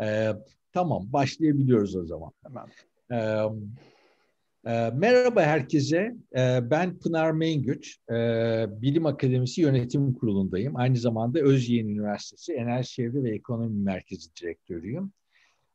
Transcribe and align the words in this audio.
Ee, 0.00 0.32
tamam, 0.72 1.06
başlayabiliyoruz 1.12 1.96
o 1.96 2.04
zaman. 2.04 2.32
Tamam. 2.42 2.68
Ee, 3.10 3.16
e, 4.66 4.90
merhaba 4.94 5.42
herkese. 5.42 6.16
Ee, 6.36 6.60
ben 6.70 6.98
Pınar 6.98 7.30
Mengüç. 7.30 7.98
Ee, 8.10 8.66
Bilim 8.68 9.06
Akademisi 9.06 9.60
Yönetim 9.60 10.14
Kurulu'ndayım. 10.14 10.76
Aynı 10.76 10.96
zamanda 10.96 11.40
Özyeğin 11.40 11.88
Üniversitesi 11.88 12.52
Enerji 12.52 12.88
Çevre 12.88 13.22
ve 13.22 13.34
Ekonomi 13.34 13.82
Merkezi 13.82 14.36
Direktörüyüm. 14.36 15.12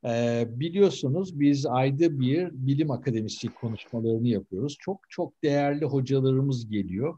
Ee, 0.05 0.47
biliyorsunuz 0.49 1.39
biz 1.39 1.65
ayda 1.65 2.19
bir 2.19 2.49
bilim 2.51 2.91
akademisi 2.91 3.47
konuşmalarını 3.47 4.27
yapıyoruz. 4.27 4.77
Çok 4.79 5.09
çok 5.09 5.43
değerli 5.43 5.85
hocalarımız 5.85 6.69
geliyor. 6.69 7.17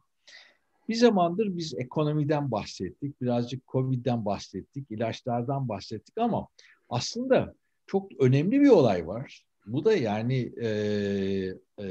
Bir 0.90 0.96
zamandır 0.96 1.58
biz 1.58 1.74
ekonomiden 1.78 2.52
bahsettik, 2.52 3.22
birazcık 3.22 3.68
Covid'den 3.68 4.26
bahsettik, 4.26 4.92
ilaçlardan 4.92 5.70
bahsettik 5.70 6.18
ama 6.18 6.48
aslında 6.90 7.56
çok 7.88 8.12
önemli 8.20 8.62
bir 8.62 8.70
olay 8.70 9.08
var. 9.08 9.46
Bu 9.66 9.86
da 9.86 9.96
yani 9.96 10.54
e, 10.62 10.68
e, 11.80 11.88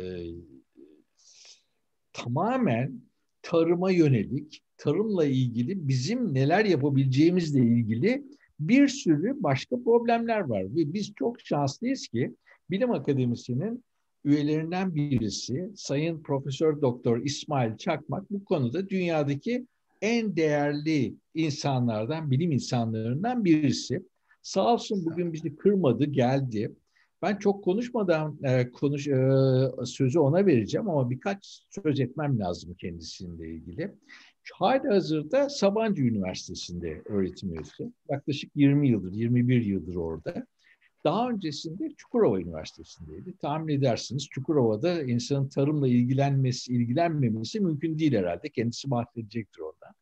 tamamen 2.13 3.01
tarıma 3.43 3.91
yönelik, 3.91 4.63
tarımla 4.77 5.25
ilgili 5.25 5.89
bizim 5.89 6.35
neler 6.35 6.65
yapabileceğimizle 6.65 7.61
ilgili 7.61 8.25
bir 8.61 8.89
sürü 8.89 9.43
başka 9.43 9.83
problemler 9.83 10.41
var. 10.41 10.63
Ve 10.63 10.93
biz 10.95 11.15
çok 11.15 11.41
şanslıyız 11.41 12.09
ki 12.09 12.35
Bilim 12.71 12.91
Akademisi'nin 12.91 13.85
üyelerinden 14.25 14.95
birisi 14.95 15.71
Sayın 15.77 16.23
Profesör 16.23 16.81
Doktor 16.81 17.25
İsmail 17.25 17.77
Çakmak 17.77 18.31
bu 18.31 18.45
konuda 18.45 18.89
dünyadaki 18.89 19.67
en 20.03 20.37
değerli 20.37 21.15
insanlardan, 21.35 22.31
bilim 22.31 22.53
insanlarından 22.53 23.45
birisi. 23.45 24.03
Sağ 24.49 24.75
olsun 24.75 25.05
bugün 25.05 25.33
bizi 25.33 25.57
kırmadı, 25.57 26.05
geldi. 26.05 26.73
Ben 27.23 27.37
çok 27.37 27.65
konuşmadan 27.65 28.39
e, 28.43 28.71
konuş 28.71 29.09
e, 29.09 29.31
sözü 29.85 30.19
ona 30.19 30.47
vereceğim 30.47 30.89
ama 30.89 31.11
birkaç 31.11 31.63
söz 31.71 32.01
etmem 32.01 32.39
lazım 32.39 32.75
kendisiyle 32.75 33.51
ilgili. 33.51 33.95
Hala 34.55 34.95
hazırda 34.95 35.49
Sabancı 35.49 36.03
Üniversitesi'nde 36.03 37.03
öğretim 37.05 37.55
üyesi. 37.55 37.93
Yaklaşık 38.11 38.51
20 38.55 38.89
yıldır, 38.89 39.13
21 39.13 39.65
yıldır 39.65 39.95
orada. 39.95 40.47
Daha 41.05 41.31
öncesinde 41.31 41.95
Çukurova 41.97 42.41
Üniversitesi'ndeydi. 42.41 43.37
Tahmin 43.37 43.75
edersiniz 43.75 44.29
Çukurova'da 44.29 45.03
insanın 45.03 45.49
tarımla 45.49 45.89
ilgilenmesi, 45.89 46.73
ilgilenmemesi 46.73 47.61
mümkün 47.61 47.99
değil 47.99 48.15
herhalde. 48.15 48.49
Kendisi 48.49 48.91
bahsedecektir 48.91 49.61
ondan. 49.61 49.95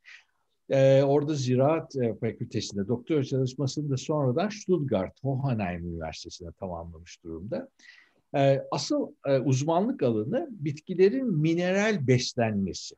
Ee, 0.70 1.02
orada 1.02 1.34
Ziraat 1.34 1.96
e, 1.96 2.14
Fakültesi'nde 2.14 2.88
doktor 2.88 3.22
çalışmasını 3.22 3.90
da 3.90 3.96
sonradan 3.96 4.48
Stuttgart, 4.48 5.24
Hohenheim 5.24 5.88
Üniversitesi'ne 5.88 6.52
tamamlamış 6.52 7.24
durumda. 7.24 7.68
Ee, 8.34 8.62
asıl 8.70 9.12
e, 9.26 9.38
uzmanlık 9.38 10.02
alanı 10.02 10.48
bitkilerin 10.50 11.36
mineral 11.36 12.06
beslenmesi. 12.06 12.94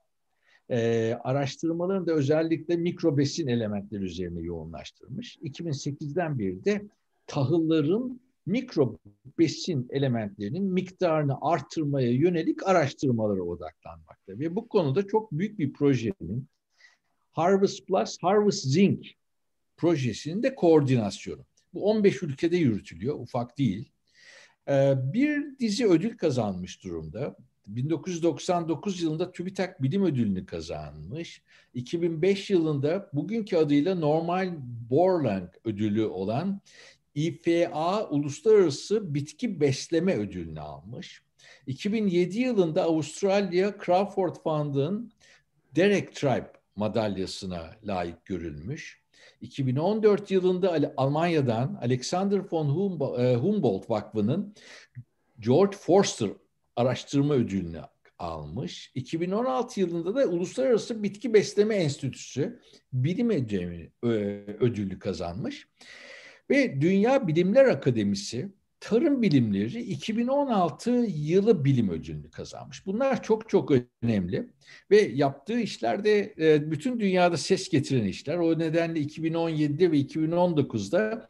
Ee, 0.70 1.19
araştırmalarını 1.24 2.06
da 2.06 2.12
özellikle 2.12 2.77
mikrobesin 2.77 3.46
elementleri 3.46 4.05
üzerine 4.05 4.41
yoğunlaştırmış. 4.41 5.36
2008'den 5.36 6.39
beri 6.39 6.64
de 6.64 6.83
tahılların 7.27 8.20
mikro 8.46 8.98
besin 9.39 9.89
elementlerinin 9.91 10.64
miktarını 10.64 11.36
artırmaya 11.41 12.11
yönelik 12.12 12.66
araştırmalara 12.66 13.42
odaklanmakta. 13.42 14.39
Ve 14.39 14.56
bu 14.56 14.69
konuda 14.69 15.06
çok 15.06 15.33
büyük 15.33 15.58
bir 15.58 15.72
projenin 15.72 16.48
Harvest 17.39 17.86
Plus, 17.86 18.19
Harvest 18.20 18.64
Zinc 18.64 19.06
projesinin 19.77 20.42
de 20.42 20.55
koordinasyonu. 20.55 21.45
Bu 21.75 21.91
15 21.91 22.22
ülkede 22.22 22.56
yürütülüyor, 22.56 23.14
ufak 23.20 23.58
değil. 23.58 23.92
Ee, 24.69 24.95
bir 25.12 25.58
dizi 25.58 25.86
ödül 25.86 26.17
kazanmış 26.17 26.84
durumda. 26.84 27.36
1999 27.67 29.03
yılında 29.03 29.33
TÜBİTAK 29.33 29.83
Bilim 29.83 30.05
Ödülünü 30.05 30.46
kazanmış. 30.46 31.42
2005 31.74 32.51
yılında 32.51 33.11
bugünkü 33.13 33.57
adıyla 33.57 33.95
Normal 33.95 34.55
Borlaug 34.90 35.48
ödülü 35.64 36.05
olan 36.05 36.61
IFA 37.14 38.08
Uluslararası 38.08 39.14
Bitki 39.14 39.61
Besleme 39.61 40.17
Ödülünü 40.17 40.61
almış. 40.61 41.23
2007 41.67 42.39
yılında 42.39 42.83
Avustralya 42.83 43.74
Crawford 43.84 44.36
Fund'ın 44.45 45.13
Derek 45.77 46.14
Tribe 46.14 46.58
madalyasına 46.78 47.70
layık 47.84 48.24
görülmüş. 48.24 49.02
2014 49.40 50.30
yılında 50.30 50.92
Almanya'dan 50.96 51.78
Alexander 51.83 52.40
von 52.52 52.66
e, 53.18 53.34
Humboldt 53.34 53.90
Vakfı'nın 53.90 54.55
George 55.40 55.77
Forster 55.77 56.30
Araştırma 56.77 57.34
Ödülünü 57.34 57.80
almış. 58.18 58.92
2016 58.94 59.80
yılında 59.80 60.14
da 60.14 60.27
Uluslararası 60.27 61.02
Bitki 61.02 61.34
Besleme 61.34 61.74
Enstitüsü 61.74 62.61
Bilim 62.92 63.30
Ödülü 64.60 64.98
kazanmış. 64.98 65.68
Ve 66.50 66.80
Dünya 66.80 67.28
Bilimler 67.28 67.64
Akademisi 67.64 68.48
Tarım 68.80 69.22
Bilimleri 69.22 69.83
2016 69.83 70.90
yılı 71.08 71.64
bilim 71.64 71.90
ödülünü 71.90 72.30
kazanmış. 72.30 72.86
Bunlar 72.86 73.22
çok 73.22 73.48
çok 73.48 73.72
önemli 74.02 74.48
ve 74.90 75.00
yaptığı 75.00 75.61
işlerde 75.61 76.34
e, 76.39 76.70
bütün 76.70 77.00
dünyada 77.00 77.36
ses 77.36 77.68
getiren 77.68 78.05
işler. 78.05 78.39
O 78.39 78.58
nedenle 78.58 79.00
2017'de 79.00 79.92
ve 79.92 79.96
2019'da 80.00 81.28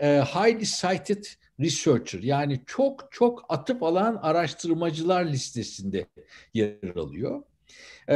e, 0.00 0.20
highly 0.20 0.64
cited 0.64 1.24
researcher 1.60 2.22
yani 2.22 2.60
çok 2.66 3.08
çok 3.10 3.44
atıp 3.48 3.82
alan 3.82 4.18
araştırmacılar 4.22 5.24
listesinde 5.24 6.06
yer 6.54 6.96
alıyor. 6.96 7.42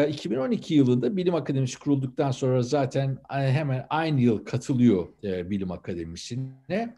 2012 0.09 0.75
ee, 0.75 0.77
yılında 0.77 1.17
Bilim 1.17 1.35
Akademisi 1.35 1.79
kurulduktan 1.79 2.31
sonra 2.31 2.63
zaten 2.63 3.19
hemen 3.29 3.87
aynı 3.91 4.21
yıl 4.21 4.45
katılıyor 4.45 5.09
e, 5.25 5.51
Bilim 5.51 5.71
Akademisi'ne. 5.71 6.95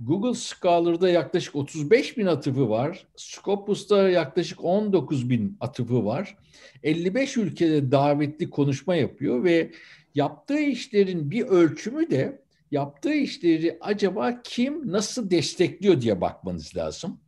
Google 0.00 0.34
Scholar'da 0.34 1.08
yaklaşık 1.08 1.56
35 1.56 2.18
bin 2.18 2.26
atıfı 2.26 2.70
var. 2.70 3.06
Scopus'ta 3.16 4.08
yaklaşık 4.08 4.64
19 4.64 5.30
bin 5.30 5.56
atıfı 5.60 6.04
var. 6.04 6.36
55 6.82 7.36
ülkede 7.36 7.90
davetli 7.90 8.50
konuşma 8.50 8.94
yapıyor 8.94 9.44
ve 9.44 9.70
yaptığı 10.14 10.60
işlerin 10.60 11.30
bir 11.30 11.46
ölçümü 11.46 12.10
de 12.10 12.42
yaptığı 12.70 13.14
işleri 13.14 13.78
acaba 13.80 14.42
kim 14.42 14.92
nasıl 14.92 15.30
destekliyor 15.30 16.00
diye 16.00 16.20
bakmanız 16.20 16.76
lazım. 16.76 17.20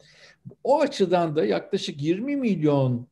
O 0.64 0.80
açıdan 0.80 1.36
da 1.36 1.44
yaklaşık 1.44 2.02
20 2.02 2.36
milyon 2.36 3.06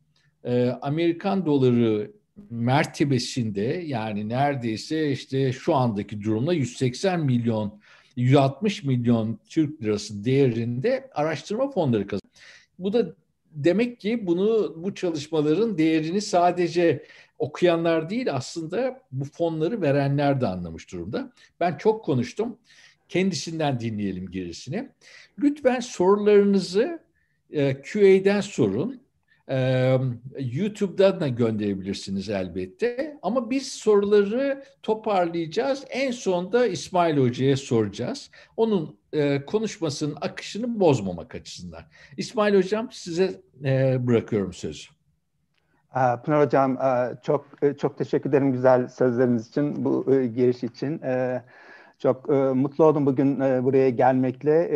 e, 0.44 0.69
Amerikan 0.82 1.47
doları 1.47 2.10
mertebesinde 2.50 3.82
yani 3.87 4.28
neredeyse 4.28 5.10
işte 5.10 5.53
şu 5.53 5.75
andaki 5.75 6.22
durumda 6.22 6.53
180 6.53 7.21
milyon 7.21 7.81
160 8.16 8.84
milyon 8.84 9.38
Türk 9.49 9.83
lirası 9.83 10.25
değerinde 10.25 11.10
araştırma 11.15 11.71
fonları 11.71 12.06
kazanıyor. 12.06 12.34
Bu 12.78 12.93
da 12.93 13.15
demek 13.50 14.00
ki 14.00 14.27
bunu 14.27 14.75
bu 14.77 14.94
çalışmaların 14.94 15.78
değerini 15.78 16.21
sadece 16.21 17.04
okuyanlar 17.38 18.10
değil 18.10 18.34
aslında 18.34 19.03
bu 19.12 19.25
fonları 19.25 19.83
verenler 19.83 20.41
de 20.41 20.47
anlamış 20.47 20.93
durumda. 20.93 21.33
Ben 21.60 21.77
çok 21.77 22.04
konuştum. 22.04 22.59
Kendisinden 23.09 23.81
dinleyelim 23.81 24.31
gerisini. 24.31 24.88
Lütfen 25.38 25.81
sorularınızı 25.81 27.03
e, 27.50 27.83
QA'den 27.83 28.41
sorun. 28.41 29.03
YouTube'dan 30.38 31.21
da 31.21 31.28
gönderebilirsiniz 31.28 32.28
elbette. 32.28 33.19
Ama 33.22 33.50
biz 33.50 33.72
soruları 33.72 34.65
toparlayacağız. 34.82 35.84
En 35.91 36.10
sonunda 36.10 36.66
İsmail 36.66 37.16
Hoca'ya 37.16 37.56
soracağız. 37.56 38.31
Onun 38.56 38.99
konuşmasının 39.47 40.16
akışını 40.21 40.80
bozmamak 40.80 41.34
açısından. 41.34 41.83
İsmail 42.16 42.54
Hocam 42.54 42.89
size 42.92 43.41
bırakıyorum 44.07 44.53
sözü. 44.53 44.89
Pınar 46.24 46.47
Hocam 46.47 46.78
çok 47.22 47.47
çok 47.78 47.98
teşekkür 47.98 48.30
ederim 48.30 48.53
güzel 48.53 48.89
sözleriniz 48.89 49.48
için, 49.48 49.84
bu 49.84 50.04
giriş 50.10 50.65
için. 50.65 51.01
Çok 51.98 52.28
mutlu 52.54 52.84
oldum 52.84 53.06
bugün 53.06 53.41
buraya 53.41 53.91
gelmekle. 53.91 54.68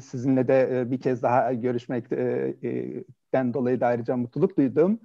Sizinle 0.00 0.48
de 0.48 0.90
bir 0.90 1.00
kez 1.00 1.22
daha 1.22 1.52
görüşmek 1.52 2.10
ben 3.32 3.54
dolayı 3.54 3.80
da 3.80 3.86
ayrıca 3.86 4.16
mutluluk 4.16 4.56
duydum. 4.56 5.00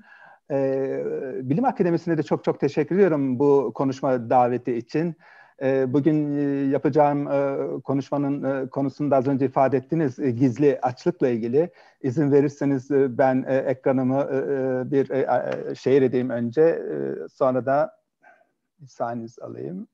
Ee, 0.51 1.03
Bilim 1.43 1.65
Akademisi'ne 1.65 2.17
de 2.17 2.23
çok 2.23 2.43
çok 2.43 2.59
teşekkür 2.59 2.95
ediyorum 2.95 3.39
bu 3.39 3.71
konuşma 3.75 4.29
daveti 4.29 4.73
için. 4.73 5.15
Ee, 5.61 5.93
bugün 5.93 6.37
e, 6.37 6.41
yapacağım 6.69 7.27
e, 7.27 7.57
konuşmanın 7.81 8.43
e, 8.43 8.69
konusunu 8.69 9.11
da 9.11 9.15
az 9.15 9.27
önce 9.27 9.45
ifade 9.45 9.77
ettiniz, 9.77 10.19
e, 10.19 10.31
gizli 10.31 10.79
açlıkla 10.81 11.27
ilgili. 11.27 11.69
İzin 12.01 12.31
verirseniz 12.31 12.91
e, 12.91 13.17
ben 13.17 13.45
e, 13.47 13.55
ekranımı 13.55 14.27
e, 14.31 14.35
e 14.35 14.91
bir 14.91 15.09
e, 15.09 15.19
e, 15.71 15.75
şehir 15.75 16.01
edeyim 16.01 16.29
önce, 16.29 16.61
e, 16.61 17.27
sonra 17.29 17.65
da 17.65 17.91
bir 18.79 18.87
saniye 18.87 19.27
alayım. 19.41 19.87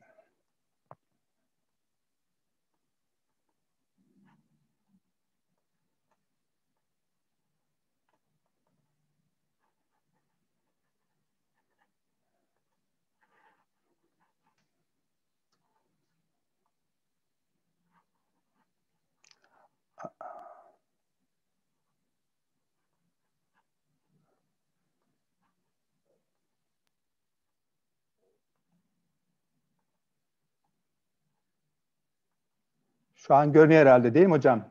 Şu 33.28 33.36
an 33.36 33.54
görünüyor 33.54 33.82
herhalde 33.82 34.14
değil 34.14 34.26
mi 34.26 34.32
hocam? 34.32 34.64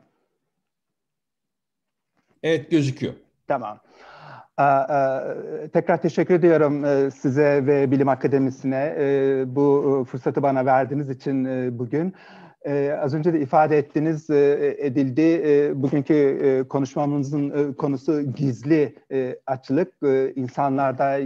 Evet 2.43 2.71
gözüküyor. 2.71 3.13
Tamam. 3.47 3.79
Tekrar 5.73 6.01
teşekkür 6.01 6.33
ediyorum 6.33 6.85
e, 6.85 7.11
size 7.11 7.67
ve 7.67 7.91
Bilim 7.91 8.09
Akademisi'ne 8.09 8.95
e, 8.99 9.43
bu 9.55 10.01
e, 10.01 10.09
fırsatı 10.09 10.43
bana 10.43 10.65
verdiğiniz 10.65 11.09
için 11.09 11.45
bugün. 11.79 12.13
Az 13.01 13.13
önce 13.13 13.33
de 13.33 13.39
ifade 13.39 13.77
ettiniz, 13.77 14.29
edildi. 14.29 15.41
Bugünkü 15.75 16.65
konuşmamızın 16.69 17.73
konusu 17.73 18.21
gizli 18.21 18.95
açlık. 19.47 19.93
İnsanlarda 20.35 21.17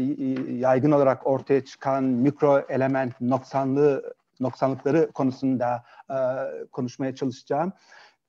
yaygın 0.51 0.91
olarak 0.91 1.27
ortaya 1.27 1.65
çıkan 1.65 2.03
mikro 2.03 2.61
element 2.69 3.21
noksanlığı, 3.21 4.13
noksanlıkları 4.39 5.11
konusunda 5.11 5.83
konuşmaya 6.71 7.15
çalışacağım 7.15 7.73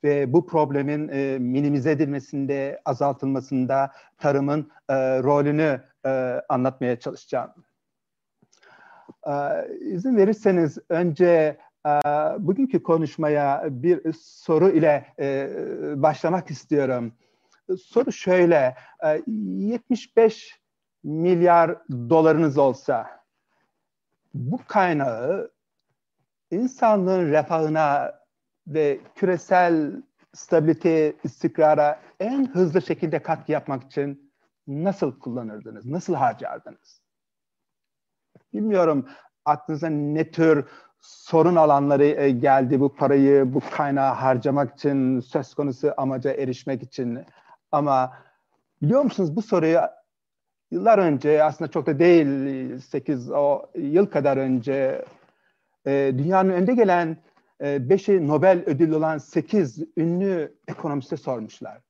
ve 0.05 0.33
bu 0.33 0.47
problemin 0.47 1.09
e, 1.09 1.39
minimize 1.39 1.91
edilmesinde, 1.91 2.81
azaltılmasında 2.85 3.93
tarımın 4.19 4.71
e, 4.89 4.95
rolünü 5.23 5.83
e, 6.07 6.43
anlatmaya 6.49 7.01
çalışacağım. 7.01 7.51
E, 9.27 9.33
izin 9.81 10.17
verirseniz 10.17 10.79
önce 10.89 11.59
e, 11.87 11.91
bugünkü 12.39 12.83
konuşmaya 12.83 13.65
bir 13.71 14.13
soru 14.13 14.71
ile 14.71 15.07
e, 15.19 15.51
başlamak 15.97 16.51
istiyorum. 16.51 17.13
Soru 17.83 18.13
şöyle, 18.13 18.75
e, 19.05 19.23
75 19.27 20.61
milyar 21.05 21.79
dolarınız 21.91 22.59
olsa 22.59 23.07
bu 24.35 24.61
kaynağı 24.69 25.51
insanlığın 26.50 27.31
refahına 27.31 28.12
ve 28.67 29.00
küresel 29.15 30.03
stabilite, 30.35 31.17
istikrara 31.25 32.00
en 32.21 32.47
hızlı 32.47 32.83
şekilde 32.83 33.23
katkı 33.23 33.53
yapmak 33.53 33.85
için 33.85 34.33
nasıl 34.67 35.19
kullanırdınız, 35.19 35.87
nasıl 35.87 36.15
harcardınız? 36.15 37.00
Bilmiyorum 38.53 39.09
aklınıza 39.45 39.89
ne 39.89 40.31
tür 40.31 40.65
sorun 41.00 41.56
alanları 41.56 42.05
e, 42.05 42.31
geldi 42.31 42.81
bu 42.81 42.95
parayı, 42.95 43.55
bu 43.55 43.61
kaynağı 43.71 44.15
harcamak 44.15 44.75
için, 44.75 45.21
söz 45.21 45.55
konusu 45.55 45.95
amaca 45.97 46.33
erişmek 46.33 46.83
için. 46.83 47.25
Ama 47.73 48.12
biliyor 48.83 49.03
musunuz 49.03 49.37
bu 49.37 49.43
soruyu 49.43 49.81
yıllar 50.71 50.99
önce 50.99 51.45
aslında 51.45 51.71
çok 51.71 51.87
da 51.87 51.99
değil 51.99 52.79
8 52.79 53.31
o 53.31 53.62
yıl 53.75 54.06
kadar 54.06 54.37
önce 54.37 55.05
e, 55.88 56.19
dünyanın 56.19 56.50
önde 56.50 56.75
gelen 56.75 57.17
e, 57.62 57.90
beşi 57.90 58.29
Nobel 58.29 58.62
ödüllü 58.67 58.94
olan 58.94 59.19
sekiz 59.19 59.82
ünlü 59.96 60.58
ekonomiste 60.69 61.17
sormuşlar. 61.17 61.81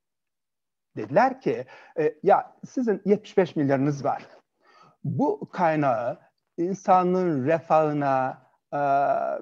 Dediler 0.96 1.40
ki 1.40 1.64
e, 1.98 2.14
ya 2.22 2.56
sizin 2.68 3.02
75 3.04 3.56
milyarınız 3.56 4.04
var. 4.04 4.26
Bu 5.04 5.48
kaynağı 5.52 6.18
insanlığın 6.58 7.46
refahına 7.46 8.42
e, 8.72 8.78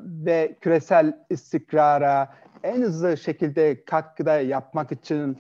ve 0.02 0.56
küresel 0.60 1.18
istikrara 1.30 2.34
en 2.62 2.82
hızlı 2.82 3.16
şekilde 3.16 3.84
katkıda 3.84 4.40
yapmak 4.40 4.92
için 4.92 5.38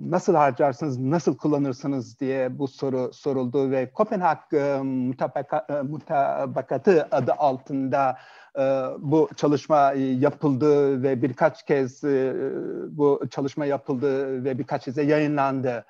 nasıl 0.00 0.34
harcarsınız, 0.34 0.98
nasıl 0.98 1.36
kullanırsınız 1.36 2.20
diye 2.20 2.58
bu 2.58 2.68
soru 2.68 3.10
soruldu 3.12 3.70
ve 3.70 3.90
Kopenhag 3.92 4.38
e, 4.52 4.78
mutabakatı 5.82 7.08
adı 7.10 7.32
altında 7.32 8.18
e, 8.58 8.62
bu 8.98 9.28
çalışma 9.36 9.92
yapıldı 9.96 11.02
ve 11.02 11.22
birkaç 11.22 11.66
kez 11.66 12.04
e, 12.04 12.34
bu 12.90 13.22
çalışma 13.30 13.66
yapıldı 13.66 14.44
ve 14.44 14.58
birkaç 14.58 14.84
kez 14.84 14.96
yayınlandı. 14.96 15.84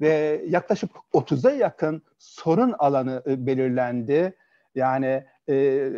Ve 0.00 0.44
yaklaşık 0.48 0.90
30'a 1.14 1.50
yakın 1.50 2.02
sorun 2.18 2.74
alanı 2.78 3.22
e, 3.26 3.46
belirlendi. 3.46 4.36
Yani 4.74 5.24
e, 5.48 5.88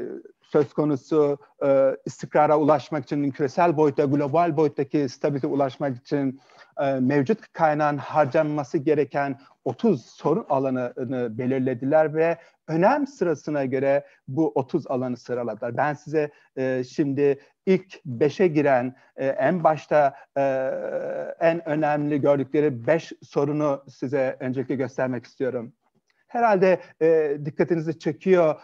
söz 0.43 0.73
konusu 0.73 1.39
e, 1.65 1.97
istikrara 2.05 2.59
ulaşmak 2.59 3.05
için, 3.05 3.31
küresel 3.31 3.77
boyutta, 3.77 4.05
global 4.05 4.57
boyuttaki 4.57 5.09
stabilite 5.09 5.47
ulaşmak 5.47 5.97
için 5.97 6.29
e, 6.31 6.56
mevcut 7.01 7.53
kaynağın 7.53 7.99
harcanması 7.99 8.79
gereken 8.79 9.39
30 9.65 10.07
sorun 10.07 10.47
alanını 10.49 11.39
belirlediler 11.39 12.15
ve 12.15 12.37
önem 12.69 13.07
sırasına 13.07 13.65
göre 13.65 14.07
bu 14.29 14.53
30 14.55 14.87
alanı 14.87 15.17
sıraladılar. 15.17 15.77
Ben 15.77 15.95
size 15.95 16.31
e, 16.57 16.85
şimdi 16.85 17.41
ilk 17.67 17.95
5'e 18.07 18.47
giren 18.47 18.97
e, 19.17 19.27
en 19.27 19.65
başta 19.65 20.15
e, 20.37 20.43
en 21.41 21.69
önemli 21.69 22.21
gördükleri 22.21 22.87
5 22.87 23.13
sorunu 23.23 23.85
size 23.89 24.37
öncelikle 24.41 24.75
göstermek 24.75 25.27
istiyorum. 25.27 25.73
Herhalde 26.27 26.81
e, 27.03 27.39
dikkatinizi 27.45 27.99
çekiyor. 27.99 28.61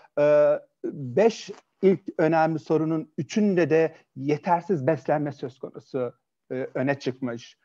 5 0.85 1.51
e, 1.51 1.53
ilk 1.83 2.01
önemli 2.19 2.59
sorunun 2.59 3.13
üçünde 3.19 3.71
de 3.71 3.95
yetersiz 4.17 4.87
beslenme 4.87 5.33
söz 5.33 5.59
konusu 5.59 6.15
e, 6.53 6.67
öne 6.75 6.99
çıkmış 6.99 7.57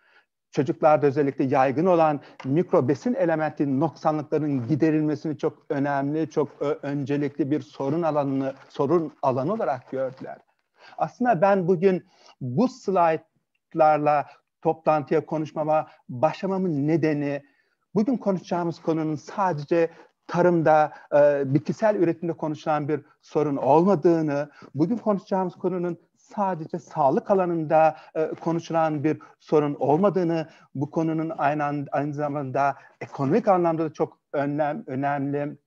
çocuklarda 0.52 1.08
özellikle 1.08 1.44
yaygın 1.44 1.86
olan 1.86 2.20
mikro 2.46 2.88
besin 2.88 3.14
elementi 3.14 3.80
noksanlıkların 3.80 4.68
giderilmesini 4.68 5.38
çok 5.38 5.66
önemli, 5.70 6.30
çok 6.30 6.62
öncelikli 6.82 7.52
bir 7.52 7.62
sorun 7.62 8.02
alanını 8.02 8.54
sorun 8.70 9.14
alanı 9.22 9.54
olarak 9.54 9.92
gördüler. 9.92 10.38
Aslında 10.98 11.42
ben 11.42 11.68
bugün 11.68 12.06
bu 12.42 12.68
slaytlarla 12.68 14.26
toplantıya 14.62 15.26
konuşmama 15.26 15.88
başlamamın 16.10 16.88
nedeni 16.88 17.44
bugün 17.96 18.18
konuşacağımız 18.18 18.82
konunun 18.82 19.16
sadece 19.16 19.90
tarımda, 20.28 20.94
e, 21.16 21.44
bitkisel 21.54 21.96
üretimde 21.96 22.34
konuşulan 22.34 22.88
bir 22.88 23.02
sorun 23.22 23.56
olmadığını, 23.56 24.50
bugün 24.76 24.98
konuşacağımız 24.98 25.56
konunun 25.56 25.98
sadece 26.36 26.80
sağlık 26.80 27.32
alanında 27.32 27.96
e, 28.16 28.28
konuşulan 28.28 29.04
bir 29.04 29.20
sorun 29.40 29.76
olmadığını, 29.80 30.48
bu 30.76 30.92
konunun 30.92 31.32
aynı, 31.38 31.86
aynı 31.92 32.14
zamanda 32.14 32.76
ekonomik 33.02 33.48
anlamda 33.48 33.86
da 33.86 33.94
çok 33.94 34.18
önem, 34.34 34.84
önemli 34.88 35.58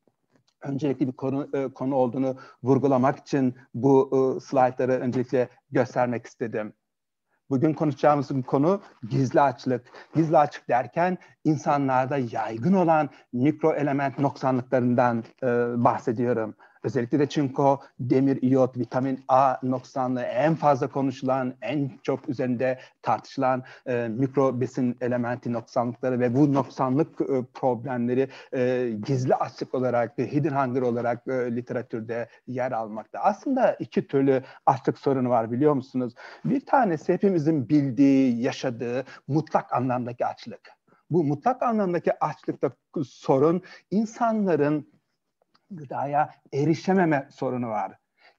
öncelikli 0.62 1.08
bir 1.08 1.12
konu, 1.12 1.48
e, 1.54 1.68
konu 1.68 1.94
olduğunu 1.94 2.36
vurgulamak 2.62 3.18
için 3.18 3.54
bu 3.74 4.10
e, 4.12 4.40
slaytları 4.40 4.92
öncelikle 4.92 5.48
göstermek 5.70 6.26
istedim. 6.26 6.72
Bugün 7.50 7.74
konuşacağımız 7.74 8.30
konu 8.46 8.80
gizli 9.08 9.40
açlık. 9.40 9.86
Gizli 10.14 10.38
açlık 10.38 10.68
derken 10.68 11.18
insanlarda 11.44 12.16
yaygın 12.16 12.72
olan 12.72 13.08
mikro 13.32 13.74
element 13.74 14.18
noksanlıklarından 14.18 15.24
e, 15.42 15.46
bahsediyorum. 15.84 16.54
Özellikle 16.84 17.18
de 17.18 17.26
çinko, 17.26 17.80
demir, 18.00 18.42
iyot, 18.42 18.76
vitamin 18.76 19.24
A 19.28 19.56
noksanlığı 19.62 20.22
en 20.22 20.54
fazla 20.54 20.86
konuşulan, 20.86 21.54
en 21.62 21.90
çok 22.02 22.28
üzerinde 22.28 22.78
tartışılan 23.02 23.62
e, 23.86 24.08
mikro 24.08 24.60
besin 24.60 24.96
elementi 25.00 25.52
noksanlıkları 25.52 26.20
ve 26.20 26.34
bu 26.34 26.54
noksanlık 26.54 27.20
e, 27.20 27.44
problemleri 27.54 28.28
e, 28.54 28.90
gizli 29.06 29.34
açlık 29.34 29.74
olarak, 29.74 30.18
e, 30.18 30.32
hidden 30.32 30.66
hunger 30.66 30.82
olarak 30.82 31.28
e, 31.28 31.56
literatürde 31.56 32.28
yer 32.46 32.72
almakta. 32.72 33.18
Aslında 33.18 33.72
iki 33.72 34.06
türlü 34.06 34.42
açlık 34.66 34.98
sorunu 34.98 35.28
var 35.28 35.52
biliyor 35.52 35.74
musunuz? 35.74 36.14
Bir 36.44 36.66
tanesi 36.66 37.12
hepimizin 37.12 37.68
bildiği, 37.68 38.42
yaşadığı 38.42 39.04
mutlak 39.28 39.72
anlamdaki 39.72 40.26
açlık. 40.26 40.60
Bu 41.10 41.24
mutlak 41.24 41.62
anlamdaki 41.62 42.24
açlıkta 42.24 42.70
sorun 43.04 43.62
insanların 43.90 44.99
gıdaya 45.70 46.30
erişememe 46.52 47.28
sorunu 47.30 47.68
var. 47.68 47.92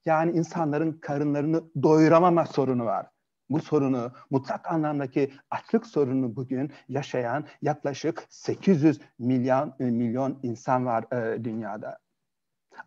Yani 0.06 0.32
insanların 0.32 0.92
karınlarını 0.92 1.64
doyuramama 1.84 2.46
sorunu 2.46 2.86
var. 2.86 3.08
Bu 3.50 3.60
sorunu, 3.60 4.12
mutlak 4.30 4.72
anlamdaki 4.72 5.34
açlık 5.50 5.86
sorunu 5.86 6.36
bugün 6.36 6.72
yaşayan 6.90 7.46
yaklaşık 7.62 8.26
800 8.30 9.02
milyon 9.20 9.74
milyon 9.80 10.40
insan 10.44 10.86
var 10.86 11.06
e, 11.14 11.44
dünyada. 11.44 11.98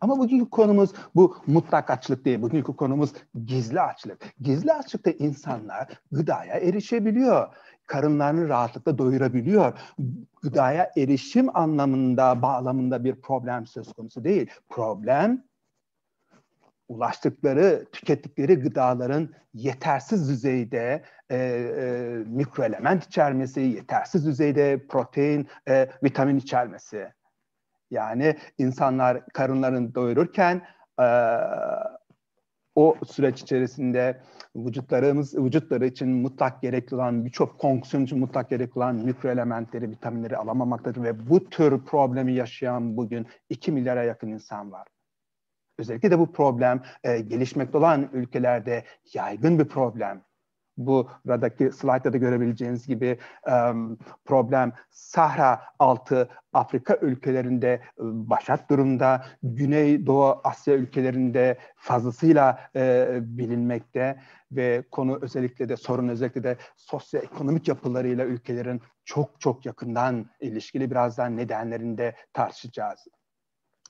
Ama 0.00 0.18
bugünkü 0.18 0.50
konumuz 0.50 0.90
bu 1.14 1.36
mutlak 1.46 1.90
açlık 1.90 2.24
değil. 2.24 2.42
Bugünkü 2.42 2.76
konumuz 2.76 3.12
gizli 3.44 3.80
açlık. 3.80 4.34
Gizli 4.40 4.72
açlıkta 4.72 5.10
insanlar 5.10 5.88
gıdaya 6.12 6.54
erişebiliyor 6.54 7.48
karınlarını 7.86 8.48
rahatlıkla 8.48 8.98
doyurabiliyor. 8.98 9.78
Gıdaya 10.42 10.90
erişim 10.96 11.56
anlamında, 11.56 12.42
bağlamında 12.42 13.04
bir 13.04 13.14
problem 13.14 13.66
söz 13.66 13.92
konusu 13.92 14.24
değil. 14.24 14.50
Problem 14.68 15.44
ulaştıkları, 16.88 17.84
tükettikleri 17.92 18.54
gıdaların 18.54 19.28
yetersiz 19.54 20.28
düzeyde 20.28 21.04
e, 21.30 21.36
e, 21.36 22.08
mikroelement 22.26 23.04
içermesi, 23.04 23.60
yetersiz 23.60 24.26
düzeyde 24.26 24.86
protein, 24.88 25.48
e, 25.68 25.88
vitamin 26.02 26.36
içermesi. 26.36 27.12
Yani 27.94 28.36
insanlar 28.58 29.26
karınlarını 29.26 29.94
doyururken 29.94 30.62
e, 31.00 31.06
o 32.74 32.96
süreç 33.06 33.42
içerisinde 33.42 34.20
vücutlarımız 34.56 35.34
vücutları 35.38 35.86
için 35.86 36.08
mutlak 36.08 36.62
gerekli 36.62 36.94
olan 36.94 37.24
birçok 37.24 37.60
fonksiyon 37.60 38.04
için 38.04 38.18
mutlak 38.18 38.50
gerekli 38.50 38.78
olan 38.78 38.94
mikro 38.94 39.28
elementleri, 39.28 39.90
vitaminleri 39.90 40.36
alamamaktadır 40.36 41.02
ve 41.02 41.30
bu 41.30 41.50
tür 41.50 41.84
problemi 41.84 42.32
yaşayan 42.32 42.96
bugün 42.96 43.26
2 43.48 43.72
milyara 43.72 44.02
yakın 44.02 44.28
insan 44.28 44.72
var. 44.72 44.88
Özellikle 45.78 46.10
de 46.10 46.18
bu 46.18 46.32
problem 46.32 46.82
e, 47.04 47.20
gelişmekte 47.20 47.78
olan 47.78 48.08
ülkelerde 48.12 48.84
yaygın 49.14 49.58
bir 49.58 49.64
problem 49.64 50.22
buradaki 50.76 51.72
slaytta 51.72 52.12
da 52.12 52.16
görebileceğiniz 52.16 52.86
gibi 52.86 53.18
problem 54.24 54.72
Sahra 54.90 55.60
altı 55.78 56.28
Afrika 56.52 56.96
ülkelerinde 56.96 57.80
başat 57.98 58.70
durumda, 58.70 59.26
Güneydoğu 59.42 60.40
Asya 60.44 60.74
ülkelerinde 60.74 61.58
fazlasıyla 61.76 62.60
e, 62.76 63.18
bilinmekte 63.20 64.20
ve 64.52 64.84
konu 64.90 65.18
özellikle 65.22 65.68
de 65.68 65.76
sorun 65.76 66.08
özellikle 66.08 66.42
de 66.42 66.56
sosyoekonomik 66.76 67.68
yapılarıyla 67.68 68.24
ülkelerin 68.24 68.82
çok 69.04 69.40
çok 69.40 69.66
yakından 69.66 70.30
ilişkili 70.40 70.90
birazdan 70.90 71.36
nedenlerinde 71.36 72.14
tartışacağız 72.32 73.08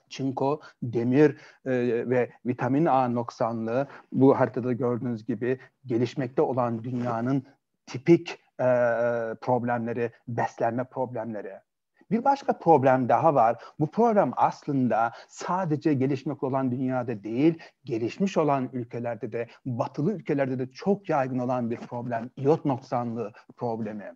çinko, 0.08 0.60
demir 0.82 1.30
e, 1.64 1.70
ve 2.10 2.30
vitamin 2.46 2.86
A 2.86 3.08
noksanlığı 3.08 3.88
bu 4.12 4.40
haritada 4.40 4.72
gördüğünüz 4.72 5.24
gibi 5.24 5.58
gelişmekte 5.86 6.42
olan 6.42 6.84
dünyanın 6.84 7.46
tipik 7.86 8.38
e, 8.60 8.66
problemleri, 9.40 10.12
beslenme 10.28 10.84
problemleri. 10.84 11.52
Bir 12.10 12.24
başka 12.24 12.58
problem 12.58 13.08
daha 13.08 13.34
var. 13.34 13.62
Bu 13.80 13.90
problem 13.90 14.32
aslında 14.36 15.12
sadece 15.28 15.94
gelişmek 15.94 16.42
olan 16.42 16.72
dünyada 16.72 17.24
değil, 17.24 17.58
gelişmiş 17.84 18.36
olan 18.36 18.70
ülkelerde 18.72 19.32
de, 19.32 19.48
batılı 19.66 20.12
ülkelerde 20.12 20.58
de 20.58 20.70
çok 20.70 21.08
yaygın 21.08 21.38
olan 21.38 21.70
bir 21.70 21.76
problem. 21.76 22.30
İyot 22.36 22.64
noksanlığı 22.64 23.32
problemi. 23.56 24.12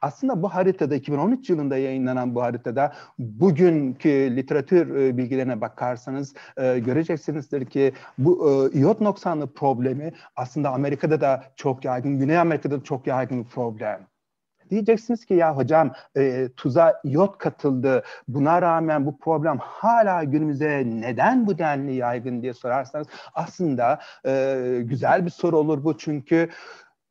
Aslında 0.00 0.42
bu 0.42 0.48
haritada 0.48 0.94
2013 0.94 1.50
yılında 1.50 1.76
yayınlanan 1.76 2.34
bu 2.34 2.42
haritada 2.42 2.92
bugünkü 3.18 4.36
literatür 4.36 4.96
e, 4.96 5.16
bilgilerine 5.16 5.60
bakarsanız 5.60 6.34
e, 6.56 6.78
göreceksinizdir 6.78 7.66
ki 7.66 7.92
bu 8.18 8.50
e, 8.74 8.78
iot 8.78 9.00
noksanlı 9.00 9.52
problemi 9.52 10.12
aslında 10.36 10.70
Amerika'da 10.70 11.20
da 11.20 11.44
çok 11.56 11.84
yaygın, 11.84 12.18
Güney 12.18 12.38
Amerika'da 12.38 12.80
da 12.80 12.84
çok 12.84 13.06
yaygın 13.06 13.44
bir 13.44 13.48
problem. 13.48 14.06
Diyeceksiniz 14.70 15.24
ki 15.24 15.34
ya 15.34 15.56
hocam 15.56 15.92
e, 16.16 16.48
tuza 16.56 17.00
iot 17.04 17.38
katıldı. 17.38 18.02
Buna 18.28 18.62
rağmen 18.62 19.06
bu 19.06 19.18
problem 19.18 19.58
hala 19.58 20.24
günümüze 20.24 20.82
neden 20.86 21.46
bu 21.46 21.58
denli 21.58 21.94
yaygın 21.94 22.42
diye 22.42 22.54
sorarsanız 22.54 23.06
aslında 23.34 24.00
e, 24.26 24.80
güzel 24.84 25.24
bir 25.24 25.30
soru 25.30 25.56
olur 25.56 25.84
bu 25.84 25.98
çünkü 25.98 26.48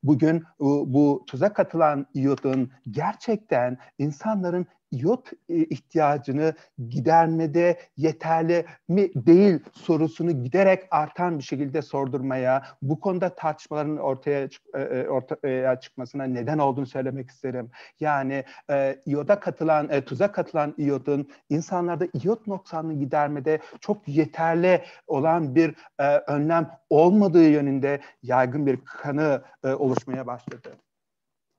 bugün 0.06 0.44
bu, 0.60 0.84
bu 0.94 1.24
tuza 1.26 1.52
katılan 1.52 2.06
iyotun 2.14 2.70
gerçekten 2.90 3.78
insanların 3.98 4.66
iyot 4.90 5.30
e, 5.48 5.56
ihtiyacını 5.56 6.54
gidermede 6.88 7.78
yeterli 7.96 8.64
mi 8.88 9.10
değil 9.14 9.58
sorusunu 9.72 10.44
giderek 10.44 10.82
artan 10.90 11.38
bir 11.38 11.44
şekilde 11.44 11.82
sordurmaya, 11.82 12.62
bu 12.82 13.00
konuda 13.00 13.34
tartışmaların 13.34 13.96
ortaya 13.96 14.48
e, 14.74 14.80
e, 14.80 15.08
ortaya 15.08 15.80
çıkmasına 15.80 16.24
neden 16.24 16.58
olduğunu 16.58 16.86
söylemek 16.86 17.30
isterim. 17.30 17.70
Yani 18.00 18.44
e, 18.70 19.02
iyoda 19.06 19.40
katılan, 19.40 19.88
e, 19.90 20.04
tuza 20.04 20.32
katılan 20.32 20.74
iyotun 20.78 21.28
insanlarda 21.50 22.06
iyot 22.22 22.46
noksanını 22.46 22.94
gidermede 22.94 23.58
çok 23.80 24.08
yeterli 24.08 24.82
olan 25.06 25.54
bir 25.54 25.74
e, 25.98 26.16
önlem 26.16 26.70
olmadığı 26.90 27.48
yönünde 27.48 28.00
yaygın 28.22 28.66
bir 28.66 28.78
kanı 28.84 29.42
e, 29.64 29.68
oluşmaya 29.68 30.26
başladı 30.26 30.85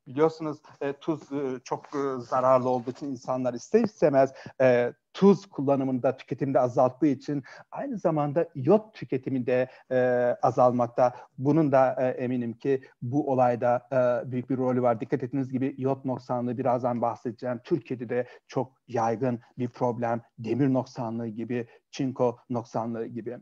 biliyorsunuz 0.07 0.57
e, 0.81 0.93
tuz 0.93 1.31
e, 1.31 1.59
çok 1.63 1.85
e, 1.85 2.19
zararlı 2.19 2.69
olduğu 2.69 2.91
için 2.91 3.07
insanlar 3.07 3.53
ister 3.53 3.83
istemez 3.83 4.33
e, 4.61 4.93
tuz 5.13 5.45
kullanımında, 5.45 6.17
tüketimde 6.17 6.59
azalttığı 6.59 7.07
için 7.07 7.43
aynı 7.71 7.97
zamanda 7.97 8.47
iot 8.55 8.93
tüketimi 8.93 9.45
de 9.45 9.69
e, 9.91 9.97
azalmakta. 10.41 11.15
Bunun 11.37 11.71
da 11.71 11.95
e, 11.99 12.07
eminim 12.07 12.53
ki 12.53 12.81
bu 13.01 13.31
olayda 13.31 13.87
e, 13.91 14.31
büyük 14.31 14.49
bir 14.49 14.57
rolü 14.57 14.81
var. 14.81 15.01
Dikkat 15.01 15.23
ettiğiniz 15.23 15.51
gibi 15.51 15.75
iot 15.77 16.05
noksanlığı 16.05 16.57
birazdan 16.57 17.01
bahsedeceğim. 17.01 17.59
Türkiye'de 17.63 18.09
de 18.09 18.27
çok 18.47 18.73
yaygın 18.87 19.39
bir 19.57 19.69
problem. 19.69 20.21
Demir 20.39 20.73
noksanlığı 20.73 21.27
gibi, 21.27 21.67
çinko 21.91 22.37
noksanlığı 22.49 23.05
gibi. 23.05 23.37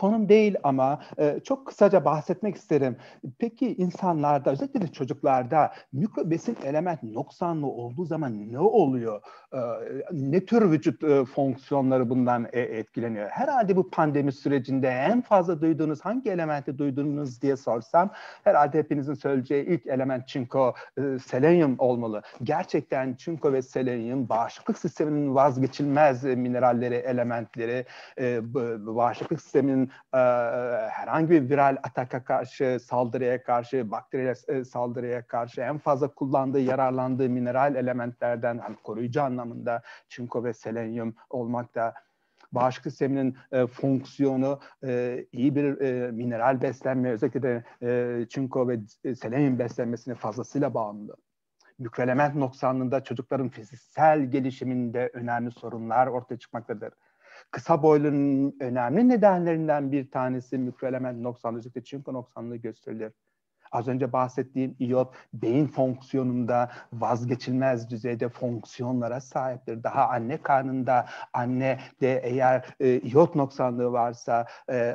Konum 0.00 0.28
değil 0.28 0.56
ama 0.62 1.00
e, 1.18 1.40
çok 1.44 1.66
kısaca 1.66 2.04
bahsetmek 2.04 2.56
isterim. 2.56 2.96
Peki 3.38 3.74
insanlarda 3.74 4.50
özellikle 4.50 4.82
de 4.82 4.88
çocuklarda 4.88 5.72
mikro 5.92 6.30
besin 6.30 6.56
element 6.64 7.02
noksanlı 7.02 7.66
olduğu 7.66 8.04
zaman 8.04 8.52
ne 8.52 8.58
oluyor? 8.58 9.22
E, 9.52 9.58
ne 10.12 10.44
tür 10.44 10.70
vücut 10.70 11.04
e, 11.04 11.24
fonksiyonları 11.24 12.10
bundan 12.10 12.46
e, 12.52 12.60
etkileniyor? 12.60 13.28
Herhalde 13.28 13.76
bu 13.76 13.90
pandemi 13.90 14.32
sürecinde 14.32 14.88
en 14.88 15.20
fazla 15.20 15.60
duyduğunuz 15.60 16.00
hangi 16.00 16.30
elementi 16.30 16.78
duydunuz 16.78 17.42
diye 17.42 17.56
sorsam 17.56 18.10
herhalde 18.44 18.78
hepinizin 18.78 19.14
söyleyeceği 19.14 19.64
ilk 19.64 19.86
element 19.86 20.28
çinko, 20.28 20.74
e, 20.98 21.18
selenyum 21.18 21.74
olmalı. 21.78 22.22
Gerçekten 22.42 23.14
çinko 23.14 23.52
ve 23.52 23.62
selenyum 23.62 24.28
bağışıklık 24.28 24.78
sisteminin 24.78 25.34
vazgeçilmez 25.34 26.24
mineralleri, 26.24 26.94
elementleri, 26.94 27.84
e, 28.18 28.54
bağışıklık 28.86 29.40
sistemi 29.40 29.60
sistemin 29.60 29.89
e, 30.14 30.18
herhangi 30.90 31.30
bir 31.30 31.50
viral 31.50 31.76
ataka 31.82 32.24
karşı, 32.24 32.78
saldırıya 32.80 33.42
karşı, 33.42 33.90
bakteriyel 33.90 34.36
e, 34.48 34.64
saldırıya 34.64 35.26
karşı 35.26 35.60
en 35.60 35.78
fazla 35.78 36.08
kullandığı, 36.08 36.60
yararlandığı 36.60 37.28
mineral 37.28 37.74
elementlerden 37.74 38.58
hani 38.58 38.76
koruyucu 38.76 39.22
anlamında 39.22 39.82
çinko 40.08 40.44
ve 40.44 40.52
selenyum 40.52 41.14
olmakta 41.30 41.94
bağışıklık 42.52 42.92
sisteminin 42.92 43.36
e, 43.52 43.66
fonksiyonu 43.66 44.60
e, 44.84 45.24
iyi 45.32 45.54
bir 45.54 45.80
e, 45.80 46.10
mineral 46.10 46.62
beslenme 46.62 47.10
özellikle 47.10 47.42
de 47.42 47.64
e, 47.82 48.26
çinko 48.28 48.68
ve 48.68 48.80
e, 49.04 49.14
selenyum 49.14 49.58
beslenmesine 49.58 50.14
fazlasıyla 50.14 50.74
bağımlı. 50.74 51.16
Mikroelement 51.78 52.34
noksanlığında 52.34 53.04
çocukların 53.04 53.48
fiziksel 53.48 54.30
gelişiminde 54.30 55.10
önemli 55.12 55.50
sorunlar 55.50 56.06
ortaya 56.06 56.38
çıkmaktadır 56.38 56.92
kısa 57.50 57.82
boylunun 57.82 58.56
önemli 58.60 59.08
nedenlerinden 59.08 59.92
bir 59.92 60.10
tanesi 60.10 60.58
mikroelement 60.58 61.20
noksanlığı, 61.20 61.58
özellikle 61.58 61.84
çinko 61.84 62.14
noksanlığı 62.14 62.56
gösterilir. 62.56 63.12
Az 63.72 63.88
önce 63.88 64.12
bahsettiğim 64.12 64.76
iot 64.80 65.14
beyin 65.34 65.66
fonksiyonunda 65.66 66.70
vazgeçilmez 66.92 67.90
düzeyde 67.90 68.28
fonksiyonlara 68.28 69.20
sahiptir. 69.20 69.82
Daha 69.82 70.08
anne 70.08 70.42
karnında 70.42 71.06
anne 71.32 71.78
de 72.00 72.20
eğer 72.24 72.64
e, 72.80 72.98
iot 72.98 73.34
noksanlığı 73.34 73.92
varsa 73.92 74.46
e, 74.70 74.94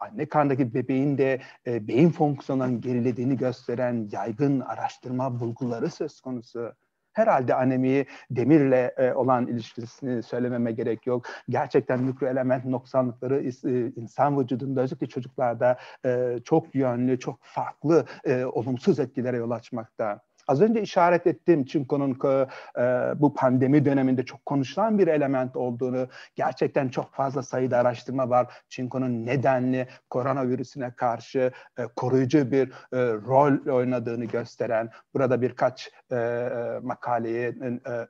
anne 0.00 0.26
karnındaki 0.26 0.74
bebeğin 0.74 1.18
de 1.18 1.40
e, 1.66 1.88
beyin 1.88 2.10
fonksiyonlarının 2.10 2.80
gerilediğini 2.80 3.36
gösteren 3.36 4.08
yaygın 4.12 4.60
araştırma 4.60 5.40
bulguları 5.40 5.90
söz 5.90 6.20
konusu. 6.20 6.72
Herhalde 7.12 7.54
anemiyi 7.54 8.06
demirle 8.30 8.94
e, 8.96 9.12
olan 9.12 9.46
ilişkisini 9.46 10.22
söylememe 10.22 10.72
gerek 10.72 11.06
yok. 11.06 11.26
Gerçekten 11.48 12.02
mikro 12.02 12.26
element 12.26 12.64
noksanlıkları 12.64 13.40
e, 13.44 13.92
insan 14.00 14.40
vücudunda 14.40 14.80
özellikle 14.80 15.06
çocuklarda 15.06 15.78
e, 16.06 16.38
çok 16.44 16.74
yönlü, 16.74 17.18
çok 17.18 17.38
farklı 17.42 18.06
e, 18.24 18.44
olumsuz 18.44 18.98
etkilere 18.98 19.36
yol 19.36 19.50
açmakta. 19.50 20.20
Az 20.52 20.60
önce 20.60 20.82
işaret 20.82 21.26
ettiğim 21.26 21.64
Çinko'nun 21.64 22.10
e, 22.12 22.84
bu 23.20 23.34
pandemi 23.34 23.84
döneminde 23.84 24.24
çok 24.24 24.46
konuşulan 24.46 24.98
bir 24.98 25.06
element 25.06 25.56
olduğunu, 25.56 26.08
gerçekten 26.34 26.88
çok 26.88 27.14
fazla 27.14 27.42
sayıda 27.42 27.78
araştırma 27.78 28.30
var. 28.30 28.52
Çinko'nun 28.68 29.26
nedenli 29.26 29.86
koronavirüsüne 30.10 30.90
karşı 30.90 31.52
e, 31.78 31.82
koruyucu 31.96 32.50
bir 32.50 32.68
e, 32.68 32.98
rol 33.12 33.72
oynadığını 33.72 34.24
gösteren, 34.24 34.90
burada 35.14 35.42
birkaç 35.42 35.90
e, 36.10 36.16
e 36.16 36.78
makaleyi 36.82 37.54
e, 37.62 38.08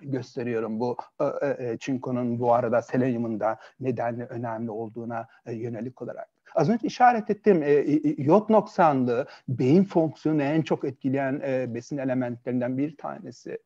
gösteriyorum. 0.02 0.80
Bu 0.80 0.96
e, 1.20 1.46
e, 1.58 1.76
Çinko'nun 1.78 2.40
bu 2.40 2.52
arada 2.52 2.82
selenyumun 2.82 3.40
da 3.40 3.58
nedenli 3.80 4.24
önemli 4.24 4.70
olduğuna 4.70 5.26
e, 5.46 5.52
yönelik 5.52 6.02
olarak. 6.02 6.35
Az 6.56 6.68
önce 6.70 6.86
işaret 6.86 7.30
ettiğim 7.30 7.62
e, 7.62 7.82
iot 8.02 8.50
noksanlığı 8.50 9.26
beyin 9.48 9.84
fonksiyonunu 9.84 10.42
en 10.42 10.62
çok 10.62 10.84
etkileyen 10.84 11.40
e, 11.44 11.74
besin 11.74 11.98
elementlerinden 11.98 12.78
bir 12.78 12.96
tanesi. 12.96 13.58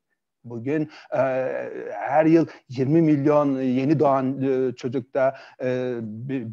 Bugün 0.44 0.90
e, 1.12 1.18
her 1.92 2.25
yıl 2.25 2.47
20 2.68 3.02
milyon 3.02 3.61
yeni 3.61 3.99
doğan 3.99 4.42
e, 4.42 4.75
çocukta 4.75 5.37
e, 5.62 5.99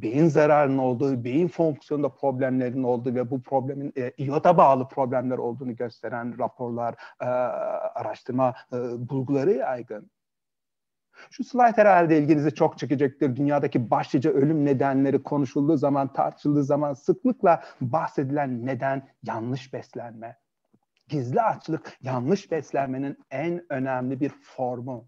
beyin 0.02 0.28
zararının 0.28 0.78
olduğu, 0.78 1.24
beyin 1.24 1.48
fonksiyonunda 1.48 2.10
problemlerin 2.10 2.84
olduğu 2.84 3.16
ve 3.16 3.32
bu 3.32 3.42
problemin 3.42 3.94
e, 3.98 4.12
iyota 4.18 4.58
bağlı 4.58 4.88
problemler 4.88 5.38
olduğunu 5.38 5.76
gösteren 5.76 6.40
raporlar, 6.40 6.96
e, 7.22 7.26
araştırma 7.26 8.54
e, 8.74 8.78
bulguları 9.10 9.52
yaygın. 9.52 10.10
Şu 11.32 11.44
slide 11.44 11.78
herhalde 11.78 12.18
ilginizi 12.18 12.56
çok 12.56 12.78
çekecektir. 12.78 13.36
Dünyadaki 13.36 13.92
başlıca 13.92 14.32
ölüm 14.32 14.66
nedenleri 14.66 15.24
konuşulduğu 15.24 15.78
zaman, 15.78 16.14
tartışıldığı 16.14 16.64
zaman 16.64 16.94
sıklıkla 16.94 17.64
bahsedilen 17.82 18.66
neden 18.66 19.08
yanlış 19.24 19.74
beslenme. 19.74 20.38
Gizli 21.08 21.42
açlık 21.42 21.98
yanlış 22.02 22.52
beslenmenin 22.52 23.18
en 23.32 23.66
önemli 23.70 24.20
bir 24.20 24.30
formu. 24.30 25.08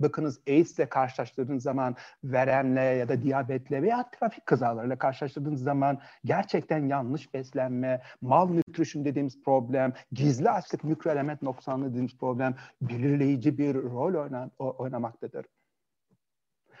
Bakınız 0.00 0.40
AIDS 0.48 0.78
ile 0.78 0.88
karşılaştırdığınız 0.88 1.62
zaman, 1.62 1.96
veremle 2.24 2.80
ya 2.80 3.08
da 3.08 3.22
diyabetle 3.22 3.82
veya 3.82 4.10
trafik 4.10 4.46
kazalarıyla 4.46 4.98
karşılaştırdığınız 4.98 5.62
zaman 5.62 6.00
gerçekten 6.24 6.88
yanlış 6.88 7.34
beslenme, 7.34 8.02
malnutrition 8.20 9.04
dediğimiz 9.04 9.42
problem, 9.42 9.92
gizli 10.12 10.50
açlık, 10.50 10.84
mikroelement 10.84 11.42
noksanlığı 11.42 11.90
dediğimiz 11.90 12.18
problem 12.18 12.54
belirleyici 12.82 13.58
bir 13.58 13.74
rol 13.74 14.14
oynamaktadır. 14.58 15.46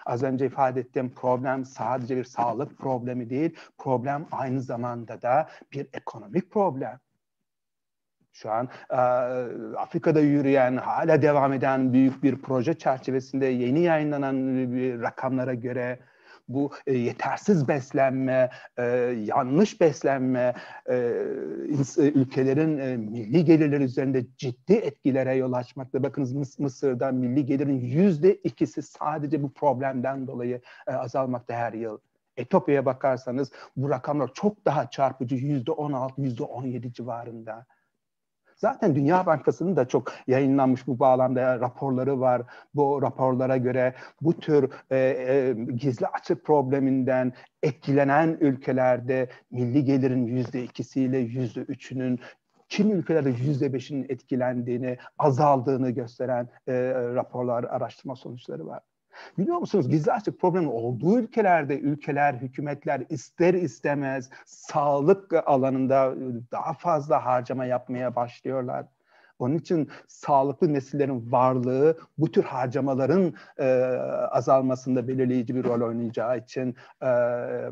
Az 0.06 0.22
önce 0.22 0.46
ifade 0.46 0.80
ettiğim 0.80 1.14
problem 1.14 1.64
sadece 1.64 2.16
bir 2.16 2.24
sağlık 2.24 2.78
problemi 2.78 3.30
değil, 3.30 3.56
problem 3.78 4.26
aynı 4.30 4.62
zamanda 4.62 5.22
da 5.22 5.48
bir 5.72 5.88
ekonomik 5.92 6.50
problem. 6.50 7.00
Şu 8.36 8.50
an 8.50 8.68
e, 8.90 8.96
Afrika'da 9.76 10.20
yürüyen, 10.20 10.76
hala 10.76 11.22
devam 11.22 11.52
eden 11.52 11.92
büyük 11.92 12.22
bir 12.22 12.42
proje 12.42 12.74
çerçevesinde 12.74 13.46
yeni 13.46 13.80
yayınlanan 13.80 14.56
bir 14.72 15.00
rakamlara 15.00 15.54
göre 15.54 15.98
bu 16.48 16.70
e, 16.86 16.94
yetersiz 16.94 17.68
beslenme, 17.68 18.50
e, 18.78 18.82
yanlış 19.24 19.80
beslenme 19.80 20.54
e, 20.88 20.94
ülkelerin 21.98 22.78
e, 22.78 22.96
milli 22.96 23.44
gelirleri 23.44 23.82
üzerinde 23.82 24.24
ciddi 24.36 24.72
etkilere 24.72 25.34
yol 25.34 25.52
açmakta. 25.52 26.02
Bakınız 26.02 26.32
Mıs 26.32 26.58
Mısır'da 26.58 27.12
milli 27.12 27.46
gelirin 27.46 27.80
yüzde 27.80 28.34
ikisi 28.34 28.82
sadece 28.82 29.42
bu 29.42 29.52
problemden 29.52 30.26
dolayı 30.26 30.60
e, 30.86 30.92
azalmakta 30.92 31.54
her 31.54 31.72
yıl. 31.72 31.98
Etiyopya'ya 32.36 32.86
bakarsanız 32.86 33.52
bu 33.76 33.90
rakamlar 33.90 34.30
çok 34.34 34.64
daha 34.64 34.90
çarpıcı 34.90 35.34
yüzde 35.36 35.72
on 35.72 35.92
altı, 35.92 36.22
yüzde 36.22 36.42
on 36.42 36.64
yedi 36.64 36.92
civarında. 36.92 37.66
Zaten 38.56 38.94
Dünya 38.94 39.26
Bankası'nın 39.26 39.76
da 39.76 39.88
çok 39.88 40.12
yayınlanmış 40.26 40.86
bu 40.86 40.98
bağlamda 40.98 41.60
raporları 41.60 42.20
var. 42.20 42.42
Bu 42.74 43.02
raporlara 43.02 43.56
göre 43.56 43.94
bu 44.20 44.32
tür 44.40 44.70
e, 44.90 44.96
e, 44.96 45.54
gizli 45.72 46.06
açık 46.06 46.44
probleminden 46.44 47.32
etkilenen 47.62 48.36
ülkelerde 48.40 49.28
milli 49.50 49.84
gelirin 49.84 50.26
yüzde 50.26 50.62
ikisiyle 50.62 51.18
yüzde 51.18 51.60
üçünün 51.60 52.20
Çin 52.68 52.90
ülkelerde 52.90 53.30
yüzde 53.30 53.72
beşinin 53.72 54.06
etkilendiğini, 54.08 54.98
azaldığını 55.18 55.90
gösteren 55.90 56.48
e, 56.68 56.72
raporlar, 56.94 57.64
araştırma 57.64 58.16
sonuçları 58.16 58.66
var. 58.66 58.80
Biliyor 59.38 59.58
musunuz 59.58 59.88
gizli 59.88 60.12
açlık 60.12 60.40
problemi 60.40 60.68
olduğu 60.68 61.18
ülkelerde 61.18 61.78
ülkeler, 61.78 62.34
hükümetler 62.34 63.02
ister 63.08 63.54
istemez 63.54 64.30
sağlık 64.44 65.32
alanında 65.48 66.14
daha 66.52 66.72
fazla 66.72 67.24
harcama 67.24 67.64
yapmaya 67.64 68.16
başlıyorlar. 68.16 68.86
Onun 69.38 69.54
için 69.54 69.88
sağlıklı 70.06 70.72
nesillerin 70.72 71.32
varlığı 71.32 71.98
bu 72.18 72.30
tür 72.30 72.44
harcamaların 72.44 73.34
e, 73.58 73.66
azalmasında 74.30 75.08
belirleyici 75.08 75.54
bir 75.54 75.64
rol 75.64 75.80
oynayacağı 75.80 76.38
için 76.38 76.76
e, 77.02 77.08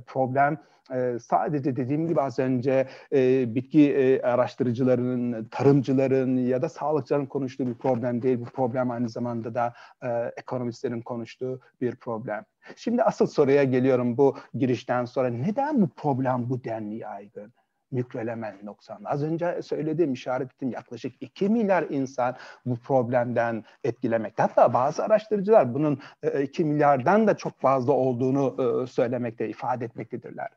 problem 0.07 0.59
e, 0.93 1.19
sadece 1.19 1.77
dediğim 1.77 2.09
gibi 2.09 2.21
az 2.21 2.38
önce 2.38 2.88
e, 3.12 3.55
bitki 3.55 3.93
e, 3.93 4.23
araştırıcılarının, 4.23 5.45
tarımcıların 5.45 6.37
ya 6.37 6.62
da 6.62 6.69
sağlıkçıların 6.69 7.27
konuştuğu 7.27 7.67
bir 7.67 7.75
problem 7.75 8.23
değil. 8.23 8.41
Bu 8.41 8.45
problem 8.45 8.91
aynı 8.91 9.09
zamanda 9.09 9.55
da 9.55 9.75
e, 10.03 10.33
ekonomistlerin 10.37 11.01
konuştuğu 11.01 11.61
bir 11.81 11.97
problem. 11.97 12.45
Şimdi 12.77 13.03
asıl 13.03 13.27
soruya 13.27 13.65
geliyorum 13.65 14.17
bu 14.17 14.37
girişten 14.55 15.05
sonra. 15.05 15.29
Neden 15.29 15.83
bu 15.83 15.88
problem 15.88 16.51
bu 16.51 16.65
denli 16.65 16.97
yaygın? 16.97 17.53
Mikroelement 17.90 18.62
noksanı. 18.62 19.09
Az 19.09 19.23
önce 19.23 19.62
söylediğim, 19.62 20.12
işaret 20.12 20.53
ettiğim 20.53 20.73
yaklaşık 20.73 21.14
2 21.20 21.49
milyar 21.49 21.83
insan 21.90 22.37
bu 22.66 22.77
problemden 22.77 23.64
etkilemekte. 23.85 24.42
Hatta 24.42 24.75
bazı 24.75 25.05
araştırıcılar 25.05 25.75
bunun 25.75 26.01
2 26.42 26.62
e, 26.62 26.66
milyardan 26.66 27.27
da 27.27 27.37
çok 27.37 27.61
fazla 27.61 27.92
olduğunu 27.92 28.57
e, 28.62 28.87
söylemekte, 28.87 29.49
ifade 29.49 29.85
etmektedirler. 29.85 30.49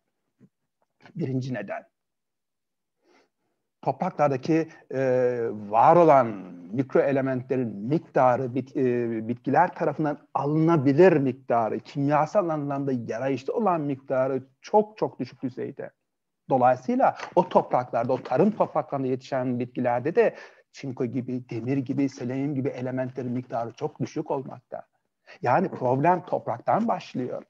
Birinci 1.15 1.53
neden. 1.53 1.83
Topraklardaki 3.81 4.69
e, 4.93 4.99
var 5.51 5.95
olan 5.95 6.27
mikroelementlerin 6.71 7.75
miktarı 7.77 8.55
bit, 8.55 8.77
e, 8.77 9.27
bitkiler 9.27 9.75
tarafından 9.75 10.17
alınabilir 10.33 11.13
miktarı, 11.13 11.79
kimyasal 11.79 12.49
anlamda 12.49 12.91
yarayışlı 13.07 13.53
olan 13.53 13.81
miktarı 13.81 14.43
çok 14.61 14.97
çok 14.97 15.19
düşük 15.19 15.43
düzeyde. 15.43 15.91
Dolayısıyla 16.49 17.17
o 17.36 17.49
topraklarda, 17.49 18.13
o 18.13 18.23
tarım 18.23 18.51
topraklarında 18.51 19.07
yetişen 19.07 19.60
bitkilerde 19.60 20.15
de 20.15 20.36
çinko 20.71 21.05
gibi, 21.05 21.49
demir 21.49 21.77
gibi, 21.77 22.10
selenyum 22.10 22.55
gibi 22.55 22.69
elementlerin 22.69 23.31
miktarı 23.31 23.71
çok 23.71 23.99
düşük 23.99 24.31
olmakta. 24.31 24.83
Yani 25.41 25.69
problem 25.69 26.25
topraktan 26.25 26.88
başlıyor. 26.88 27.43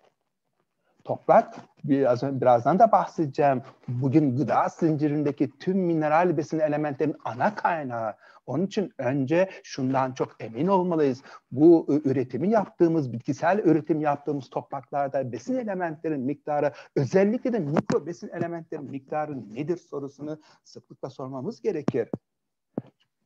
Toprak, 1.07 1.55
biraz, 1.83 2.41
birazdan 2.41 2.79
da 2.79 2.91
bahsedeceğim, 2.91 3.61
bugün 3.87 4.37
gıda 4.37 4.69
zincirindeki 4.69 5.57
tüm 5.59 5.77
mineral 5.77 6.37
besin 6.37 6.59
elementlerin 6.59 7.15
ana 7.25 7.55
kaynağı. 7.55 8.13
Onun 8.45 8.65
için 8.65 8.93
önce 8.97 9.49
şundan 9.63 10.13
çok 10.13 10.35
emin 10.39 10.67
olmalıyız. 10.67 11.21
Bu 11.51 11.85
üretimi 12.05 12.49
yaptığımız, 12.49 13.13
bitkisel 13.13 13.59
üretim 13.59 14.01
yaptığımız 14.01 14.49
topraklarda 14.49 15.31
besin 15.31 15.55
elementlerin 15.55 16.21
miktarı, 16.21 16.71
özellikle 16.95 17.53
de 17.53 17.59
mikro 17.59 18.05
besin 18.05 18.29
elementlerin 18.29 18.91
miktarı 18.91 19.53
nedir 19.53 19.77
sorusunu 19.77 20.39
sıklıkla 20.63 21.09
sormamız 21.09 21.61
gerekir 21.61 22.09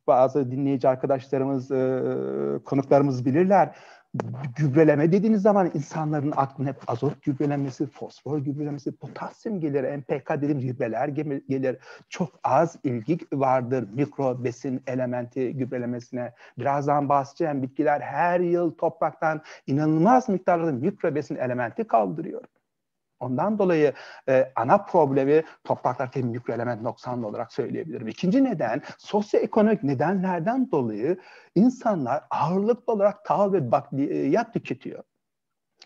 bazı 0.06 0.50
dinleyici 0.50 0.88
arkadaşlarımız, 0.88 1.68
konuklarımız 2.64 3.24
bilirler 3.24 3.76
gübreleme 4.56 5.12
dediğiniz 5.12 5.42
zaman 5.42 5.70
insanların 5.74 6.32
aklına 6.36 6.68
hep 6.68 6.90
azot 6.90 7.22
gübrelemesi, 7.22 7.86
fosfor 7.86 8.38
gübrelemesi, 8.38 8.96
potasyum 8.96 9.60
gelir, 9.60 9.98
NPK 9.98 10.30
dediğimiz 10.30 10.66
gübreler 10.66 11.08
gelir. 11.08 11.76
Çok 12.08 12.40
az 12.44 12.76
ilgi 12.84 13.18
vardır 13.32 13.88
mikro 13.92 14.44
besin 14.44 14.82
elementi 14.86 15.56
gübrelemesine. 15.56 16.32
Birazdan 16.58 17.08
bahsedeceğim 17.08 17.62
bitkiler 17.62 18.00
her 18.00 18.40
yıl 18.40 18.70
topraktan 18.70 19.42
inanılmaz 19.66 20.28
miktarda 20.28 20.72
mikro 20.72 21.14
besin 21.14 21.36
elementi 21.36 21.86
kaldırıyor. 21.86 22.44
Ondan 23.22 23.58
dolayı 23.58 23.92
e, 24.28 24.52
ana 24.56 24.78
problemi 24.78 25.42
topraklardaki 25.64 26.22
mikroelement 26.22 26.82
noksanlı 26.82 27.26
olarak 27.26 27.52
söyleyebilirim. 27.52 28.08
İkinci 28.08 28.44
neden 28.44 28.82
sosyoekonomik 28.98 29.82
nedenlerden 29.82 30.70
dolayı 30.70 31.18
insanlar 31.54 32.24
ağırlıklı 32.30 32.92
olarak 32.92 33.24
tahıl 33.24 33.52
ve 33.52 33.70
bakliyat 33.72 34.52
tüketiyor. 34.52 35.02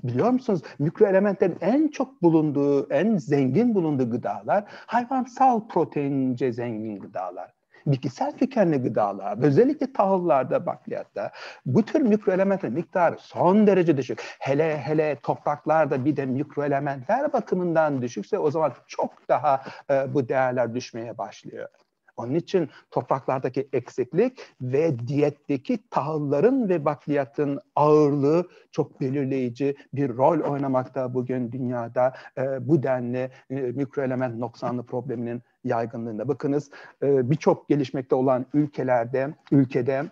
Biliyor 0.02 0.30
musunuz 0.30 0.62
mikroelementlerin 0.78 1.58
en 1.60 1.88
çok 1.88 2.22
bulunduğu, 2.22 2.90
en 2.90 3.16
zengin 3.16 3.74
bulunduğu 3.74 4.10
gıdalar 4.10 4.64
hayvansal 4.68 5.68
proteince 5.68 6.52
zengin 6.52 7.00
gıdalar 7.00 7.55
bitkisel 7.86 8.32
kökenli 8.38 8.82
gıdalar, 8.82 9.38
özellikle 9.42 9.92
tahıllarda, 9.92 10.66
bakliyatta 10.66 11.30
bu 11.66 11.84
tür 11.84 12.00
mikroelementler 12.00 12.72
miktarı 12.72 13.16
son 13.20 13.66
derece 13.66 13.96
düşük. 13.96 14.22
Hele 14.38 14.78
hele 14.78 15.16
topraklarda 15.22 16.04
bir 16.04 16.16
de 16.16 16.26
mikroelementler 16.26 17.32
bakımından 17.32 18.02
düşükse 18.02 18.38
o 18.38 18.50
zaman 18.50 18.72
çok 18.86 19.28
daha 19.28 19.62
e, 19.90 20.14
bu 20.14 20.28
değerler 20.28 20.74
düşmeye 20.74 21.18
başlıyor. 21.18 21.68
Onun 22.16 22.34
için 22.34 22.68
topraklardaki 22.90 23.68
eksiklik 23.72 24.38
ve 24.60 24.98
diyetteki 25.06 25.78
tahılların 25.90 26.68
ve 26.68 26.84
bakliyatın 26.84 27.60
ağırlığı 27.76 28.48
çok 28.72 29.00
belirleyici 29.00 29.76
bir 29.92 30.16
rol 30.16 30.40
oynamakta 30.40 31.14
bugün 31.14 31.52
dünyada 31.52 32.14
e, 32.38 32.68
bu 32.68 32.82
denli 32.82 33.30
e, 33.50 33.54
mikroelement 33.54 34.38
noksanlı 34.38 34.86
probleminin 34.86 35.42
yaygınlığında. 35.64 36.28
Bakınız 36.28 36.70
e, 37.02 37.30
birçok 37.30 37.68
gelişmekte 37.68 38.14
olan 38.14 38.46
ülkelerde, 38.54 39.34
ülkede 39.50 40.04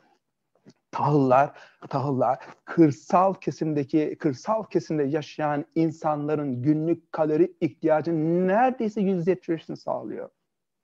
tahıllar, 0.91 1.53
tahıllar 1.89 2.39
kırsal 2.65 3.35
kesimdeki 3.35 4.17
kırsal 4.21 4.65
kesimde 4.65 5.03
yaşayan 5.03 5.65
insanların 5.75 6.63
günlük 6.63 7.13
kalori 7.13 7.53
ihtiyacının 7.61 8.49
neredeyse 8.49 9.01
yüzde 9.01 9.31
yetmişini 9.31 9.77
sağlıyor. 9.77 10.31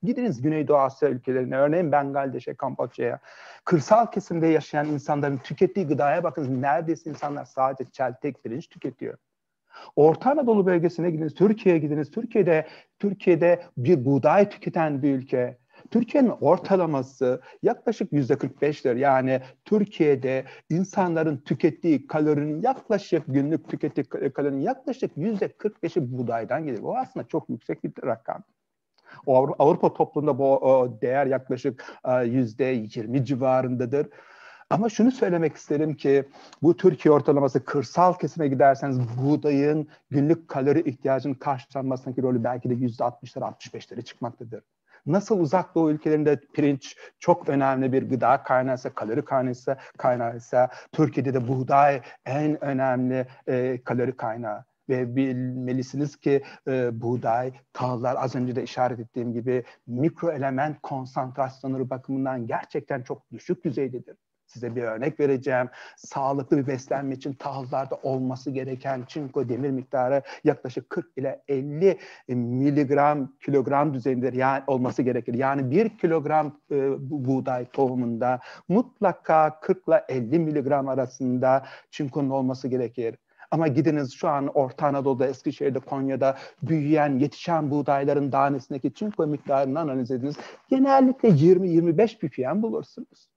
Gidiniz 0.02 0.42
Güneydoğu 0.42 0.76
Asya 0.76 1.08
ülkelerine, 1.08 1.56
örneğin 1.56 1.92
Bangladeş'e, 1.92 2.54
Kamboçya'ya. 2.54 3.18
Kırsal 3.64 4.06
kesimde 4.06 4.46
yaşayan 4.46 4.86
insanların 4.86 5.38
tükettiği 5.38 5.86
gıdaya 5.86 6.24
bakın. 6.24 6.62
Neredeyse 6.62 7.10
insanlar 7.10 7.44
sadece 7.44 7.90
çeltek 7.90 8.44
pirinç 8.44 8.68
tüketiyor. 8.68 9.18
Orta 9.96 10.30
Anadolu 10.30 10.66
bölgesine 10.66 11.10
gidiniz, 11.10 11.34
Türkiye'ye 11.34 11.80
gidiniz. 11.80 12.10
Türkiye'de 12.10 12.66
Türkiye'de 12.98 13.62
bir 13.76 14.04
buğday 14.04 14.48
tüketen 14.48 15.02
bir 15.02 15.14
ülke. 15.14 15.58
Türkiye'nin 15.90 16.28
ortalaması 16.28 17.40
yaklaşık 17.62 18.12
yüzde 18.12 18.34
45'tir. 18.34 18.98
Yani 18.98 19.40
Türkiye'de 19.64 20.44
insanların 20.70 21.36
tükettiği 21.36 22.06
kalorinin 22.06 22.62
yaklaşık 22.62 23.22
günlük 23.28 23.68
tükettiği 23.68 24.04
kalorinin 24.08 24.60
yaklaşık 24.60 25.16
yüzde 25.16 25.46
45'i 25.46 26.12
buğdaydan 26.12 26.64
gelir. 26.64 26.80
O 26.82 26.96
aslında 26.96 27.28
çok 27.28 27.50
yüksek 27.50 27.84
bir 27.84 27.92
rakam. 28.06 28.44
Avrupa 29.26 29.94
toplumunda 29.94 30.38
bu 30.38 30.98
değer 31.02 31.26
yaklaşık 31.26 31.84
e, 32.04 32.24
yüzde 32.24 32.64
20 32.64 33.24
civarındadır. 33.24 34.06
Ama 34.70 34.88
şunu 34.88 35.10
söylemek 35.10 35.56
isterim 35.56 35.94
ki 35.94 36.24
bu 36.62 36.76
Türkiye 36.76 37.12
ortalaması 37.12 37.64
kırsal 37.64 38.14
kesime 38.14 38.48
giderseniz 38.48 38.98
buğdayın 39.18 39.88
günlük 40.10 40.48
kalori 40.48 40.90
ihtiyacının 40.90 41.34
karşılanmasındaki 41.34 42.22
rolü 42.22 42.44
belki 42.44 42.70
de 42.70 42.74
yüzde 42.74 43.02
60'lara 43.02 43.52
65'lere 43.54 44.02
çıkmaktadır. 44.02 44.62
Nasıl 45.06 45.40
uzak 45.40 45.74
doğu 45.74 45.90
ülkelerinde 45.90 46.40
pirinç 46.54 46.96
çok 47.18 47.48
önemli 47.48 47.92
bir 47.92 48.08
gıda 48.08 48.42
kaynağıysa, 48.42 48.94
kalori 48.94 49.24
kaynağıysa, 49.24 49.76
kaynağıysa 49.98 50.68
Türkiye'de 50.92 51.34
de 51.34 51.48
buğday 51.48 52.00
en 52.26 52.64
önemli 52.64 53.26
e, 53.46 53.82
kalori 53.84 54.16
kaynağı 54.16 54.64
ve 54.90 55.16
bilmelisiniz 55.16 56.16
ki 56.16 56.42
e, 56.68 57.00
buğday, 57.00 57.52
tahıllar 57.72 58.16
az 58.18 58.34
önce 58.34 58.56
de 58.56 58.62
işaret 58.62 59.00
ettiğim 59.00 59.32
gibi 59.32 59.64
mikro 59.86 60.32
element 60.32 60.76
konsantrasyonları 60.82 61.90
bakımından 61.90 62.46
gerçekten 62.46 63.02
çok 63.02 63.32
düşük 63.32 63.64
düzeydedir. 63.64 64.16
Size 64.50 64.76
bir 64.76 64.82
örnek 64.82 65.20
vereceğim. 65.20 65.68
Sağlıklı 65.96 66.58
bir 66.58 66.66
beslenme 66.66 67.14
için 67.14 67.32
tahıllarda 67.32 67.98
olması 68.02 68.50
gereken 68.50 69.04
çinko 69.08 69.48
demir 69.48 69.70
miktarı 69.70 70.22
yaklaşık 70.44 70.90
40 70.90 71.18
ile 71.18 71.42
50 71.48 71.98
miligram 72.28 73.32
kilogram 73.44 73.94
düzeyinde 73.94 74.30
yani 74.34 74.62
olması 74.66 75.02
gerekir. 75.02 75.34
Yani 75.34 75.70
bir 75.70 75.98
kilogram 75.98 76.60
e, 76.70 77.10
buğday 77.10 77.70
tohumunda 77.70 78.40
mutlaka 78.68 79.60
40 79.60 79.88
ile 79.88 80.04
50 80.08 80.38
miligram 80.38 80.88
arasında 80.88 81.66
çinkonun 81.90 82.30
olması 82.30 82.68
gerekir. 82.68 83.16
Ama 83.50 83.68
gidiniz 83.68 84.12
şu 84.12 84.28
an 84.28 84.46
Orta 84.46 84.86
Anadolu'da, 84.86 85.26
Eskişehir'de, 85.26 85.78
Konya'da 85.78 86.36
büyüyen, 86.62 87.18
yetişen 87.18 87.70
buğdayların 87.70 88.30
tanesindeki 88.30 88.94
çinko 88.94 89.26
miktarını 89.26 89.80
analiz 89.80 90.10
ediniz. 90.10 90.36
Genellikle 90.68 91.28
20-25 91.28 92.18
ppm 92.18 92.62
bulursunuz. 92.62 93.28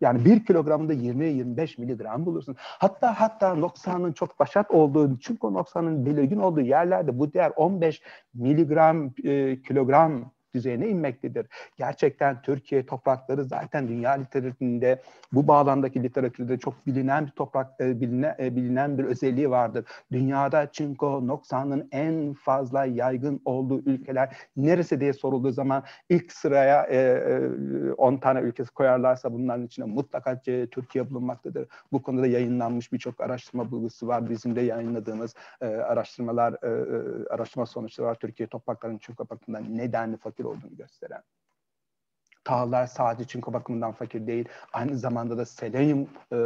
Yani 0.00 0.24
bir 0.24 0.44
kilogramında 0.44 0.94
20-25 0.94 1.80
miligram 1.80 2.26
bulursun. 2.26 2.56
Hatta 2.58 3.20
hatta 3.20 3.54
noksanın 3.54 4.12
çok 4.12 4.40
başat 4.40 4.70
olduğu, 4.70 5.18
çünkü 5.18 5.46
noksanın 5.46 6.06
belirgin 6.06 6.38
olduğu 6.38 6.60
yerlerde 6.60 7.18
bu 7.18 7.32
değer 7.32 7.52
15 7.56 8.02
miligram 8.34 9.10
e, 9.24 9.62
kilogram 9.62 10.30
düzeyine 10.54 10.88
inmektedir. 10.88 11.46
Gerçekten 11.76 12.42
Türkiye 12.42 12.86
toprakları 12.86 13.44
zaten 13.44 13.88
dünya 13.88 14.10
literatüründe 14.10 15.02
bu 15.32 15.48
bağlamdaki 15.48 16.02
literatürde 16.02 16.58
çok 16.58 16.86
bilinen 16.86 17.26
bir 17.26 17.30
toprak 17.30 17.80
e, 17.80 18.00
biline, 18.00 18.36
e, 18.38 18.56
bilinen 18.56 18.98
bir 18.98 19.04
özelliği 19.04 19.50
vardır. 19.50 19.84
Dünyada 20.12 20.72
çinko 20.72 21.26
noksanın 21.26 21.88
en 21.92 22.34
fazla 22.34 22.84
yaygın 22.84 23.40
olduğu 23.44 23.78
ülkeler 23.78 24.36
neresi 24.56 25.00
diye 25.00 25.12
sorulduğu 25.12 25.50
zaman 25.50 25.82
ilk 26.08 26.32
sıraya 26.32 26.82
10 27.96 28.12
e, 28.12 28.16
e, 28.16 28.20
tane 28.20 28.40
ülkesi 28.40 28.70
koyarlarsa 28.70 29.32
bunların 29.32 29.66
içinde 29.66 29.86
mutlaka 29.86 30.40
Türkiye 30.70 31.10
bulunmaktadır. 31.10 31.68
Bu 31.92 32.02
konuda 32.02 32.26
yayınlanmış 32.26 32.92
birçok 32.92 33.20
araştırma 33.20 33.70
bulgusu 33.70 34.06
var. 34.06 34.30
Bizim 34.30 34.56
de 34.56 34.60
yayınladığımız 34.60 35.34
e, 35.60 35.66
araştırmalar, 35.66 36.52
e, 36.52 36.68
e 36.68 37.28
araştırma 37.28 37.66
sonuçları 37.66 38.08
var. 38.08 38.14
Türkiye 38.14 38.46
topraklarının 38.46 38.98
çinko 38.98 39.28
bakımından 39.30 39.76
nedenli 39.76 40.16
fakir 40.16 40.43
fakir 40.44 40.58
olduğunu 40.58 40.76
gösteren. 40.76 41.22
Tahıllar 42.44 42.86
sadece 42.86 43.28
çinko 43.28 43.52
bakımından 43.52 43.92
fakir 43.92 44.26
değil, 44.26 44.48
aynı 44.72 44.98
zamanda 44.98 45.38
da 45.38 45.44
selenyum 45.44 46.08
e, 46.32 46.38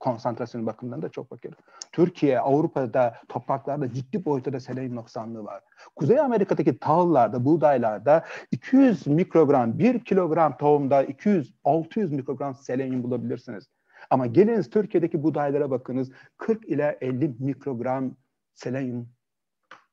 konsantrasyonu 0.00 0.66
bakımından 0.66 1.02
da 1.02 1.08
çok 1.08 1.28
fakir. 1.28 1.54
Türkiye, 1.92 2.40
Avrupa'da 2.40 3.14
topraklarda 3.28 3.92
ciddi 3.92 4.24
boyutta 4.24 4.60
selenyum 4.60 4.96
noksanlığı 4.96 5.44
var. 5.44 5.62
Kuzey 5.96 6.20
Amerika'daki 6.20 6.78
tahıllarda, 6.78 7.44
buğdaylarda 7.44 8.24
200 8.50 9.06
mikrogram, 9.06 9.78
1 9.78 10.04
kilogram 10.04 10.56
tohumda 10.56 11.04
200-600 11.04 12.14
mikrogram 12.14 12.54
selenyum 12.54 13.02
bulabilirsiniz. 13.02 13.68
Ama 14.10 14.26
geliniz 14.26 14.70
Türkiye'deki 14.70 15.22
buğdaylara 15.22 15.70
bakınız 15.70 16.10
40 16.36 16.64
ile 16.64 16.98
50 17.00 17.36
mikrogram 17.38 18.16
selenyum 18.54 19.08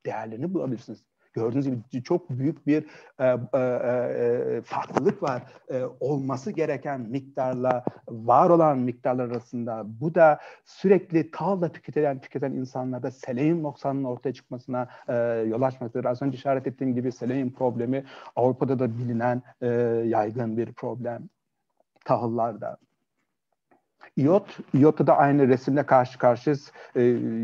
değerlerini 0.06 0.54
bulabilirsiniz. 0.54 1.11
Gördüğünüz 1.34 1.66
gibi 1.66 2.04
çok 2.04 2.30
büyük 2.30 2.68
bir 2.68 2.86
e, 3.20 3.26
e, 3.26 3.38
e, 3.54 3.60
e, 3.60 4.62
farklılık 4.62 5.24
var 5.24 5.44
e, 5.70 5.84
olması 6.00 6.52
gereken 6.52 7.02
miktarla 7.02 7.84
var 8.10 8.50
olan 8.50 8.78
miktarlar 8.78 9.26
arasında. 9.26 9.84
Bu 9.86 10.16
da 10.16 10.40
sürekli 10.66 11.32
tavla 11.32 11.72
tüketilen 11.72 12.22
tüketen 12.22 12.52
insanlarda 12.52 13.12
selenyum 13.12 13.64
noksanının 13.64 14.04
ortaya 14.04 14.34
çıkmasına 14.34 14.88
e, 15.08 15.16
yol 15.48 15.62
açmaktadır. 15.62 16.06
Az 16.06 16.22
önce 16.22 16.38
işaret 16.38 16.68
ettiğim 16.68 16.96
gibi 16.96 17.12
selenyum 17.12 17.52
problemi 17.52 18.06
Avrupa'da 18.36 18.80
da 18.80 18.98
bilinen 18.98 19.44
e, 19.62 19.68
yaygın 20.06 20.58
bir 20.58 20.74
problem 20.74 21.30
tahıllarda. 22.06 22.78
İyot, 24.16 24.58
iyot'ta 24.74 25.08
da 25.08 25.18
aynı 25.18 25.48
resimle 25.48 25.86
karşı 25.86 26.18
karşıyız. 26.18 26.72
E, 26.96 27.02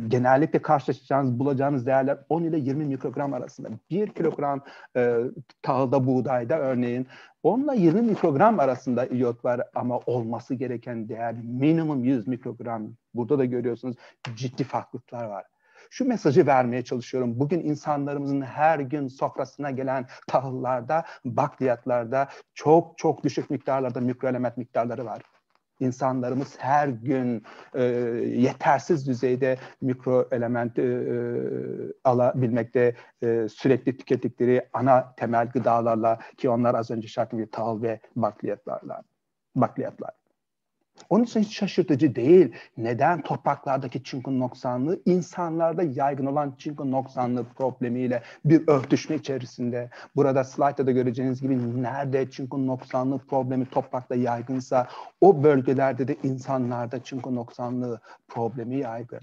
genellikle 0.08 0.62
karşılaşacağınız, 0.62 1.40
bulacağınız 1.40 1.86
değerler 1.86 2.18
10 2.30 2.44
ile 2.44 2.58
20 2.58 2.86
mikrogram 2.86 3.34
arasında. 3.34 3.70
1 3.90 4.08
kilogram 4.08 4.62
e, 4.96 5.18
tahılda, 5.62 6.08
buğdayda 6.08 6.60
örneğin 6.60 7.08
10 7.44 7.64
ile 7.64 7.82
20 7.82 8.02
mikrogram 8.02 8.60
arasında 8.60 9.06
iyot 9.06 9.46
var 9.46 9.62
ama 9.76 10.00
olması 10.06 10.56
gereken 10.56 11.10
değer 11.10 11.36
minimum 11.44 12.04
100 12.04 12.28
mikrogram. 12.28 12.94
Burada 13.14 13.40
da 13.40 13.46
görüyorsunuz 13.46 13.96
ciddi 14.36 14.64
farklılıklar 14.64 15.26
var 15.26 15.46
şu 15.90 16.06
mesajı 16.06 16.48
vermeye 16.48 16.84
çalışıyorum. 16.84 17.40
Bugün 17.40 17.60
insanlarımızın 17.60 18.42
her 18.42 18.80
gün 18.80 19.08
sofrasına 19.08 19.72
gelen 19.72 20.08
tahıllarda, 20.28 21.06
bakliyatlarda 21.26 22.28
çok 22.54 22.98
çok 22.98 23.24
düşük 23.24 23.50
miktarlarda 23.50 24.02
mikroelement 24.02 24.58
miktarları 24.58 25.06
var 25.06 25.22
insanlarımız 25.80 26.56
her 26.60 26.88
gün 26.88 27.44
e, 27.74 27.84
yetersiz 28.26 29.08
düzeyde 29.08 29.58
mikro 29.82 30.28
element 30.32 30.80
e, 30.80 30.84
e, 30.84 31.18
alabilmekte 32.04 32.96
e, 33.24 33.48
sürekli 33.50 33.98
tükettikleri 33.98 34.70
ana 34.74 35.16
temel 35.16 35.50
gıdalarla 35.50 36.20
ki 36.38 36.50
onlar 36.50 36.76
az 36.76 36.92
önce 36.92 37.08
şarkı 37.08 37.38
bir 37.38 37.52
tahıl 37.52 37.82
ve 37.82 38.00
bakliyatlarla 38.16 39.04
bakliyatlar. 39.56 40.17
Onun 41.10 41.24
için 41.24 41.40
hiç 41.40 41.58
şaşırtıcı 41.58 42.16
değil. 42.16 42.52
Neden 42.78 43.22
topraklardaki 43.22 44.04
çinko 44.04 44.40
noksanlığı 44.40 45.00
insanlarda 45.06 45.84
yaygın 45.84 46.26
olan 46.26 46.56
çinko 46.58 46.92
noksanlığı 46.92 47.44
problemiyle 47.44 48.24
bir 48.46 48.68
örtüşme 48.68 49.16
içerisinde. 49.16 49.90
Burada 50.16 50.44
slaytta 50.44 50.88
da 50.88 50.92
göreceğiniz 50.92 51.42
gibi 51.42 51.84
nerede 51.84 52.30
çinko 52.32 52.68
noksanlığı 52.68 53.20
problemi 53.20 53.66
toprakta 53.66 54.16
yaygınsa 54.16 54.88
o 55.22 55.44
bölgelerde 55.44 56.08
de 56.08 56.16
insanlarda 56.24 57.04
çinko 57.04 57.36
noksanlığı 57.36 58.02
problemi 58.28 58.78
yaygın. 58.78 59.22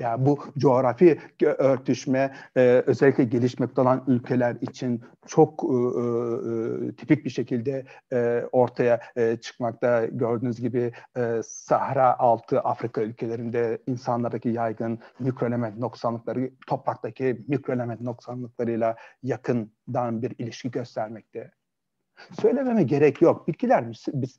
Yani 0.00 0.26
bu 0.26 0.38
coğrafi 0.58 1.20
örtüşme 1.42 2.34
e, 2.56 2.60
özellikle 2.86 3.24
gelişmekte 3.24 3.80
olan 3.80 4.04
ülkeler 4.06 4.56
için 4.60 5.02
çok 5.26 5.64
e, 5.64 5.66
e, 5.66 6.92
tipik 6.92 7.24
bir 7.24 7.30
şekilde 7.30 7.84
e, 8.12 8.42
ortaya 8.52 9.00
e, 9.16 9.36
çıkmakta. 9.36 10.06
Gördüğünüz 10.06 10.60
gibi 10.60 10.92
e, 11.16 11.40
Sahra 11.44 12.18
altı 12.18 12.60
Afrika 12.60 13.02
ülkelerinde 13.02 13.78
insanlardaki 13.86 14.48
yaygın 14.48 14.98
mikroelement 15.20 15.78
noksanlıkları 15.78 16.50
topraktaki 16.66 17.44
mikroelement 17.48 18.00
noksanlıklarıyla 18.00 18.96
yakından 19.22 20.22
bir 20.22 20.34
ilişki 20.38 20.70
göstermekte. 20.70 21.50
Söylememe 22.40 22.82
gerek 22.82 23.22
yok. 23.22 23.48
Bitkiler 23.48 23.84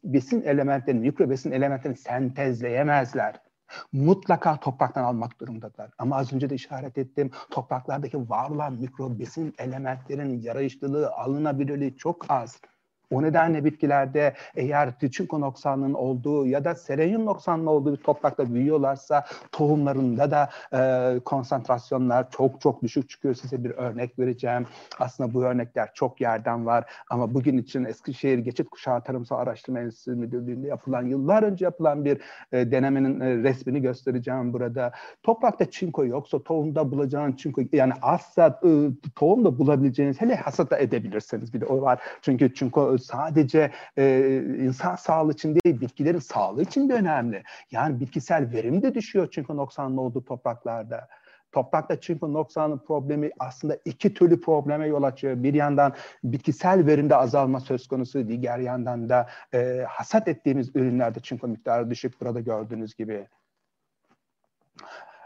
besin 0.03 0.41
elementlerini, 0.41 1.01
mikro 1.01 1.29
besin 1.29 1.51
elementlerini 1.51 1.97
sentezleyemezler 1.97 3.48
mutlaka 3.91 4.59
topraktan 4.59 5.03
almak 5.03 5.39
durumundalar. 5.39 5.91
Ama 5.97 6.15
az 6.15 6.33
önce 6.33 6.49
de 6.49 6.55
işaret 6.55 6.97
ettim 6.97 7.31
topraklardaki 7.51 8.29
var 8.29 8.49
olan 8.49 8.73
mikro 8.73 9.19
besin 9.19 9.55
elementlerin 9.57 10.41
yarayışlılığı, 10.41 11.11
alınabilirliği 11.11 11.97
çok 11.97 12.25
az. 12.31 12.61
O 13.11 13.21
nedenle 13.21 13.65
bitkilerde 13.65 14.33
eğer 14.55 14.89
çinko 15.11 15.41
noksanının 15.41 15.93
olduğu 15.93 16.45
ya 16.45 16.65
da 16.65 16.75
selenyum 16.75 17.25
noksanının 17.25 17.65
olduğu 17.65 17.97
bir 17.97 18.03
toprakta 18.03 18.53
büyüyorlarsa 18.53 19.25
tohumlarında 19.51 20.31
da 20.31 20.49
e, 20.73 21.19
konsantrasyonlar 21.19 22.31
çok 22.31 22.61
çok 22.61 22.83
düşük 22.83 23.09
çıkıyor. 23.09 23.35
Size 23.35 23.63
bir 23.63 23.71
örnek 23.71 24.19
vereceğim. 24.19 24.65
Aslında 24.99 25.33
bu 25.33 25.43
örnekler 25.43 25.89
çok 25.93 26.21
yerden 26.21 26.65
var 26.65 26.85
ama 27.09 27.33
bugün 27.33 27.57
için 27.57 27.85
Eskişehir 27.85 28.37
Geçit 28.37 28.69
Kuşağı 28.69 29.03
Tarımsal 29.03 29.39
Araştırma 29.39 29.79
Enstitüsü 29.79 30.15
Müdürlüğü'nde 30.15 30.67
yapılan, 30.67 31.05
yıllar 31.05 31.43
önce 31.43 31.65
yapılan 31.65 32.05
bir 32.05 32.21
e, 32.51 32.71
denemenin 32.71 33.19
e, 33.19 33.35
resmini 33.35 33.81
göstereceğim 33.81 34.53
burada. 34.53 34.91
Toprakta 35.23 35.71
çinko 35.71 36.05
yoksa 36.05 36.43
tohumda 36.43 36.91
bulacağın 36.91 37.31
çinko 37.31 37.61
yani 37.71 37.93
asla 38.01 38.59
e, 38.63 38.69
tohumda 39.15 39.59
bulabileceğiniz 39.59 40.21
hele 40.21 40.35
hasata 40.35 40.77
edebilirsiniz 40.77 41.53
bir 41.53 41.61
de 41.61 41.65
o 41.65 41.81
var. 41.81 41.99
Çünkü 42.21 42.53
çinko 42.53 42.98
sadece 42.99 43.71
e, 43.97 44.19
insan 44.59 44.95
sağlığı 44.95 45.31
için 45.31 45.55
değil, 45.55 45.81
bitkilerin 45.81 46.19
sağlığı 46.19 46.61
için 46.61 46.89
de 46.89 46.93
önemli. 46.93 47.43
Yani 47.71 47.99
bitkisel 47.99 48.51
verim 48.51 48.81
de 48.81 48.95
düşüyor 48.95 49.27
çünkü 49.31 49.55
noksanlı 49.57 50.01
olduğu 50.01 50.25
topraklarda. 50.25 51.07
Toprakta 51.51 51.99
çinko 52.01 52.33
noksanı 52.33 52.83
problemi 52.83 53.31
aslında 53.39 53.77
iki 53.85 54.13
türlü 54.13 54.41
probleme 54.41 54.87
yol 54.87 55.03
açıyor. 55.03 55.43
Bir 55.43 55.53
yandan 55.53 55.93
bitkisel 56.23 56.85
verimde 56.85 57.15
azalma 57.15 57.59
söz 57.59 57.87
konusu, 57.87 58.27
diğer 58.27 58.59
yandan 58.59 59.09
da 59.09 59.27
e, 59.53 59.85
hasat 59.89 60.27
ettiğimiz 60.27 60.75
ürünlerde 60.75 61.19
çinko 61.19 61.47
miktarı 61.47 61.89
düşük 61.89 62.21
burada 62.21 62.39
gördüğünüz 62.39 62.95
gibi 62.95 63.27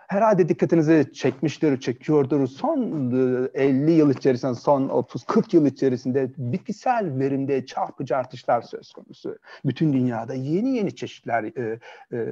herhalde 0.07 0.49
dikkatinizi 0.49 1.09
çekmiştir, 1.13 1.79
çekiyordur. 1.79 2.47
Son 2.47 3.11
50 3.53 3.91
e, 3.91 3.93
yıl 3.93 4.11
içerisinde, 4.11 4.55
son 4.55 4.87
30-40 4.87 5.55
yıl 5.55 5.65
içerisinde 5.65 6.31
bitkisel 6.37 7.19
verimde 7.19 7.65
çarpıcı 7.65 8.17
artışlar 8.17 8.61
söz 8.61 8.93
konusu. 8.93 9.37
Bütün 9.65 9.93
dünyada 9.93 10.33
yeni 10.33 10.77
yeni 10.77 10.95
çeşitler 10.95 11.43
e, 11.43 11.79
e, 12.13 12.27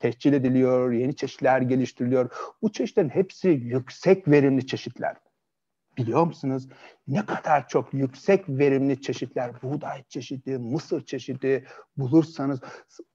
tescil 0.00 0.32
ediliyor, 0.32 0.92
yeni 0.92 1.16
çeşitler 1.16 1.60
geliştiriliyor. 1.60 2.30
Bu 2.62 2.72
çeşitlerin 2.72 3.08
hepsi 3.08 3.48
yüksek 3.48 4.28
verimli 4.28 4.66
çeşitler. 4.66 5.16
Biliyor 5.98 6.26
musunuz 6.26 6.68
ne 7.08 7.26
kadar 7.26 7.68
çok 7.68 7.94
yüksek 7.94 8.48
verimli 8.48 9.02
çeşitler, 9.02 9.50
buğday 9.62 10.04
çeşidi, 10.08 10.58
mısır 10.58 11.04
çeşidi 11.04 11.64
bulursanız 11.96 12.60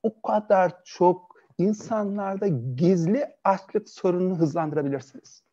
o 0.03 0.21
kadar 0.21 0.83
çok 0.83 1.32
insanlarda 1.63 2.47
gizli 2.75 3.25
açlık 3.43 3.89
sorununu 3.89 4.39
hızlandırabilirsiniz. 4.39 5.43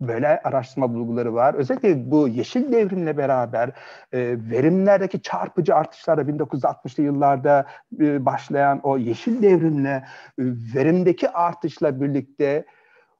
Böyle 0.00 0.42
araştırma 0.42 0.94
bulguları 0.94 1.34
var. 1.34 1.54
Özellikle 1.54 2.10
bu 2.10 2.28
yeşil 2.28 2.72
devrimle 2.72 3.16
beraber 3.16 3.68
e, 4.12 4.18
verimlerdeki 4.50 5.22
çarpıcı 5.22 5.74
artışlarla 5.74 6.22
1960'lı 6.22 7.02
yıllarda 7.02 7.66
e, 8.00 8.26
başlayan 8.26 8.80
o 8.82 8.98
yeşil 8.98 9.42
devrimle 9.42 9.90
e, 9.90 10.04
verimdeki 10.74 11.30
artışla 11.30 12.00
birlikte 12.00 12.66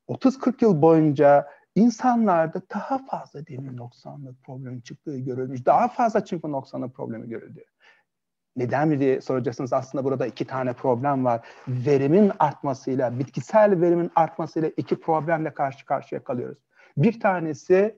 30-40 0.08 0.64
yıl 0.64 0.82
boyunca 0.82 1.46
insanlarda 1.74 2.62
daha 2.74 2.98
fazla 2.98 3.46
demir 3.46 3.76
noksanlık 3.76 4.44
problemi 4.44 4.82
çıktığı 4.82 5.18
görülmüş. 5.18 5.66
Daha 5.66 5.88
fazla 5.88 6.24
çinko 6.24 6.52
noksanlık 6.52 6.94
problemi 6.94 7.28
görüldü. 7.28 7.64
Neden 8.56 8.88
mi 8.88 9.00
diye 9.00 9.20
soracaksınız. 9.20 9.72
Aslında 9.72 10.04
burada 10.04 10.26
iki 10.26 10.44
tane 10.44 10.72
problem 10.72 11.24
var. 11.24 11.40
Verimin 11.68 12.32
artmasıyla, 12.38 13.18
bitkisel 13.18 13.80
verimin 13.80 14.10
artmasıyla 14.16 14.70
iki 14.76 15.00
problemle 15.00 15.50
karşı 15.50 15.86
karşıya 15.86 16.24
kalıyoruz. 16.24 16.58
Bir 16.96 17.20
tanesi 17.20 17.96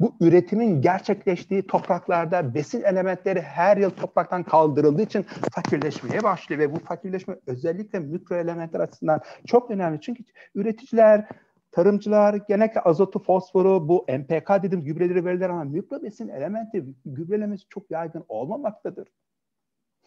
bu 0.00 0.16
üretimin 0.20 0.82
gerçekleştiği 0.82 1.66
topraklarda 1.66 2.54
besin 2.54 2.82
elementleri 2.82 3.40
her 3.40 3.76
yıl 3.76 3.90
topraktan 3.90 4.42
kaldırıldığı 4.42 5.02
için 5.02 5.26
fakirleşmeye 5.52 6.22
başlıyor 6.22 6.60
ve 6.60 6.74
bu 6.74 6.78
fakirleşme 6.78 7.36
özellikle 7.46 7.98
mikro 7.98 8.36
elementler 8.36 8.80
açısından 8.80 9.20
çok 9.46 9.70
önemli. 9.70 10.00
Çünkü 10.00 10.24
üreticiler 10.54 11.28
Tarımcılar 11.76 12.34
genellikle 12.34 12.80
azotu, 12.80 13.18
fosforu, 13.18 13.88
bu 13.88 14.06
MPK 14.08 14.50
dedim 14.62 14.84
gübreleri 14.84 15.24
verirler 15.24 15.50
ama 15.50 15.64
mikrobesin 15.64 16.28
elementi 16.28 16.84
gübrelemesi 17.04 17.68
çok 17.68 17.90
yaygın 17.90 18.24
olmamaktadır. 18.28 19.08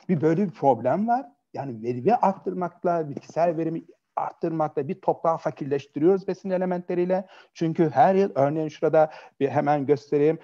Bir 0.09 0.21
böyle 0.21 0.45
bir 0.45 0.51
problem 0.51 1.07
var. 1.07 1.25
Yani 1.53 1.83
verimi 1.83 2.13
arttırmakla, 2.13 3.09
bitkisel 3.09 3.57
verimi 3.57 3.83
arttırmakla 4.15 4.87
bir 4.87 5.01
toprağı 5.01 5.37
fakirleştiriyoruz 5.37 6.27
besin 6.27 6.49
elementleriyle. 6.49 7.27
Çünkü 7.53 7.89
her 7.89 8.15
yıl 8.15 8.31
örneğin 8.35 8.69
şurada 8.69 9.11
bir 9.39 9.49
hemen 9.49 9.85
göstereyim. 9.85 10.39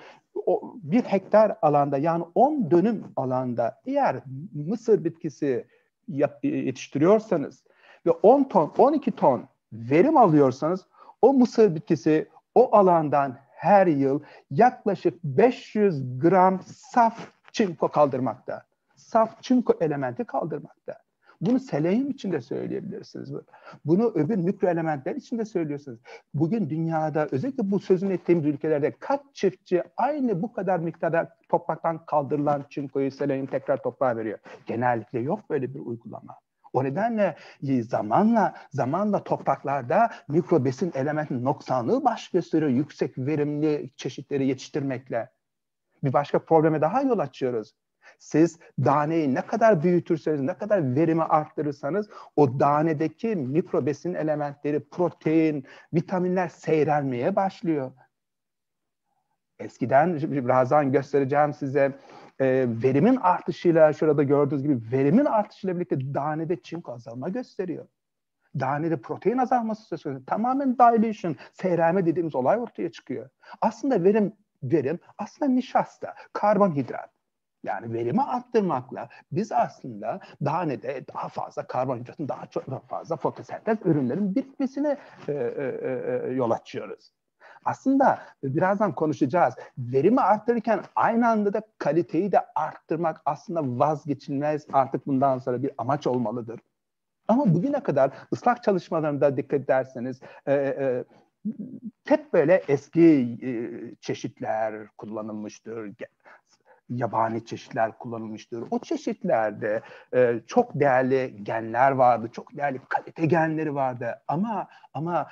O 0.45 0.75
bir 0.83 1.01
hektar 1.01 1.57
alanda 1.61 1.97
yani 1.97 2.25
10 2.35 2.71
dönüm 2.71 3.03
alanda 3.15 3.81
eğer 3.85 4.23
mısır 4.53 5.03
bitkisi 5.03 5.67
yetiştiriyorsanız 6.43 7.63
ve 8.05 8.11
10 8.11 8.43
ton, 8.43 8.73
12 8.77 9.11
ton 9.11 9.45
verim 9.73 10.17
alıyorsanız 10.17 10.88
o 11.25 11.33
mısır 11.33 11.75
bitkisi 11.75 12.27
o 12.55 12.75
alandan 12.75 13.38
her 13.49 13.88
yıl 13.88 14.19
yaklaşık 14.51 15.23
500 15.23 16.19
gram 16.19 16.59
saf 16.65 17.19
çinko 17.51 17.88
kaldırmakta. 17.88 18.63
Saf 18.95 19.43
çinko 19.43 19.73
elementi 19.81 20.23
kaldırmakta. 20.23 20.93
Bunu 21.41 21.59
selenyum 21.59 22.09
için 22.09 22.31
de 22.31 22.41
söyleyebilirsiniz. 22.41 23.31
Bunu 23.85 24.11
öbür 24.15 24.35
mikro 24.35 24.67
elementler 24.67 25.15
için 25.15 25.38
de 25.38 25.45
söylüyorsunuz. 25.45 25.99
Bugün 26.33 26.69
dünyada 26.69 27.27
özellikle 27.31 27.71
bu 27.71 27.79
sözünü 27.79 28.13
ettiğimiz 28.13 28.45
ülkelerde 28.45 28.91
kaç 28.99 29.21
çiftçi 29.33 29.83
aynı 29.97 30.41
bu 30.41 30.53
kadar 30.53 30.79
miktarda 30.79 31.38
topraktan 31.49 32.05
kaldırılan 32.05 32.65
çinkoyu 32.69 33.11
selenyum 33.11 33.47
tekrar 33.47 33.83
toprağa 33.83 34.17
veriyor? 34.17 34.39
Genellikle 34.65 35.19
yok 35.19 35.49
böyle 35.49 35.73
bir 35.73 35.79
uygulama. 35.79 36.35
O 36.75 36.83
nedenle 36.83 37.35
e, 37.67 37.81
zamanla 37.83 38.53
zamanla 38.71 39.23
topraklarda 39.23 40.09
mikrobesin 40.27 40.91
elementin 40.95 41.43
noksanlığı 41.43 42.03
baş 42.03 42.29
gösteriyor 42.29 42.71
yüksek 42.71 43.17
verimli 43.17 43.89
çeşitleri 43.95 44.47
yetiştirmekle. 44.47 45.29
Bir 46.03 46.13
başka 46.13 46.39
probleme 46.39 46.81
daha 46.81 47.01
yol 47.01 47.19
açıyoruz. 47.19 47.73
Siz 48.19 48.59
daneyi 48.79 49.35
ne 49.35 49.41
kadar 49.41 49.83
büyütürseniz, 49.83 50.41
ne 50.41 50.53
kadar 50.57 50.95
verimi 50.95 51.23
arttırırsanız 51.23 52.09
o 52.35 52.59
danedeki 52.59 53.35
mikrobesin 53.35 54.13
elementleri, 54.13 54.89
protein, 54.89 55.65
vitaminler 55.93 56.47
seyrelmeye 56.47 57.35
başlıyor. 57.35 57.91
Eskiden 59.59 60.17
birazdan 60.17 60.91
göstereceğim 60.91 61.53
size 61.53 61.95
e, 62.39 62.65
verimin 62.84 63.15
artışıyla 63.15 63.93
şurada 63.93 64.24
gördüğünüz 64.24 64.63
gibi 64.63 64.91
verimin 64.91 65.26
artışıyla 65.26 65.76
birlikte 65.76 66.13
danede 66.13 66.62
çinko 66.62 66.93
azalma 66.93 67.30
gösteriyor. 67.30 67.88
Danede 68.60 69.02
protein 69.02 69.38
azalması 69.38 69.86
söz 69.88 70.04
konusu. 70.04 70.26
Tamamen 70.26 70.78
dilution, 70.78 71.36
seyrelme 71.54 72.06
dediğimiz 72.06 72.36
olay 72.36 72.60
ortaya 72.60 72.91
çıkıyor. 72.91 73.30
Aslında 73.62 74.04
verim 74.04 74.34
verim 74.63 75.00
aslında 75.17 75.52
nişasta, 75.52 76.15
karbonhidrat. 76.34 77.10
Yani 77.63 77.93
verimi 77.93 78.21
arttırmakla 78.21 79.10
biz 79.32 79.52
aslında 79.52 80.19
danede 80.45 81.06
daha 81.13 81.30
fazla 81.30 81.67
karbonhidratın 81.67 82.28
daha 82.28 82.45
çok 82.45 82.89
fazla 82.89 83.15
fotosentez 83.15 83.78
ürünlerin 83.86 84.36
birikmesine 84.36 84.98
e, 85.28 85.32
e, 85.34 86.30
e, 86.30 86.34
yol 86.34 86.52
açıyoruz. 86.52 87.12
Aslında 87.65 88.19
birazdan 88.43 88.95
konuşacağız. 88.95 89.54
Verimi 89.78 90.21
arttırırken 90.21 90.82
aynı 90.95 91.28
anda 91.28 91.54
da 91.54 91.62
kaliteyi 91.78 92.32
de 92.32 92.39
arttırmak 92.56 93.21
aslında 93.25 93.80
vazgeçilmez 93.80 94.65
artık 94.73 95.08
bundan 95.08 95.39
sonra 95.39 95.63
bir 95.63 95.71
amaç 95.78 96.08
olmalıdır. 96.08 96.60
Ama 97.28 97.54
bugüne 97.54 97.80
kadar 97.80 98.12
ıslak 98.34 98.63
çalışmalarında 98.63 99.38
dikkat 99.38 99.62
ederseniz 99.62 100.19
e, 100.45 100.54
e, 100.54 101.04
hep 102.08 102.34
böyle 102.34 102.63
eski 102.67 103.38
e, 103.41 103.51
çeşitler 104.01 104.88
kullanılmıştır 104.97 105.91
yabani 106.89 107.45
çeşitler 107.45 107.97
kullanılmıştır. 107.97 108.63
O 108.71 108.80
çeşitlerde 108.80 109.82
e, 110.13 110.39
çok 110.47 110.80
değerli 110.80 111.43
genler 111.43 111.91
vardı, 111.91 112.30
çok 112.32 112.58
değerli 112.58 112.80
kalite 112.89 113.25
genleri 113.25 113.75
vardı. 113.75 114.21
Ama 114.28 114.67
ama 114.93 115.28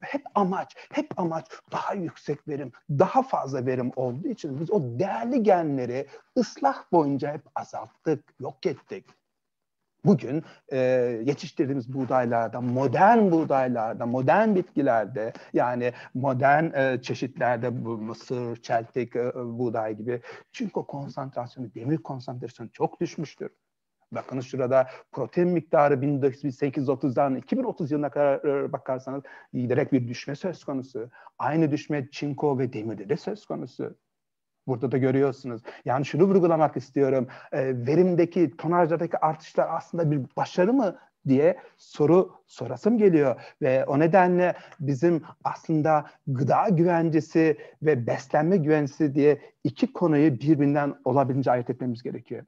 hep 0.00 0.22
amaç, 0.34 0.76
hep 0.92 1.20
amaç 1.20 1.46
daha 1.72 1.94
yüksek 1.94 2.48
verim, 2.48 2.72
daha 2.90 3.22
fazla 3.22 3.66
verim 3.66 3.92
olduğu 3.96 4.28
için 4.28 4.60
biz 4.60 4.70
o 4.70 4.82
değerli 4.82 5.42
genleri 5.42 6.06
ıslah 6.38 6.84
boyunca 6.92 7.32
hep 7.32 7.42
azalttık, 7.54 8.24
yok 8.40 8.66
ettik. 8.66 9.06
Bugün 10.04 10.44
e, 10.72 10.78
yetiştirdiğimiz 11.24 11.92
buğdaylarda, 11.92 12.60
modern 12.60 13.30
buğdaylarda, 13.30 14.06
modern 14.06 14.54
bitkilerde 14.54 15.32
yani 15.52 15.92
modern 16.14 16.64
e, 16.64 17.02
çeşitlerde 17.02 17.84
bu 17.84 17.98
mısır, 17.98 18.62
çeltik, 18.62 19.16
e, 19.16 19.34
buğday 19.34 19.96
gibi 19.96 20.20
çünkü 20.52 20.72
o 20.74 20.86
konsantrasyonu, 20.86 21.74
demir 21.74 21.98
konsantrasyonu 21.98 22.70
çok 22.72 23.00
düşmüştür. 23.00 23.50
Bakın 24.12 24.40
şurada 24.40 24.86
protein 25.12 25.48
miktarı 25.48 25.94
1830'dan 25.94 27.36
2030 27.36 27.90
yılına 27.90 28.10
kadar 28.10 28.44
e, 28.44 28.72
bakarsanız 28.72 29.22
giderek 29.52 29.92
bir 29.92 30.08
düşme 30.08 30.34
söz 30.34 30.64
konusu. 30.64 31.10
Aynı 31.38 31.70
düşme 31.70 32.08
çinko 32.10 32.58
ve 32.58 32.72
demirde 32.72 33.08
de 33.08 33.16
söz 33.16 33.46
konusu. 33.46 33.96
Burada 34.66 34.92
da 34.92 34.98
görüyorsunuz. 34.98 35.62
Yani 35.84 36.04
şunu 36.04 36.24
vurgulamak 36.24 36.76
istiyorum. 36.76 37.28
E, 37.52 37.86
verimdeki, 37.86 38.56
tonajdaki 38.56 39.18
artışlar 39.18 39.68
aslında 39.70 40.10
bir 40.10 40.20
başarı 40.36 40.72
mı 40.72 40.98
diye 41.28 41.58
soru 41.76 42.34
sorasım 42.46 42.98
geliyor 42.98 43.40
ve 43.62 43.84
o 43.84 43.98
nedenle 43.98 44.54
bizim 44.80 45.22
aslında 45.44 46.10
gıda 46.26 46.68
güvencesi 46.68 47.58
ve 47.82 48.06
beslenme 48.06 48.56
güvencesi 48.56 49.14
diye 49.14 49.40
iki 49.64 49.92
konuyu 49.92 50.40
birbirinden 50.40 50.94
olabildiğince 51.04 51.50
ayırt 51.50 51.70
etmemiz 51.70 52.02
gerekiyor. 52.02 52.44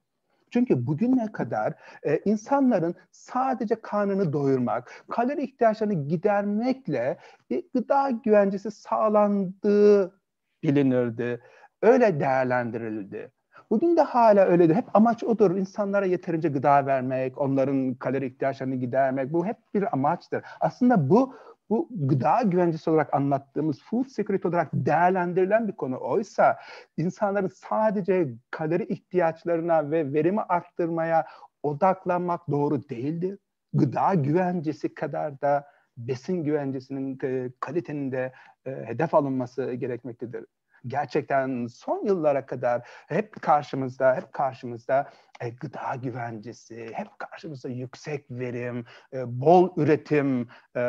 Çünkü 0.53 0.87
bugüne 0.87 1.33
kadar 1.33 1.75
e, 2.03 2.19
insanların 2.25 2.95
sadece 3.11 3.75
karnını 3.75 4.33
doyurmak, 4.33 5.05
kalori 5.11 5.43
ihtiyaçlarını 5.43 6.09
gidermekle 6.09 7.19
bir 7.51 7.65
gıda 7.75 8.11
güvencesi 8.11 8.71
sağlandığı 8.71 10.21
bilinirdi. 10.63 11.41
Öyle 11.83 12.21
değerlendirildi. 12.21 13.33
Bugün 13.71 13.97
de 13.97 14.03
hala 14.03 14.47
öyledir. 14.47 14.75
Hep 14.75 14.85
amaç 14.95 15.25
odur. 15.25 15.57
İnsanlara 15.57 16.07
yeterince 16.07 16.49
gıda 16.49 16.87
vermek, 16.87 17.39
onların 17.39 17.95
kalori 17.95 18.27
ihtiyaçlarını 18.27 18.75
gidermek. 18.75 19.33
Bu 19.33 19.47
hep 19.47 19.57
bir 19.75 19.93
amaçtır. 19.93 20.43
Aslında 20.61 21.11
bu 21.11 21.35
bu 21.73 21.89
gıda 21.91 22.43
güvencesi 22.43 22.91
olarak 22.91 23.15
anlattığımız 23.15 23.83
food 23.83 24.05
security 24.05 24.49
olarak 24.49 24.69
değerlendirilen 24.73 25.69
bir 25.69 25.73
konu. 25.73 25.99
Oysa 26.01 26.59
insanların 26.97 27.51
sadece 27.55 28.29
kalori 28.51 28.85
ihtiyaçlarına 28.85 29.91
ve 29.91 30.13
verimi 30.13 30.41
arttırmaya 30.41 31.27
odaklanmak 31.63 32.51
doğru 32.51 32.89
değildir. 32.89 33.39
Gıda 33.73 34.15
güvencesi 34.15 34.95
kadar 34.95 35.41
da 35.41 35.65
besin 35.97 36.45
güvencesinin 36.45 37.19
e, 37.25 37.51
kalitenin 37.61 38.13
de 38.13 38.33
e, 38.67 38.71
hedef 38.71 39.15
alınması 39.15 39.73
gerekmektedir 39.73 40.47
gerçekten 40.87 41.67
son 41.67 42.07
yıllara 42.07 42.47
kadar 42.47 42.89
hep 43.09 43.43
karşımızda, 43.43 44.17
hep 44.17 44.33
karşımızda 44.33 45.11
e, 45.41 45.49
gıda 45.49 45.95
güvencesi, 46.03 46.91
hep 46.95 47.19
karşımızda 47.19 47.69
yüksek 47.69 48.31
verim, 48.31 48.85
e, 49.13 49.41
bol 49.41 49.71
üretim 49.77 50.49
e, 50.77 50.83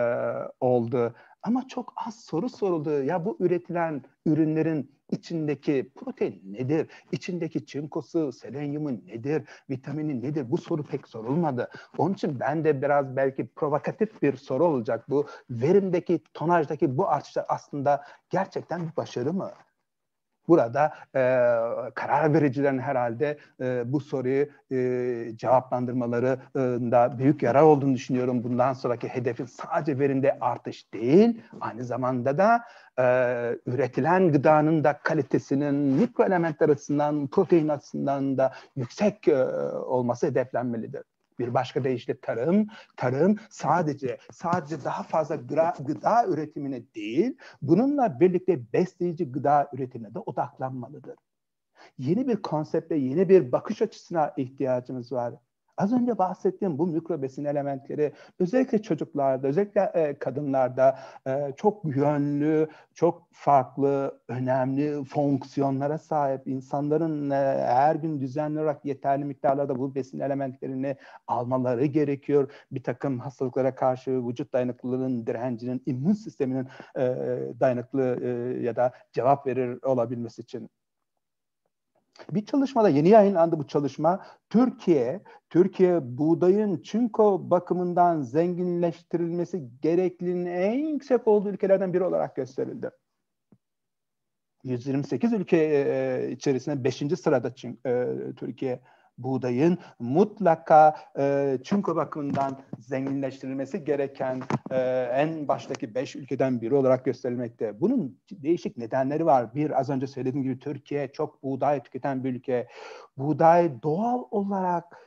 oldu. 0.60 1.16
Ama 1.44 1.68
çok 1.68 1.94
az 2.08 2.20
soru 2.20 2.50
soruldu. 2.50 3.04
Ya 3.04 3.26
bu 3.26 3.38
üretilen 3.40 4.04
ürünlerin 4.26 4.92
içindeki 5.12 5.92
protein 5.96 6.42
nedir? 6.54 6.88
İçindeki 7.12 7.66
çinkosu, 7.66 8.32
selenyumu 8.32 8.92
nedir? 8.92 9.44
Vitamini 9.70 10.22
nedir? 10.22 10.52
Bu 10.52 10.58
soru 10.58 10.84
pek 10.84 11.08
sorulmadı. 11.08 11.70
Onun 11.98 12.14
için 12.14 12.40
ben 12.40 12.64
de 12.64 12.82
biraz 12.82 13.16
belki 13.16 13.48
provokatif 13.48 14.22
bir 14.22 14.36
soru 14.38 14.66
olacak. 14.66 15.10
Bu 15.10 15.28
verimdeki, 15.50 16.20
tonajdaki 16.34 16.98
bu 16.98 17.10
artışlar 17.10 17.46
aslında 17.50 18.04
gerçekten 18.30 18.88
bir 18.88 18.96
başarı 18.96 19.34
mı? 19.34 19.52
Burada 20.48 20.94
e, 21.16 21.22
karar 21.96 22.34
vericilerin 22.34 22.80
herhalde 22.80 23.38
e, 23.62 23.94
bu 23.94 24.00
soruyu 24.00 24.48
e, 24.72 25.38
cevaplandırmalarında 25.38 27.18
büyük 27.18 27.44
yarar 27.44 27.62
olduğunu 27.62 27.96
düşünüyorum. 27.96 28.44
Bundan 28.44 28.74
sonraki 28.74 29.08
hedefin 29.08 29.46
sadece 29.46 30.00
verimde 30.00 30.38
artış 30.42 30.94
değil, 30.94 31.42
aynı 31.62 31.84
zamanda 31.84 32.38
da 32.38 32.62
e, 33.00 33.04
üretilen 33.66 34.32
gıdanın 34.32 34.84
da 34.84 34.98
kalitesinin 34.98 35.76
mikro 35.76 36.24
elementler 36.24 36.70
açısından, 36.70 37.28
protein 37.28 37.68
açısından 37.68 38.38
da 38.38 38.54
yüksek 38.76 39.28
e, 39.28 39.46
olması 39.86 40.28
hedeflenmelidir. 40.28 41.04
Bir 41.40 41.54
başka 41.54 41.84
deyişle 41.84 42.20
tarım, 42.20 42.68
tarım 42.98 43.36
sadece 43.50 44.18
sadece 44.32 44.84
daha 44.84 45.04
fazla 45.04 45.36
gıda, 45.36 45.74
gıda 45.80 46.26
üretimine 46.28 46.84
değil, 46.96 47.38
bununla 47.62 48.20
birlikte 48.20 48.74
besleyici 48.74 49.32
gıda 49.32 49.70
üretimine 49.74 50.14
de 50.14 50.20
odaklanmalıdır. 50.20 51.16
Yeni 51.98 52.28
bir 52.28 52.42
konsepte, 52.42 52.96
yeni 52.96 53.30
bir 53.30 53.52
bakış 53.52 53.82
açısına 53.82 54.34
ihtiyacımız 54.38 55.12
var. 55.12 55.34
Az 55.78 55.94
önce 55.94 56.18
bahsettiğim 56.18 56.78
bu 56.78 56.88
mikro 56.88 57.22
besin 57.22 57.46
elementleri 57.46 58.14
özellikle 58.40 58.82
çocuklarda, 58.82 59.48
özellikle 59.48 59.82
e, 59.94 60.20
kadınlarda 60.20 61.00
e, 61.28 61.54
çok 61.58 61.96
yönlü, 61.96 62.68
çok 62.94 63.28
farklı, 63.32 64.20
önemli 64.28 65.04
fonksiyonlara 65.04 65.98
sahip 65.98 66.48
insanların 66.48 67.30
e, 67.30 67.36
her 67.66 67.96
gün 67.96 68.22
düzenli 68.22 68.60
olarak 68.60 68.86
yeterli 68.86 69.26
miktarlarda 69.26 69.80
bu 69.80 69.96
besin 69.96 70.20
elementlerini 70.20 70.96
almaları 71.28 71.86
gerekiyor. 71.86 72.52
Bir 72.72 72.84
takım 72.84 73.20
hastalıklara 73.20 73.76
karşı 73.76 74.28
vücut 74.28 74.54
dayanıklılığının, 74.54 75.28
direncinin, 75.28 75.84
immün 75.86 76.14
sisteminin 76.14 76.68
e, 76.98 77.02
dayanıklı 77.60 78.20
e, 78.24 78.30
ya 78.64 78.76
da 78.76 78.92
cevap 79.12 79.48
verir 79.48 79.84
olabilmesi 79.84 80.42
için. 80.42 80.70
Bir 82.32 82.46
çalışmada 82.46 82.90
yeni 82.90 83.10
yayınlandı 83.10 83.60
bu 83.60 83.68
çalışma. 83.68 84.26
Türkiye, 84.50 85.22
Türkiye 85.50 86.18
buğdayın 86.18 86.82
çinko 86.82 87.50
bakımından 87.50 88.22
zenginleştirilmesi 88.22 89.70
gerekliliğinin 89.82 90.46
en 90.46 90.80
yüksek 90.88 91.28
olduğu 91.28 91.50
ülkelerden 91.50 91.94
biri 91.94 92.04
olarak 92.04 92.36
gösterildi. 92.36 92.90
128 94.64 95.34
ülke 95.34 95.58
e, 95.58 96.32
içerisinde 96.32 96.84
5. 96.84 96.96
sırada 96.96 97.54
e, 97.86 98.08
Türkiye 98.36 98.80
buğdayın 99.18 99.78
mutlaka 100.00 100.96
e, 101.18 101.58
çinko 101.64 101.96
bakımından 101.96 102.60
zenginleştirilmesi 102.80 103.84
gereken 103.84 104.42
e, 104.72 104.78
en 105.14 105.48
baştaki 105.48 105.96
beş 105.96 106.16
ülkeden 106.16 106.62
biri 106.62 106.76
olarak 106.76 107.06
gösterilmekte. 107.06 107.82
Bunun 107.82 108.20
değişik 108.32 108.78
nedenleri 108.78 109.26
var. 109.26 109.56
Bir, 109.56 109.80
az 109.80 109.90
önce 109.90 110.08
söylediğim 110.08 110.44
gibi 110.44 110.60
Türkiye 110.60 111.12
çok 111.12 111.44
buğday 111.44 111.84
tüketen 111.84 112.24
bir 112.24 112.34
ülke. 112.34 112.68
Buğday 113.18 113.84
doğal 113.84 114.24
olarak 114.32 114.98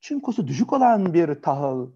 çinkosu 0.00 0.46
düşük 0.46 0.72
olan 0.72 1.14
bir 1.14 1.42
tahıl. 1.42 1.90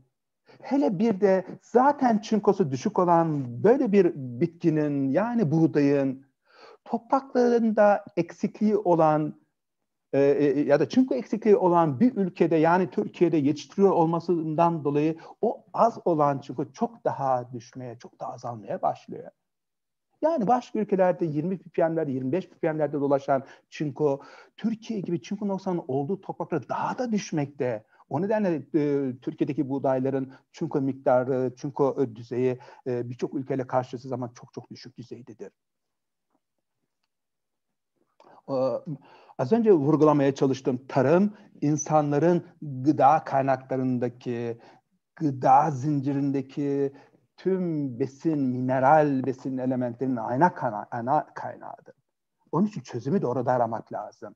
Hele 0.62 0.98
bir 0.98 1.20
de 1.20 1.46
zaten 1.62 2.18
çinkosu 2.18 2.70
düşük 2.70 2.98
olan 2.98 3.44
böyle 3.64 3.92
bir 3.92 4.12
bitkinin 4.14 5.08
yani 5.08 5.50
buğdayın 5.50 6.26
topraklarında 6.84 8.04
eksikliği 8.16 8.76
olan 8.76 9.34
e, 10.12 10.20
e, 10.20 10.60
ya 10.60 10.80
da 10.80 10.88
çinko 10.88 11.14
eksikliği 11.14 11.56
olan 11.56 12.00
bir 12.00 12.16
ülkede 12.16 12.56
yani 12.56 12.90
Türkiye'de 12.90 13.36
yetiştiriyor 13.36 13.90
olmasından 13.90 14.84
dolayı 14.84 15.16
o 15.40 15.64
az 15.72 15.98
olan 16.04 16.38
çinko 16.38 16.72
çok 16.72 17.04
daha 17.04 17.52
düşmeye, 17.52 17.98
çok 17.98 18.20
daha 18.20 18.32
azalmaya 18.32 18.82
başlıyor. 18.82 19.30
Yani 20.22 20.46
başka 20.46 20.78
ülkelerde 20.78 21.26
20 21.26 21.58
ppm'ler, 21.58 22.06
25 22.06 22.48
ppm'lerde 22.48 23.00
dolaşan 23.00 23.44
çinko, 23.70 24.22
Türkiye 24.56 25.00
gibi 25.00 25.22
çinko 25.22 25.48
noksanın 25.48 25.82
olduğu 25.88 26.20
topraklarda 26.20 26.68
daha 26.68 26.98
da 26.98 27.12
düşmekte. 27.12 27.84
O 28.08 28.22
nedenle 28.22 28.54
e, 28.74 29.12
Türkiye'deki 29.22 29.68
buğdayların 29.68 30.32
çinko 30.52 30.80
miktarı, 30.80 31.54
çinko 31.56 32.06
düzeyi 32.14 32.58
e, 32.86 33.10
birçok 33.10 33.34
ülkeyle 33.34 33.66
karşılaştığı 33.66 34.08
zaman 34.08 34.30
çok 34.34 34.52
çok 34.52 34.70
düşük 34.70 34.98
düzeydedir. 34.98 35.52
E, 38.48 38.56
Az 39.38 39.53
önce 39.53 39.72
vurgulamaya 39.72 40.35
çalıştım. 40.35 40.81
Tarım 40.88 41.35
insanların 41.61 42.46
gıda 42.62 43.24
kaynaklarındaki, 43.24 44.59
gıda 45.16 45.70
zincirindeki 45.70 46.92
tüm 47.37 47.98
besin, 48.01 48.38
mineral 48.38 49.27
besin 49.27 49.59
elementlerinin 49.59 50.16
ana, 50.16 50.55
kana, 50.55 50.87
ana 50.90 51.27
kaynağıdır. 51.35 51.94
Onun 52.53 52.66
için 52.66 52.81
çözümü 52.81 53.22
de 53.22 53.27
orada 53.27 53.53
aramak 53.53 53.92
lazım. 53.92 54.35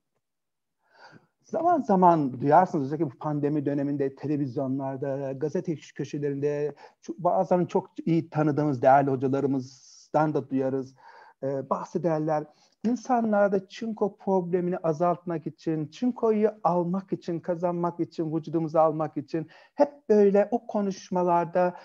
Zaman 1.44 1.80
zaman 1.80 2.40
duyarsınız 2.40 2.84
özellikle 2.84 3.06
bu 3.06 3.18
pandemi 3.18 3.66
döneminde 3.66 4.14
televizyonlarda, 4.14 5.32
gazete 5.32 5.74
köşelerinde 5.74 6.74
bazen 7.18 7.66
çok 7.66 7.90
iyi 8.06 8.30
tanıdığımız 8.30 8.82
değerli 8.82 9.10
hocalarımızdan 9.10 10.34
da 10.34 10.50
duyarız. 10.50 10.94
Ee, 11.42 11.70
bahsederler 11.70 12.44
insanlarda 12.84 13.68
çinko 13.68 14.16
problemini 14.16 14.78
azaltmak 14.78 15.46
için, 15.46 15.86
çinkoyu 15.86 16.50
almak 16.64 17.12
için, 17.12 17.40
kazanmak 17.40 18.00
için, 18.00 18.36
vücudumuza 18.36 18.82
almak 18.82 19.16
için 19.16 19.48
hep 19.74 20.08
böyle 20.08 20.48
o 20.50 20.66
konuşmalarda 20.66 21.76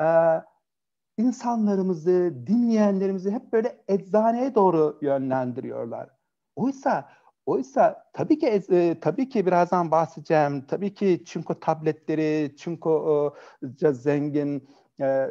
e, 0.00 0.06
insanlarımızı, 1.18 2.34
dinleyenlerimizi 2.46 3.30
hep 3.30 3.52
böyle 3.52 3.82
eczaneye 3.88 4.54
doğru 4.54 4.98
yönlendiriyorlar. 5.02 6.10
Oysa 6.56 7.08
Oysa 7.46 8.04
tabii 8.12 8.38
ki 8.38 8.46
e, 8.70 9.00
tabii 9.00 9.28
ki 9.28 9.46
birazdan 9.46 9.90
bahsedeceğim. 9.90 10.66
Tabii 10.66 10.94
ki 10.94 11.22
çinko 11.26 11.60
tabletleri, 11.60 12.56
çinko 12.56 13.34
e, 13.82 13.92
zengin 13.92 14.68
e, 15.00 15.30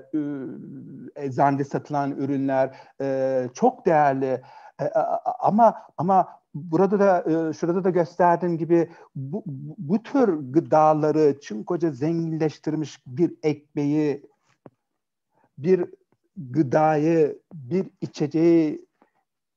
eczanede 1.16 1.64
satılan 1.64 2.12
ürünler 2.12 2.78
e, 3.02 3.48
çok 3.54 3.86
değerli. 3.86 4.42
E, 4.80 4.92
ama 5.40 5.76
ama 5.98 6.40
burada 6.54 7.00
da 7.00 7.20
e, 7.50 7.54
şurada 7.54 7.84
da 7.84 7.90
gösterdiğim 7.90 8.58
gibi 8.58 8.92
bu, 9.16 9.44
bu 9.78 10.04
tür 10.04 10.28
gıdaları 10.54 11.40
çinkoca 11.40 11.92
zenginleştirmiş 11.92 13.04
bir 13.08 13.34
ekmeği 13.44 14.26
bir 15.58 15.86
gıdayı, 16.38 17.42
bir 17.54 17.90
içeceği 18.02 18.86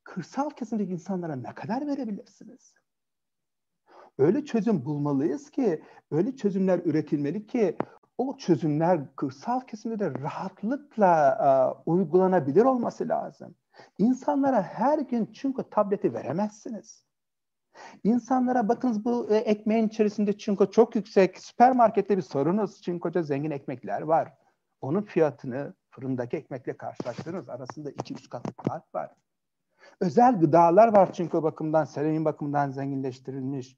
kırsal 0.05 0.51
kesimdeki 0.51 0.93
insanlara 0.93 1.37
ne 1.37 1.55
kadar 1.55 1.87
verebilirsiniz? 1.87 2.75
Öyle 4.19 4.45
çözüm 4.45 4.85
bulmalıyız 4.85 5.51
ki, 5.51 5.83
öyle 6.11 6.37
çözümler 6.37 6.79
üretilmeli 6.79 7.47
ki 7.47 7.77
o 8.19 8.37
çözümler 8.37 9.17
kırsal 9.17 9.61
kesimde 9.61 9.99
de 9.99 10.15
rahatlıkla 10.15 11.39
uh, 11.77 11.83
uygulanabilir 11.87 12.65
olması 12.65 13.09
lazım. 13.09 13.55
İnsanlara 13.99 14.63
her 14.63 14.99
gün 14.99 15.33
çünkü 15.33 15.63
tableti 15.71 16.15
veremezsiniz. 16.15 17.05
İnsanlara 18.05 18.69
bakınız 18.69 19.05
bu 19.05 19.31
e, 19.31 19.37
ekmeğin 19.37 19.89
içerisinde 19.89 20.39
çinko 20.39 20.71
çok 20.71 20.97
yüksek. 20.97 21.39
Süpermarkette 21.39 22.17
bir 22.17 22.23
sorunuz. 22.23 22.83
Çinkoca 22.83 23.23
zengin 23.23 23.51
ekmekler 23.51 24.03
var. 24.03 24.33
Onun 24.81 25.03
fiyatını 25.03 25.75
fırındaki 25.91 26.37
ekmekle 26.37 26.77
karşılaştırınız. 26.77 27.49
Arasında 27.49 27.91
iki 27.91 28.15
üç 28.15 28.29
katlık 28.29 28.65
fark 28.65 28.95
var. 28.95 29.11
Özel 30.01 30.41
gıdalar 30.41 30.93
var 30.97 31.13
çinko 31.13 31.43
bakımından, 31.43 31.85
selenin 31.85 32.25
bakımından 32.25 32.71
zenginleştirilmiş. 32.71 33.77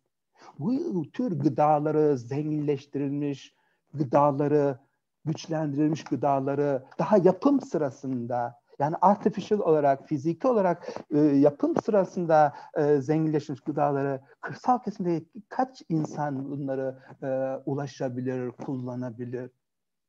Bu 0.58 1.02
tür 1.12 1.40
gıdaları 1.40 2.18
zenginleştirilmiş, 2.18 3.54
gıdaları, 3.94 4.78
güçlendirilmiş 5.24 6.04
gıdaları 6.04 6.84
daha 6.98 7.16
yapım 7.16 7.60
sırasında 7.60 8.63
yani 8.78 8.96
artificial 9.00 9.60
olarak, 9.60 10.08
fiziki 10.08 10.48
olarak 10.48 10.88
e, 11.10 11.18
yapım 11.18 11.76
sırasında 11.76 12.54
e, 12.76 13.00
zenginleşmiş 13.00 13.60
gıdaları 13.60 14.20
kırsal 14.40 14.78
kesimde 14.78 15.24
kaç 15.48 15.82
insan 15.88 16.50
bunları 16.50 16.98
e, 17.22 17.28
ulaşabilir, 17.66 18.50
kullanabilir? 18.50 19.50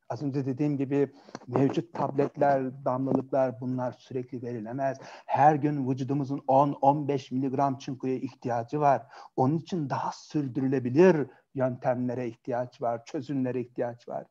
Az 0.09 0.23
önce 0.23 0.45
dediğim 0.45 0.77
gibi 0.77 1.13
mevcut 1.47 1.93
tabletler, 1.93 2.85
damlalıklar 2.85 3.61
bunlar 3.61 3.91
sürekli 3.91 4.41
verilemez. 4.41 4.97
Her 5.25 5.55
gün 5.55 5.89
vücudumuzun 5.89 6.37
10-15 6.37 7.33
miligram 7.33 7.77
çinkoya 7.77 8.15
ihtiyacı 8.15 8.79
var. 8.79 9.03
Onun 9.35 9.57
için 9.57 9.89
daha 9.89 10.11
sürdürülebilir 10.13 11.27
yöntemlere 11.55 12.27
ihtiyaç 12.27 12.81
var, 12.81 13.05
çözümlere 13.05 13.61
ihtiyaç 13.61 14.07
var. 14.07 14.25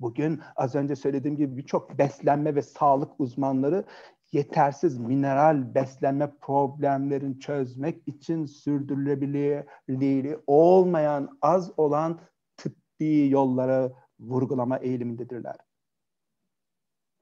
Bugün 0.00 0.40
az 0.56 0.74
önce 0.74 0.96
söylediğim 0.96 1.36
gibi 1.36 1.56
birçok 1.56 1.98
beslenme 1.98 2.54
ve 2.54 2.62
sağlık 2.62 3.20
uzmanları 3.20 3.84
yetersiz 4.32 4.98
mineral 4.98 5.74
beslenme 5.74 6.32
problemlerini 6.40 7.40
çözmek 7.40 8.08
için 8.08 8.46
sürdürülebilirliği 8.46 10.38
olmayan, 10.46 11.38
az 11.42 11.72
olan 11.76 12.20
tıbbi 12.56 13.28
yolları 13.30 13.92
vurgulama 14.20 14.76
eğilimindedirler. 14.76 15.56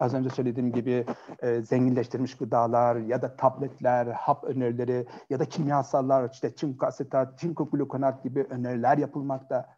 Az 0.00 0.14
önce 0.14 0.30
söylediğim 0.30 0.72
gibi 0.72 1.06
e, 1.42 1.62
zenginleştirilmiş 1.62 2.36
gıdalar 2.36 2.96
ya 2.96 3.22
da 3.22 3.36
tabletler, 3.36 4.06
hap 4.06 4.44
önerileri 4.44 5.06
ya 5.30 5.38
da 5.38 5.44
kimyasallar 5.44 6.30
işte 6.32 6.54
çinko 6.54 6.86
asetat, 6.86 7.38
çinko 7.38 7.70
glukonat 7.70 8.24
gibi 8.24 8.42
öneriler 8.42 8.98
yapılmakta. 8.98 9.76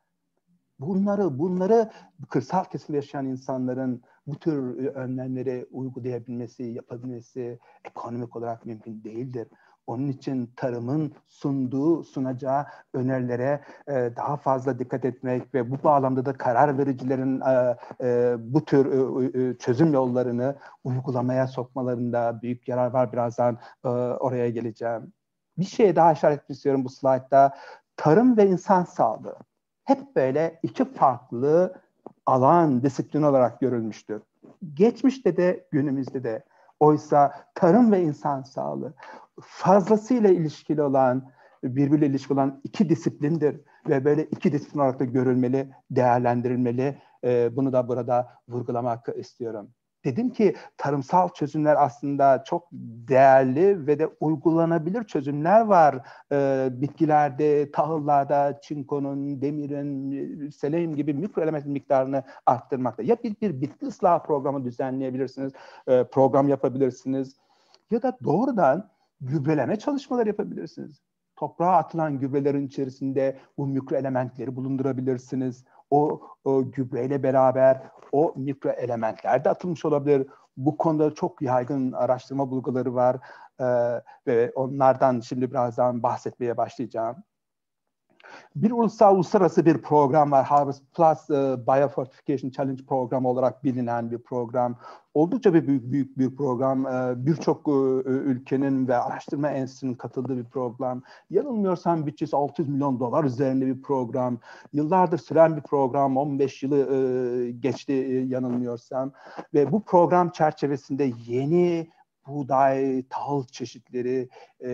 Bunları 0.78 1.38
bunları 1.38 1.90
kırsal 2.28 2.64
kesimde 2.64 2.96
yaşayan 2.96 3.26
insanların 3.26 4.02
bu 4.26 4.38
tür 4.38 4.86
önlemleri 4.86 5.66
uygulayabilmesi, 5.70 6.62
yapabilmesi 6.62 7.58
ekonomik 7.84 8.36
olarak 8.36 8.66
mümkün 8.66 9.04
değildir. 9.04 9.48
Onun 9.86 10.08
için 10.08 10.52
tarımın 10.56 11.12
sunduğu, 11.28 12.04
sunacağı 12.04 12.66
önerilere 12.94 13.60
e, 13.88 13.92
daha 14.16 14.36
fazla 14.36 14.78
dikkat 14.78 15.04
etmek 15.04 15.54
ve 15.54 15.70
bu 15.70 15.82
bağlamda 15.84 16.26
da 16.26 16.32
karar 16.32 16.78
vericilerin 16.78 17.40
e, 17.40 17.76
e, 18.00 18.36
bu 18.38 18.64
tür 18.64 18.86
e, 18.86 19.50
e, 19.50 19.58
çözüm 19.58 19.92
yollarını 19.92 20.56
uygulamaya 20.84 21.46
sokmalarında 21.46 22.42
büyük 22.42 22.68
yarar 22.68 22.90
var. 22.90 23.12
Birazdan 23.12 23.58
e, 23.84 23.88
oraya 23.88 24.50
geleceğim. 24.50 25.12
Bir 25.58 25.64
şey 25.64 25.96
daha 25.96 26.12
işaret 26.12 26.50
istiyorum 26.50 26.84
bu 26.84 26.88
slaytta. 26.88 27.54
Tarım 27.96 28.36
ve 28.36 28.46
insan 28.46 28.84
sağlığı 28.84 29.36
hep 29.85 30.16
böyle 30.16 30.61
iki 30.62 30.85
farklı 30.85 31.74
alan, 32.26 32.82
disiplin 32.82 33.22
olarak 33.22 33.61
görülmüştür. 33.61 34.22
Geçmişte 34.74 35.37
de 35.37 35.66
günümüzde 35.70 36.24
de. 36.24 36.45
Oysa 36.80 37.32
tarım 37.55 37.93
ve 37.93 38.03
insan 38.03 38.43
sağlığı 38.43 38.95
fazlasıyla 39.41 40.30
ilişkili 40.30 40.82
olan, 40.82 41.30
birbiriyle 41.64 42.07
ilişkili 42.07 42.35
olan 42.35 42.61
iki 42.64 42.89
disiplindir 42.89 43.61
ve 43.89 44.05
böyle 44.05 44.24
iki 44.24 44.53
disiplin 44.53 44.80
olarak 44.80 45.01
da 45.01 45.05
görülmeli, 45.05 45.70
değerlendirilmeli. 45.91 46.99
Bunu 47.24 47.72
da 47.72 47.89
burada 47.89 48.28
vurgulamak 48.49 49.09
istiyorum. 49.16 49.70
Dedim 50.05 50.30
ki 50.30 50.55
tarımsal 50.76 51.28
çözümler 51.28 51.76
aslında 51.84 52.44
çok 52.44 52.68
değerli 53.09 53.86
ve 53.86 53.98
de 53.98 54.07
uygulanabilir 54.20 55.05
çözümler 55.05 55.61
var. 55.61 56.07
Ee, 56.32 56.68
bitkilerde, 56.72 57.70
tahıllarda, 57.70 58.61
çinkonun, 58.61 59.42
demirin, 59.42 60.50
selenyum 60.50 60.96
gibi 60.96 61.14
mikro 61.14 61.42
element 61.42 61.66
miktarını 61.66 62.22
arttırmakta. 62.46 63.02
Ya 63.02 63.16
bir, 63.24 63.36
bir 63.40 63.61
bitki 63.61 63.86
ıslah 63.86 64.24
programı 64.24 64.64
düzenleyebilirsiniz, 64.64 65.52
e, 65.86 66.05
program 66.05 66.48
yapabilirsiniz 66.48 67.36
ya 67.90 68.02
da 68.02 68.18
doğrudan 68.24 68.90
gübreleme 69.20 69.78
çalışmaları 69.78 70.28
yapabilirsiniz. 70.28 71.02
Toprağa 71.36 71.76
atılan 71.76 72.18
gübrelerin 72.18 72.66
içerisinde 72.66 73.38
bu 73.59 73.66
mikro 73.66 73.96
elementleri 73.96 74.57
bulundurabilirsiniz 74.57 75.64
o, 75.91 76.20
o 76.45 76.70
gübreyle 76.70 77.22
beraber 77.22 77.82
o 78.12 78.32
mikro 78.37 78.70
elementler 78.70 79.45
de 79.45 79.51
atılmış 79.51 79.85
olabilir. 79.85 80.26
Bu 80.57 80.76
konuda 80.76 81.14
çok 81.14 81.43
yaygın 81.43 81.93
araştırma 81.93 82.51
bulguları 82.51 82.95
var 82.95 83.16
e, 83.61 83.64
ve 84.26 84.53
onlardan 84.55 85.20
şimdi 85.20 85.51
birazdan 85.51 86.03
bahsetmeye 86.03 86.57
başlayacağım. 86.57 87.16
Bir 88.56 88.70
ulusal 88.70 89.14
uluslararası 89.14 89.66
bir 89.66 89.78
program 89.78 90.32
var. 90.32 90.44
Harvest 90.44 90.82
Plus 90.94 91.30
e, 91.30 91.66
Biofortification 91.66 92.50
Challenge 92.50 92.84
programı 92.84 93.28
olarak 93.28 93.64
bilinen 93.64 94.10
bir 94.10 94.18
program. 94.18 94.76
Oldukça 95.14 95.54
bir 95.54 95.66
büyük 95.66 95.92
büyük 95.92 96.18
bir 96.18 96.36
program. 96.36 96.86
E, 96.86 97.26
Birçok 97.26 97.68
e, 97.68 97.70
ülkenin 98.08 98.88
ve 98.88 98.96
araştırma 98.96 99.50
enstitüsünün 99.50 99.94
katıldığı 99.94 100.36
bir 100.36 100.44
program. 100.44 101.02
Yanılmıyorsam 101.30 102.06
bütçesi 102.06 102.36
600 102.36 102.68
milyon 102.68 103.00
dolar 103.00 103.24
üzerinde 103.24 103.66
bir 103.66 103.82
program. 103.82 104.38
Yıllardır 104.72 105.18
süren 105.18 105.56
bir 105.56 105.62
program. 105.62 106.16
15 106.16 106.62
yılı 106.62 106.78
e, 106.78 107.50
geçti 107.50 107.92
e, 107.92 108.24
yanılmıyorsam. 108.24 109.12
Ve 109.54 109.72
bu 109.72 109.82
program 109.84 110.30
çerçevesinde 110.30 111.12
yeni 111.26 111.88
buğday, 112.26 113.04
tahıl 113.10 113.44
çeşitleri 113.44 114.28
e, 114.60 114.70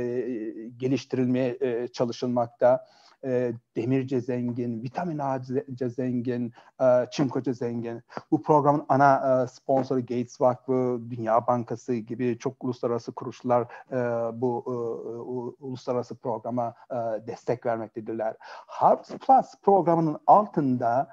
geliştirilmeye 0.77 1.59
e, 1.61 1.89
çalışılmakta 1.89 2.87
e, 3.25 3.53
demirce 3.77 4.21
zengin, 4.21 4.83
vitamin 4.83 5.19
A'ca 5.19 5.89
zengin, 5.89 6.53
e, 6.81 7.07
çinkoca 7.11 7.53
zengin. 7.53 8.03
Bu 8.31 8.43
programın 8.43 8.85
ana 8.89 9.43
e, 9.43 9.47
sponsoru 9.47 10.01
Gates 10.01 10.41
Vakfı, 10.41 11.01
Dünya 11.11 11.47
Bankası 11.47 11.95
gibi 11.95 12.39
çok 12.39 12.65
uluslararası 12.65 13.13
kuruluşlar 13.13 13.63
e, 13.93 13.97
bu 14.41 14.65
e, 14.67 14.71
uluslararası 15.65 16.17
programa 16.17 16.75
e, 16.91 16.97
destek 17.27 17.67
vermektedirler. 17.67 18.37
Harvest 18.67 19.27
Plus 19.27 19.55
programının 19.63 20.19
altında 20.27 21.09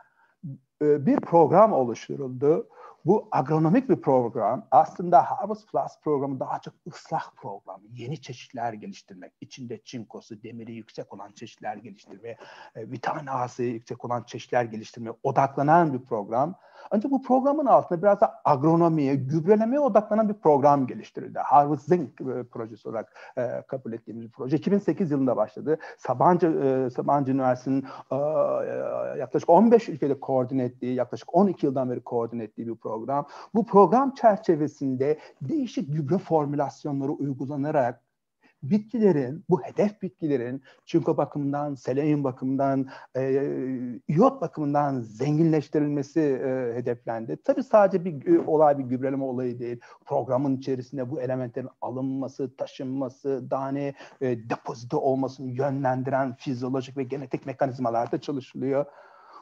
e, 0.82 1.06
bir 1.06 1.20
program 1.20 1.74
oluşturuldu 1.74 2.68
bu 3.06 3.28
agronomik 3.32 3.90
bir 3.90 4.02
program. 4.02 4.68
Aslında 4.72 5.22
Harvest 5.22 5.72
Plus 5.72 5.92
programı 6.04 6.40
daha 6.40 6.60
çok 6.60 6.74
ıslah 6.88 7.32
programı. 7.36 7.84
Yeni 7.94 8.22
çeşitler 8.22 8.74
geliştirmek. 8.74 9.34
içinde 9.42 9.84
çinkosu, 9.84 10.44
demiri 10.44 10.74
yüksek 10.74 11.14
olan 11.14 11.32
çeşitler 11.32 11.76
geliştirme, 11.76 12.30
e, 12.76 12.92
vitamin 12.92 13.28
A'sı 13.28 13.64
yüksek 13.64 14.06
olan 14.06 14.24
çeşitler 14.24 14.64
geliştirmeye 14.64 15.16
odaklanan 15.24 15.94
bir 15.94 16.06
program. 16.06 16.56
Ancak 16.92 17.12
bu 17.12 17.22
programın 17.22 17.66
altında 17.66 18.02
biraz 18.02 18.22
da 18.22 18.42
agronomiye, 18.46 19.16
gübrelemeye 19.16 19.80
odaklanan 19.80 20.30
bir 20.30 20.34
program 20.34 20.88
geliştirildi. 20.88 21.40
Harvard 21.40 21.80
Zinc 21.80 22.10
e, 22.22 22.44
projesi 22.44 22.90
olarak 22.90 23.14
e, 23.38 23.62
kabul 23.68 23.94
ettiğimiz 23.94 24.24
bir 24.26 24.32
proje. 24.32 24.58
2008 24.58 25.12
yılında 25.12 25.38
başladı. 25.38 25.78
Sabancı, 25.98 26.48
e, 26.48 26.90
Sabancı 26.90 27.32
Üniversitesi'nin 27.32 27.86
e, 28.12 28.16
e 28.16 29.20
yaklaşık 29.20 29.50
15 29.50 29.90
ülkede 29.90 30.20
koordine 30.20 30.64
ettiği, 30.64 30.94
yaklaşık 30.94 31.36
12 31.36 31.66
yıldan 31.66 31.90
beri 31.90 32.04
koordine 32.04 32.44
ettiği 32.44 32.68
bir 32.68 32.76
program. 32.76 32.97
Bu 33.54 33.66
program 33.66 34.14
çerçevesinde 34.14 35.20
değişik 35.42 35.94
gübre 35.94 36.18
formülasyonları 36.18 37.12
uygulanarak 37.12 38.08
bitkilerin, 38.64 39.46
bu 39.50 39.62
hedef 39.62 40.02
bitkilerin 40.02 40.64
çinko 40.86 41.18
bakımından, 41.18 41.76
selenyum 41.76 42.24
bakımından, 42.24 42.88
e, 43.16 44.02
iot 44.08 44.42
bakımından 44.42 45.00
zenginleştirilmesi 45.00 46.20
e, 46.20 46.76
hedeflendi. 46.76 47.38
Tabii 47.44 47.64
sadece 47.64 48.06
bir 48.06 48.36
e, 48.36 48.40
olay 48.40 48.78
bir 48.78 48.84
gübreleme 48.84 49.24
olayı 49.24 49.60
değil. 49.60 49.80
Programın 50.06 50.58
içerisinde 50.58 51.12
bu 51.12 51.22
elementlerin 51.22 51.70
alınması, 51.82 52.56
taşınması, 52.56 53.52
daha 53.52 53.70
ne 53.70 53.94
e, 54.22 54.50
depozito 54.50 54.98
olmasını 54.98 55.52
yönlendiren 55.52 56.36
fizyolojik 56.36 56.98
ve 56.98 57.04
genetik 57.04 57.46
mekanizmalarda 57.46 58.22
çalışılıyor. 58.22 58.86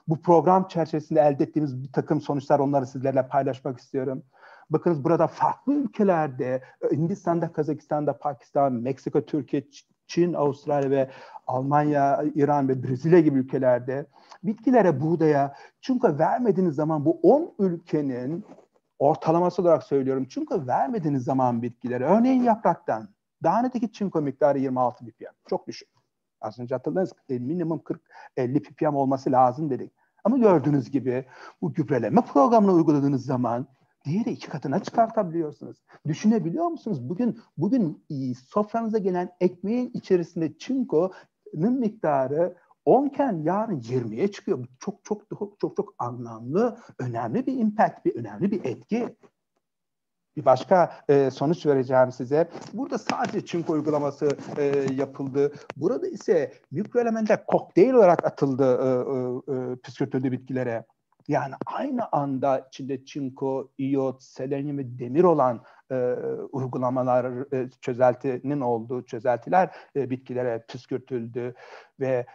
Bu 0.08 0.22
program 0.22 0.68
çerçevesinde 0.68 1.22
elde 1.22 1.44
ettiğimiz 1.44 1.84
bir 1.84 1.92
takım 1.92 2.22
sonuçlar 2.22 2.60
onları 2.60 2.88
sizlerle 2.88 3.28
paylaşmak 3.28 3.80
istiyorum. 3.80 4.24
Bakınız 4.70 5.04
burada 5.04 5.28
farklı 5.28 5.74
ülkelerde 5.74 6.64
Hindistan'da, 6.92 7.52
Kazakistan'da, 7.52 8.18
Pakistan, 8.18 8.74
Meksika, 8.74 9.26
Türkiye, 9.26 9.64
Çin, 10.08 10.34
Avustralya 10.34 10.90
ve 10.90 11.10
Almanya, 11.48 12.24
İran 12.36 12.70
ve 12.70 12.84
Brezilya 12.84 13.20
gibi 13.20 13.40
ülkelerde 13.40 14.06
bitkilere, 14.44 15.02
buğdaya 15.02 15.56
çünkü 15.82 16.20
vermediğiniz 16.20 16.76
zaman 16.76 17.06
bu 17.06 17.20
10 17.24 17.54
ülkenin 17.60 18.46
ortalaması 19.00 19.62
olarak 19.62 19.84
söylüyorum. 19.84 20.28
Çünkü 20.30 20.68
vermediğiniz 20.68 21.24
zaman 21.24 21.62
bitkilere, 21.62 22.06
örneğin 22.06 22.44
yapraktan, 22.44 23.10
Danedeki 23.44 23.92
çinko 23.92 24.22
miktarı 24.22 24.60
26 24.60 25.06
ppm. 25.06 25.26
Çok 25.50 25.68
düşük. 25.68 25.95
Az 26.46 26.60
önce 26.60 26.76
hatırladınız 26.76 27.14
e, 27.30 27.40
minimum 27.40 27.82
40-50 28.38 28.60
ppm 28.60 28.96
olması 28.96 29.32
lazım 29.32 29.70
dedik. 29.70 29.92
Ama 30.24 30.38
gördüğünüz 30.38 30.92
gibi 30.92 31.26
bu 31.62 31.74
gübreleme 31.74 32.22
programını 32.22 32.72
uyguladığınız 32.72 33.26
zaman 33.26 33.68
diğeri 34.06 34.30
iki 34.30 34.50
katına 34.50 34.84
çıkartabiliyorsunuz. 34.84 35.84
Düşünebiliyor 36.08 36.68
musunuz? 36.68 37.10
Bugün 37.10 37.40
bugün 37.58 38.06
e, 38.10 38.34
sofranıza 38.34 38.98
gelen 38.98 39.30
ekmeğin 39.40 39.92
içerisinde 39.94 40.58
çinkonun 40.58 41.14
miktarı 41.80 42.56
10 42.86 43.06
iken 43.06 43.42
yarın 43.44 43.80
20'ye 43.80 44.32
çıkıyor. 44.32 44.68
Çok 44.80 45.04
çok 45.04 45.30
çok 45.30 45.60
çok 45.60 45.76
çok 45.76 45.96
anlamlı, 45.98 46.78
önemli 47.00 47.48
bir 47.48 47.58
impact, 47.58 48.06
bir 48.06 48.16
önemli 48.16 48.52
bir 48.52 48.66
etki. 48.66 49.16
Bir 50.38 50.46
başka 50.46 50.92
e, 51.10 51.32
sonuç 51.32 51.66
vereceğim 51.66 52.12
size. 52.12 52.50
Burada 52.74 52.98
sadece 52.98 53.46
çinko 53.46 53.74
uygulaması 53.74 54.38
e, 54.58 54.86
yapıldı. 54.94 55.54
Burada 55.78 56.08
ise 56.08 56.54
mikroelementler 56.72 57.46
kokteyl 57.46 57.94
olarak 57.94 58.26
atıldı 58.26 58.64
e, 58.64 58.88
e, 58.88 59.74
e, 59.74 59.76
püskürtüldü 59.76 60.32
bitkilere. 60.32 60.86
Yani 61.28 61.54
aynı 61.66 62.08
anda 62.12 62.60
içinde 62.60 63.06
çinko, 63.06 63.72
iyot, 63.78 64.24
selenyum 64.24 64.78
ve 64.78 65.00
demir 65.00 65.24
olan 65.24 65.64
e, 65.92 65.96
uygulamalar, 66.52 67.54
e, 67.54 67.70
çözeltinin 67.82 68.62
olduğu 68.62 69.06
çözeltiler 69.06 69.70
e, 69.96 70.10
bitkilere 70.10 70.66
püskürtüldü 70.68 71.54
ve 72.00 72.26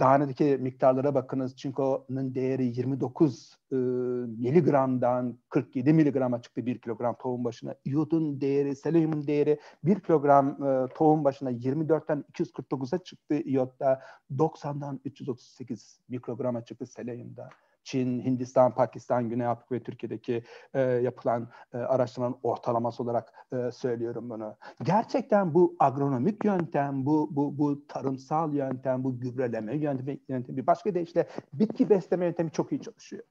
Dahanedeki 0.00 0.44
miktarlara 0.60 1.14
bakınız. 1.14 1.56
Çinko'nun 1.56 2.34
değeri 2.34 2.64
29 2.64 3.58
e, 3.72 3.76
miligramdan 3.76 5.38
47 5.48 5.92
miligrama 5.92 6.42
çıktı 6.42 6.66
1 6.66 6.78
kilogram 6.78 7.16
tohum 7.18 7.44
başına. 7.44 7.74
İyodun 7.84 8.40
değeri, 8.40 8.76
selenyumun 8.76 9.26
değeri 9.26 9.60
1 9.84 10.00
kilogram 10.00 10.48
e, 10.48 10.94
tohum 10.94 11.24
başına 11.24 11.52
24'ten 11.52 12.24
249'a 12.32 12.98
çıktı. 12.98 13.34
İyotta 13.34 14.00
90'dan 14.36 15.00
338 15.04 16.00
mikrograma 16.08 16.64
çıktı 16.64 16.86
selenyumda. 16.86 17.48
Çin, 17.88 18.20
Hindistan, 18.24 18.74
Pakistan, 18.74 19.28
Güney 19.28 19.46
Afrika 19.46 19.74
ve 19.74 19.82
Türkiye'deki 19.82 20.42
e, 20.74 20.80
yapılan 20.80 21.48
e, 21.74 21.76
araştırmanın 21.78 22.36
ortalaması 22.42 23.02
olarak 23.02 23.32
e, 23.52 23.70
söylüyorum 23.72 24.30
bunu. 24.30 24.56
Gerçekten 24.82 25.54
bu 25.54 25.76
agronomik 25.78 26.44
yöntem, 26.44 27.06
bu 27.06 27.28
bu 27.30 27.58
bu 27.58 27.86
tarımsal 27.86 28.54
yöntem, 28.54 29.04
bu 29.04 29.20
gübreleme 29.20 29.76
yöntemi, 29.76 30.18
yöntemi 30.28 30.66
başka 30.66 30.94
deyişle 30.94 31.28
bitki 31.52 31.90
besleme 31.90 32.26
yöntemi 32.26 32.50
çok 32.50 32.72
iyi 32.72 32.80
çalışıyor. 32.80 33.22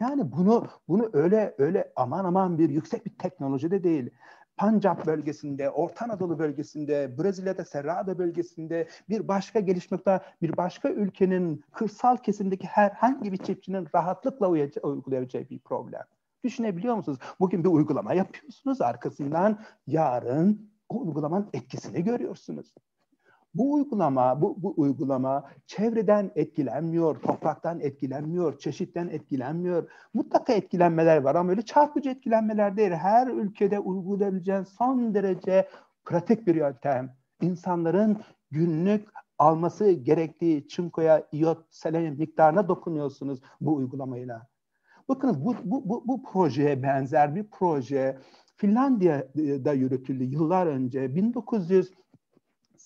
Yani 0.00 0.32
bunu 0.32 0.66
bunu 0.88 1.10
öyle 1.12 1.54
öyle 1.58 1.92
aman 1.96 2.24
aman 2.24 2.58
bir 2.58 2.70
yüksek 2.70 3.06
bir 3.06 3.18
teknoloji 3.18 3.70
de 3.70 3.84
değil. 3.84 4.10
Pancap 4.58 5.06
bölgesinde, 5.06 5.70
Orta 5.70 6.04
Anadolu 6.04 6.38
bölgesinde, 6.38 7.18
Brezilya'da 7.18 7.64
Cerrado 7.64 8.18
bölgesinde 8.18 8.88
bir 9.08 9.28
başka 9.28 9.60
gelişmekte 9.60 10.20
bir 10.42 10.56
başka 10.56 10.88
ülkenin 10.90 11.64
kırsal 11.72 12.16
kesimdeki 12.16 12.66
herhangi 12.66 13.32
bir 13.32 13.36
çiftçinin 13.36 13.88
rahatlıkla 13.94 14.48
uygulayacağı 14.82 15.48
bir 15.50 15.58
problem. 15.58 16.02
Düşünebiliyor 16.44 16.94
musunuz? 16.94 17.18
Bugün 17.40 17.64
bir 17.64 17.68
uygulama 17.68 18.14
yapıyorsunuz 18.14 18.80
arkasından 18.80 19.60
yarın 19.86 20.70
o 20.88 21.00
uygulamanın 21.00 21.48
etkisini 21.52 22.04
görüyorsunuz. 22.04 22.74
Bu 23.54 23.72
uygulama, 23.72 24.42
bu, 24.42 24.62
bu 24.62 24.74
uygulama 24.76 25.44
çevreden 25.66 26.30
etkilenmiyor, 26.34 27.20
topraktan 27.20 27.80
etkilenmiyor, 27.80 28.58
çeşitten 28.58 29.08
etkilenmiyor. 29.08 29.90
Mutlaka 30.14 30.52
etkilenmeler 30.52 31.16
var 31.16 31.34
ama 31.34 31.50
öyle 31.50 31.62
çarpıcı 31.62 32.10
etkilenmeler 32.10 32.76
değil. 32.76 32.90
Her 32.90 33.26
ülkede 33.26 33.78
uygulayabileceğin 33.78 34.62
son 34.62 35.14
derece 35.14 35.68
pratik 36.04 36.46
bir 36.46 36.54
yöntem. 36.54 37.16
İnsanların 37.40 38.20
günlük 38.50 39.08
alması 39.38 39.90
gerektiği 39.90 40.68
çinkoya, 40.68 41.26
iot, 41.32 41.66
selenyum 41.70 42.18
miktarına 42.18 42.68
dokunuyorsunuz 42.68 43.40
bu 43.60 43.74
uygulamayla. 43.74 44.46
Bakın 45.08 45.44
bu, 45.44 45.54
bu, 45.64 45.88
bu, 45.88 46.04
bu 46.06 46.22
projeye 46.22 46.82
benzer 46.82 47.34
bir 47.34 47.46
proje 47.50 48.18
Finlandiya'da 48.56 49.72
yürütüldü 49.72 50.24
yıllar 50.24 50.66
önce. 50.66 51.14
1900 51.14 51.92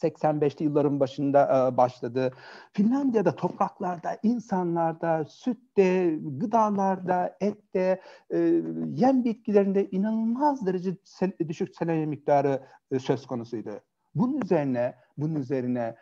85'li 0.02 0.64
yılların 0.64 1.00
başında 1.00 1.68
e, 1.72 1.76
başladı. 1.76 2.32
Finlandiya'da 2.72 3.36
topraklarda, 3.36 4.18
insanlarda, 4.22 5.24
sütte, 5.24 6.18
gıdalarda, 6.22 7.36
ette, 7.40 8.00
e, 8.30 8.38
yem 8.94 9.24
bitkilerinde 9.24 9.90
inanılmaz 9.90 10.66
derece 10.66 10.96
düşük 11.48 11.76
selenyum 11.76 12.10
miktarı 12.10 12.62
e, 12.90 12.98
söz 12.98 13.26
konusuydu. 13.26 13.70
Bunun 14.14 14.40
üzerine, 14.40 14.94
bunun 15.18 15.34
üzerine 15.34 15.96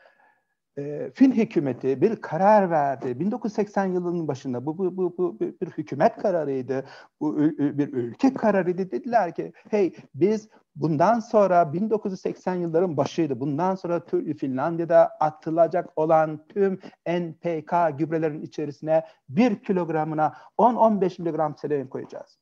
e, 0.79 1.11
Fin 1.14 1.33
hükümeti 1.33 2.01
bir 2.01 2.16
karar 2.16 2.71
verdi. 2.71 3.21
1980 3.21 3.85
yılının 3.85 4.29
başında 4.29 4.66
bu, 4.66 4.79
bu, 4.79 4.97
bu, 4.97 5.18
bu 5.18 5.41
bir 5.41 5.71
hükümet 5.71 6.16
kararıydı. 6.16 6.85
Bu 7.21 7.39
bir 7.39 7.93
ülke 7.93 8.35
kararıydı. 8.35 8.91
Dediler 8.91 9.35
ki 9.35 9.53
hey 9.71 9.95
biz 10.14 10.49
bundan 10.77 11.21
sonra 11.21 11.73
1980 11.73 12.55
yılların 12.55 12.97
başıydı. 12.97 13.41
Bundan 13.41 13.75
sonra 13.75 14.03
Finlandiya'da 14.39 15.11
atılacak 15.21 15.99
olan 15.99 16.47
tüm 16.49 16.81
NPK 17.07 17.99
gübrelerin 17.99 18.43
içerisine 18.43 19.05
bir 19.29 19.62
kilogramına 19.62 20.35
10-15 20.59 21.23
miligram 21.23 21.57
selenyum 21.57 21.89
koyacağız. 21.89 22.39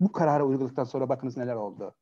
Bu 0.00 0.12
kararı 0.12 0.44
uyguladıktan 0.44 0.84
sonra 0.84 1.08
bakınız 1.08 1.36
neler 1.36 1.54
oldu. 1.54 1.94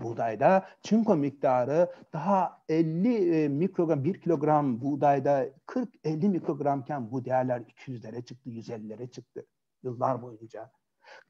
Buğdayda 0.00 0.66
çinko 0.82 1.16
miktarı 1.16 1.92
daha 2.12 2.62
50 2.68 3.44
e, 3.44 3.48
mikrogram, 3.48 4.04
1 4.04 4.20
kilogram 4.20 4.80
buğdayda 4.80 5.46
40-50 5.66 6.28
mikrogramken 6.28 7.10
bu 7.10 7.24
değerler 7.24 7.60
200'lere 7.60 8.24
çıktı, 8.24 8.50
150'lere 8.50 9.10
çıktı 9.10 9.46
yıllar 9.82 10.22
boyunca. 10.22 10.70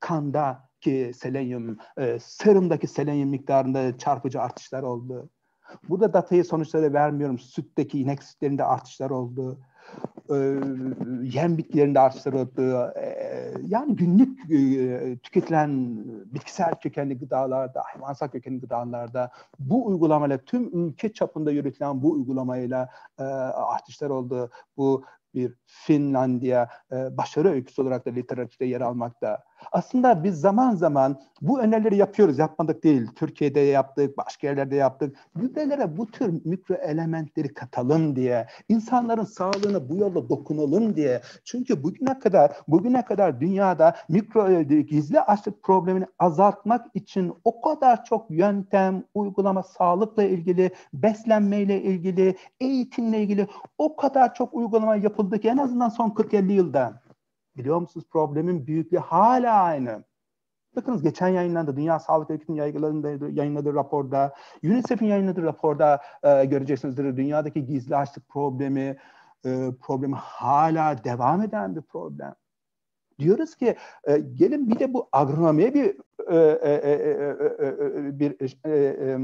Kanda 0.01 0.69
ki 0.81 1.13
selenyum, 1.15 1.77
e, 1.99 2.19
serumdaki 2.21 2.87
selenyum 2.87 3.29
miktarında 3.29 3.99
çarpıcı 3.99 4.41
artışlar 4.41 4.83
oldu. 4.83 5.31
Burada 5.89 6.13
datayı 6.13 6.45
sonuçları 6.45 6.93
vermiyorum. 6.93 7.39
Sütteki 7.39 8.01
inek 8.01 8.23
sütlerinde 8.23 8.65
artışlar 8.65 9.11
oldu 9.11 9.59
e, 10.31 10.37
yem 11.23 11.59
bitkilerinde 11.59 12.01
artışlar 12.01 12.33
oldu. 12.33 12.93
E, 12.97 13.26
yani 13.67 13.97
günlük 13.97 14.51
e, 14.51 15.19
tüketilen 15.19 15.97
bitkisel 16.35 16.75
kökenli 16.75 17.19
gıdalarda, 17.19 17.83
hayvansal 17.85 18.29
kökenli 18.29 18.61
gıdalarda 18.61 19.31
bu 19.59 19.87
uygulamayla 19.87 20.39
tüm 20.39 20.87
ülke 20.89 21.13
çapında 21.13 21.51
yürütülen 21.51 22.03
bu 22.03 22.13
uygulamayla 22.13 22.89
e, 23.19 23.23
artışlar 23.23 24.11
oldu. 24.11 24.51
Bu 24.77 25.05
bir 25.35 25.55
Finlandiya 25.67 26.69
e, 26.93 27.17
başarı 27.17 27.49
öyküsü 27.49 27.83
olarak 27.83 28.07
da 28.07 28.11
literatürde 28.11 28.65
yer 28.65 28.81
almakta. 28.81 29.45
Aslında 29.73 30.25
biz 30.25 30.41
zaman 30.41 30.75
zaman 30.75 31.21
bu 31.41 31.61
önerileri 31.61 31.97
yapıyoruz, 31.97 32.39
yapmadık 32.39 32.85
değil. 32.85 33.07
Türkiye'de 33.17 33.61
yaptık, 33.61 34.19
başka 34.19 34.47
yerlerde 34.47 34.77
yaptık. 34.77 35.17
Gübrelere 35.35 35.97
bu 35.97 36.07
tür 36.07 36.41
mikro 36.45 36.75
elementleri 36.75 37.55
katalım 37.55 38.17
diye, 38.17 38.47
insanların 38.69 39.25
sağlığına 39.25 39.89
bu 39.89 39.97
yolla 39.97 40.29
dokunalım 40.29 40.97
diye. 40.97 41.21
Çünkü 41.45 41.83
bugüne 41.83 42.19
kadar, 42.19 42.53
bugüne 42.69 43.05
kadar 43.05 43.41
dünyada 43.41 43.97
mikro 44.09 44.51
e, 44.51 44.63
gizli 44.63 45.21
açlık 45.21 45.63
problemini 45.63 46.07
azaltmak 46.19 46.87
için 46.95 47.33
o 47.45 47.61
kadar 47.61 48.05
çok 48.05 48.31
yöntem, 48.31 49.05
uygulama, 49.15 49.63
sağlıkla 49.63 50.23
ilgili, 50.23 50.71
beslenmeyle 50.93 51.83
ilgili, 51.83 52.37
eğitimle 52.61 53.23
ilgili 53.23 53.47
o 53.79 53.97
kadar 53.97 54.35
çok 54.35 54.55
uygulama 54.55 54.97
yapıldı 54.97 55.39
ki 55.39 55.49
en 55.49 55.57
azından 55.57 55.89
son 55.89 56.11
40-50 56.11 56.53
yılda. 56.53 57.06
Biliyor 57.57 57.81
musunuz 57.81 58.07
problemin 58.11 58.67
büyüklüğü 58.67 58.99
hala 58.99 59.63
aynı. 59.63 60.05
Bakınız 60.77 61.03
geçen 61.03 61.29
yayınlandı. 61.29 61.77
Dünya 61.77 61.99
Sağlık 61.99 62.31
Örgütü'nün 62.31 62.57
yayınladığı, 63.33 63.75
raporda, 63.75 64.35
UNICEF'in 64.65 65.07
yayınladığı 65.07 65.43
raporda 65.43 66.01
e, 66.23 66.45
göreceksinizdir. 66.45 67.17
Dünyadaki 67.17 67.67
gizli 67.67 67.97
açlık 67.97 68.29
problemi, 68.29 68.97
e, 69.45 69.71
problemi 69.81 70.15
hala 70.15 71.05
devam 71.05 71.43
eden 71.43 71.77
bir 71.77 71.83
problem. 71.83 72.35
Diyoruz 73.19 73.57
ki 73.57 73.77
e, 74.05 74.19
gelin 74.19 74.71
bir 74.71 74.79
de 74.79 74.95
bu 74.95 75.09
agronomiye 75.13 75.75
bir 75.75 75.85
e, 76.29 76.37
e, 76.37 76.71
e, 76.71 76.91
e, 76.91 77.67
e, 77.67 78.19
bir 78.19 78.37
e, 78.65 78.71
e, 78.71 79.19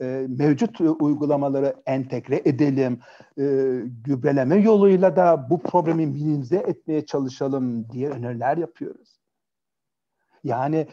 e, 0.00 0.26
mevcut 0.28 0.80
uygulamaları 0.80 1.76
entegre 1.86 2.42
edelim, 2.44 3.00
e, 3.38 3.44
gübreleme 4.04 4.56
yoluyla 4.56 5.16
da 5.16 5.50
bu 5.50 5.62
problemi 5.62 6.06
minimize 6.06 6.56
etmeye 6.56 7.06
çalışalım 7.06 7.90
diye 7.90 8.10
öneriler 8.10 8.56
yapıyoruz. 8.56 9.20
Yani 10.44 10.86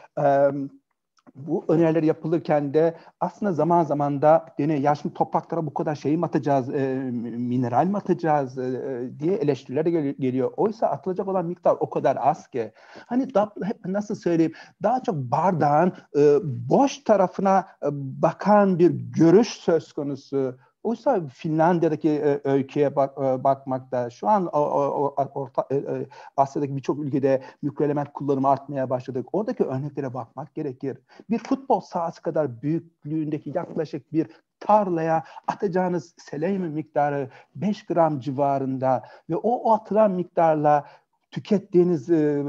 bu 1.37 1.65
öneriler 1.67 2.03
yapılırken 2.03 2.73
de 2.73 2.95
aslında 3.19 3.51
zaman 3.51 3.83
zaman 3.83 4.21
da 4.21 4.45
yine 4.59 4.79
yaşlı 4.79 5.13
topraklara 5.13 5.65
bu 5.65 5.73
kadar 5.73 5.95
şey 5.95 6.17
mi 6.17 6.25
atacağız, 6.25 6.69
e, 6.69 6.95
mineral 7.37 7.87
mi 7.87 7.97
atacağız 7.97 8.57
e, 8.57 9.09
diye 9.19 9.33
eleştiriler 9.35 9.85
de 9.85 9.91
gel- 9.91 10.15
geliyor. 10.19 10.51
Oysa 10.57 10.87
atılacak 10.87 11.27
olan 11.27 11.45
miktar 11.45 11.77
o 11.79 11.89
kadar 11.89 12.17
az 12.21 12.47
ki. 12.47 12.71
Hani 13.05 13.33
da, 13.33 13.53
hep 13.63 13.85
nasıl 13.85 14.15
söyleyeyim 14.15 14.53
daha 14.83 15.03
çok 15.03 15.15
bardağın 15.15 15.93
e, 16.17 16.37
boş 16.43 16.97
tarafına 17.03 17.59
e, 17.83 17.87
bakan 17.93 18.79
bir 18.79 18.91
görüş 18.91 19.47
söz 19.47 19.93
konusu. 19.93 20.57
Oysa 20.87 21.27
Finlandiya'daki 21.27 22.09
e, 22.09 22.41
öyküye 22.43 22.95
bak, 22.95 23.17
e, 23.17 23.43
bakmakta 23.43 24.09
şu 24.09 24.27
an 24.27 24.45
o, 24.45 24.59
o, 24.59 25.15
orta, 25.33 25.67
e, 25.71 25.75
e, 25.75 26.07
Asya'daki 26.37 26.75
birçok 26.75 26.99
ülkede 26.99 27.41
mikroelement 27.61 28.13
kullanımı 28.13 28.49
artmaya 28.49 28.89
başladık. 28.89 29.27
Oradaki 29.33 29.63
örneklere 29.63 30.13
bakmak 30.13 30.55
gerekir. 30.55 30.97
Bir 31.29 31.39
futbol 31.39 31.79
sahası 31.79 32.21
kadar 32.21 32.61
büyüklüğündeki 32.61 33.51
yaklaşık 33.55 34.13
bir 34.13 34.27
tarlaya 34.59 35.23
atacağınız 35.47 36.13
selenyum 36.17 36.63
miktarı 36.63 37.29
5 37.55 37.85
gram 37.85 38.19
civarında 38.19 39.03
ve 39.29 39.35
o, 39.35 39.51
o 39.51 39.73
atılan 39.73 40.11
miktarla 40.11 40.85
tükettiğiniz 41.31 42.09
e, 42.09 42.43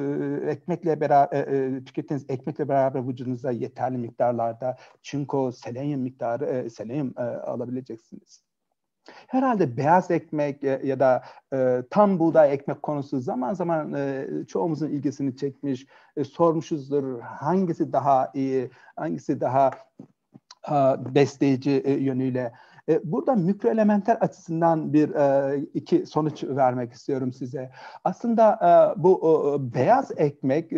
ekmekle 0.47 1.01
beraber 1.01 1.39
e, 1.39 1.85
tükettiğiniz 1.85 2.27
ekmekle 2.29 2.69
beraber 2.69 3.09
vücudunuza 3.09 3.51
yeterli 3.51 3.99
miktarlarda 3.99 4.77
çinko, 5.03 5.53
selenyum 5.53 6.01
miktarı 6.01 6.45
e, 6.45 6.71
selenyum 6.71 7.15
e, 7.19 7.23
alabileceksiniz. 7.23 8.49
Herhalde 9.27 9.77
beyaz 9.77 10.11
ekmek 10.11 10.63
ya 10.63 11.01
da 11.01 11.23
e, 11.53 11.83
tam 11.91 12.19
buğday 12.19 12.55
ekmek 12.55 12.83
konusu 12.83 13.21
zaman 13.21 13.55
zaman 13.55 13.95
e, 13.95 14.27
çoğumuzun 14.49 14.89
ilgisini 14.89 15.37
çekmiş. 15.37 15.87
E, 16.17 16.25
sormuşuzdur 16.25 17.21
hangisi 17.21 17.93
daha 17.93 18.31
iyi, 18.35 18.71
hangisi 18.97 19.41
daha 19.41 19.71
e, 20.69 20.75
besleyici 21.15 21.71
e, 21.71 21.93
yönüyle. 21.93 22.53
E, 22.89 23.01
burada 23.05 23.35
mikroelementler 23.35 24.17
açısından 24.17 24.93
bir 24.93 25.15
e, 25.15 25.59
iki 25.75 26.07
sonuç 26.07 26.45
vermek 26.45 26.93
istiyorum 26.93 27.33
size. 27.33 27.71
Aslında 28.05 28.53
e, 28.53 29.03
bu 29.03 29.57
beyaz 29.75 30.11
ekmek 30.17 30.73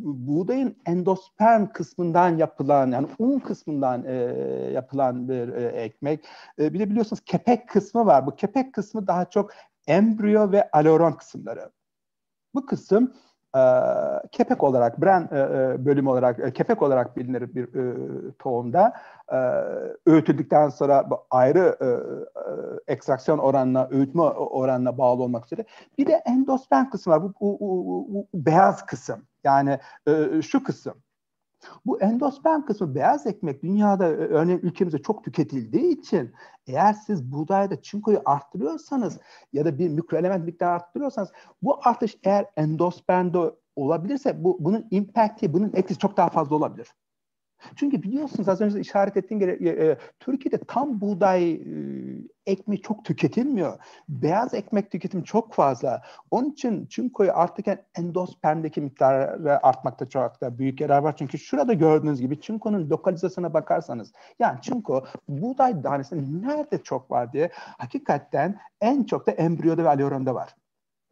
buğdayın 0.00 0.76
endosperm 0.86 1.66
kısmından 1.66 2.36
yapılan 2.36 2.92
yani 2.92 3.06
un 3.18 3.38
kısmından 3.38 4.04
yapılan 4.72 5.28
bir 5.28 5.48
ekmek. 5.54 6.24
Bir 6.58 6.78
de 6.78 6.90
biliyorsunuz 6.90 7.22
kepek 7.24 7.68
kısmı 7.68 8.06
var. 8.06 8.26
Bu 8.26 8.36
kepek 8.36 8.72
kısmı 8.72 9.06
daha 9.06 9.24
çok 9.24 9.50
embriyo 9.86 10.52
ve 10.52 10.70
aleron 10.70 11.12
kısımları. 11.12 11.70
Bu 12.54 12.66
kısım 12.66 13.14
kepek 14.32 14.62
olarak, 14.62 15.02
bren 15.02 15.28
bölümü 15.84 16.08
olarak, 16.08 16.54
kepek 16.54 16.82
olarak 16.82 17.16
bilinir 17.16 17.54
bir 17.54 17.68
tohumda. 18.38 18.92
Öğütüldükten 20.06 20.68
sonra 20.68 21.08
ayrı 21.30 21.76
ekstraksiyon 22.86 23.38
oranına, 23.38 23.88
öğütme 23.90 24.22
oranına 24.22 24.98
bağlı 24.98 25.22
olmak 25.22 25.46
üzere. 25.46 25.64
Bir 25.98 26.06
de 26.06 26.12
endosperm 26.12 26.90
kısmı 26.90 27.12
var. 27.12 27.22
Bu, 27.22 27.34
bu, 27.40 27.58
bu, 27.60 28.06
bu 28.14 28.26
beyaz 28.34 28.86
kısım. 28.86 29.22
Yani 29.44 29.78
şu 30.42 30.64
kısım. 30.64 30.94
Bu 31.86 32.00
endosperm 32.00 32.64
kısmı 32.64 32.94
beyaz 32.94 33.26
ekmek 33.26 33.62
dünyada 33.62 34.04
örneğin 34.08 34.60
ülkemizde 34.60 35.02
çok 35.02 35.24
tüketildiği 35.24 35.98
için 35.98 36.32
eğer 36.66 36.92
siz 36.92 37.32
buğdayda 37.32 37.82
çinkoyu 37.82 38.22
arttırıyorsanız 38.24 39.18
ya 39.52 39.64
da 39.64 39.78
bir 39.78 39.88
mikroelement 39.88 40.44
miktarı 40.44 40.70
arttırıyorsanız 40.70 41.32
bu 41.62 41.80
artış 41.84 42.18
eğer 42.24 42.46
endospermde 42.56 43.38
olabilirse 43.76 44.44
bu 44.44 44.56
bunun 44.60 44.86
impact'i, 44.90 45.52
bunun 45.52 45.72
etkisi 45.74 45.98
çok 45.98 46.16
daha 46.16 46.28
fazla 46.28 46.56
olabilir. 46.56 46.88
Çünkü 47.76 48.02
biliyorsunuz 48.02 48.48
az 48.48 48.60
önce 48.60 48.80
işaret 48.80 49.16
ettiğim 49.16 49.40
gibi 49.40 49.68
e, 49.68 49.86
e, 49.86 49.98
Türkiye'de 50.20 50.58
tam 50.58 51.00
buğday 51.00 51.52
e, 51.52 51.58
ekmeği 52.46 52.82
çok 52.82 53.04
tüketilmiyor. 53.04 53.78
Beyaz 54.08 54.54
ekmek 54.54 54.90
tüketimi 54.90 55.24
çok 55.24 55.54
fazla. 55.54 56.02
Onun 56.30 56.50
için 56.50 56.86
çinkoyu 56.86 57.30
artırken 57.34 57.78
endospermdeki 57.98 58.80
miktarı 58.80 59.66
artmakta 59.66 60.08
çok 60.08 60.40
da 60.40 60.58
büyük 60.58 60.80
yarar 60.80 60.98
var. 60.98 61.16
Çünkü 61.16 61.38
şurada 61.38 61.72
gördüğünüz 61.72 62.20
gibi 62.20 62.40
çinkonun 62.40 62.90
lokalizasyona 62.90 63.54
bakarsanız 63.54 64.12
yani 64.38 64.60
çinko 64.62 65.04
buğday 65.28 65.82
tanesinde 65.82 66.46
nerede 66.48 66.82
çok 66.82 67.10
var 67.10 67.32
diye 67.32 67.50
hakikaten 67.54 68.58
en 68.80 69.04
çok 69.04 69.26
da 69.26 69.30
embriyoda 69.30 69.84
ve 69.84 69.88
aleronda 69.88 70.34
var 70.34 70.54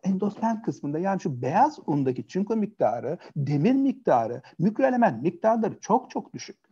endosperm 0.03 0.63
kısmında 0.63 0.99
yani 0.99 1.21
şu 1.21 1.43
beyaz 1.43 1.79
undaki 1.87 2.29
çinko 2.29 2.57
miktarı, 2.57 3.19
demir 3.37 3.75
miktarı, 3.75 4.43
mikroelement 4.59 5.23
miktarları 5.23 5.81
çok 5.81 6.11
çok 6.11 6.35
düşük. 6.35 6.71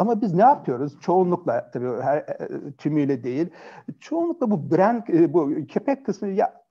Ama 0.00 0.22
biz 0.22 0.34
ne 0.34 0.42
yapıyoruz? 0.42 1.00
Çoğunlukla 1.00 1.70
tabii 1.70 2.02
her 2.02 2.16
e, 2.16 2.72
tümüyle 2.78 3.24
değil. 3.24 3.50
Çoğunlukla 4.00 4.50
bu 4.50 4.70
brand, 4.70 5.08
e, 5.08 5.32
bu 5.32 5.66
kepek 5.68 6.06
kısmı 6.06 6.28
ya, 6.28 6.62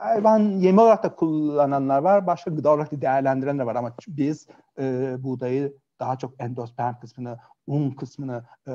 hayvan 0.00 0.38
yemi 0.38 0.80
olarak 0.80 1.04
da 1.04 1.14
kullananlar 1.14 2.02
var. 2.02 2.26
Başka 2.26 2.50
gıda 2.50 2.70
olarak 2.70 2.92
da 2.92 3.00
değerlendirenler 3.00 3.64
var. 3.64 3.76
Ama 3.76 3.94
biz 4.08 4.46
e, 4.78 5.16
buğdayı 5.18 5.76
daha 6.00 6.18
çok 6.18 6.42
endosperm 6.42 7.00
kısmını, 7.00 7.38
un 7.66 7.90
kısmını 7.90 8.44
e, 8.66 8.72
e, 8.72 8.74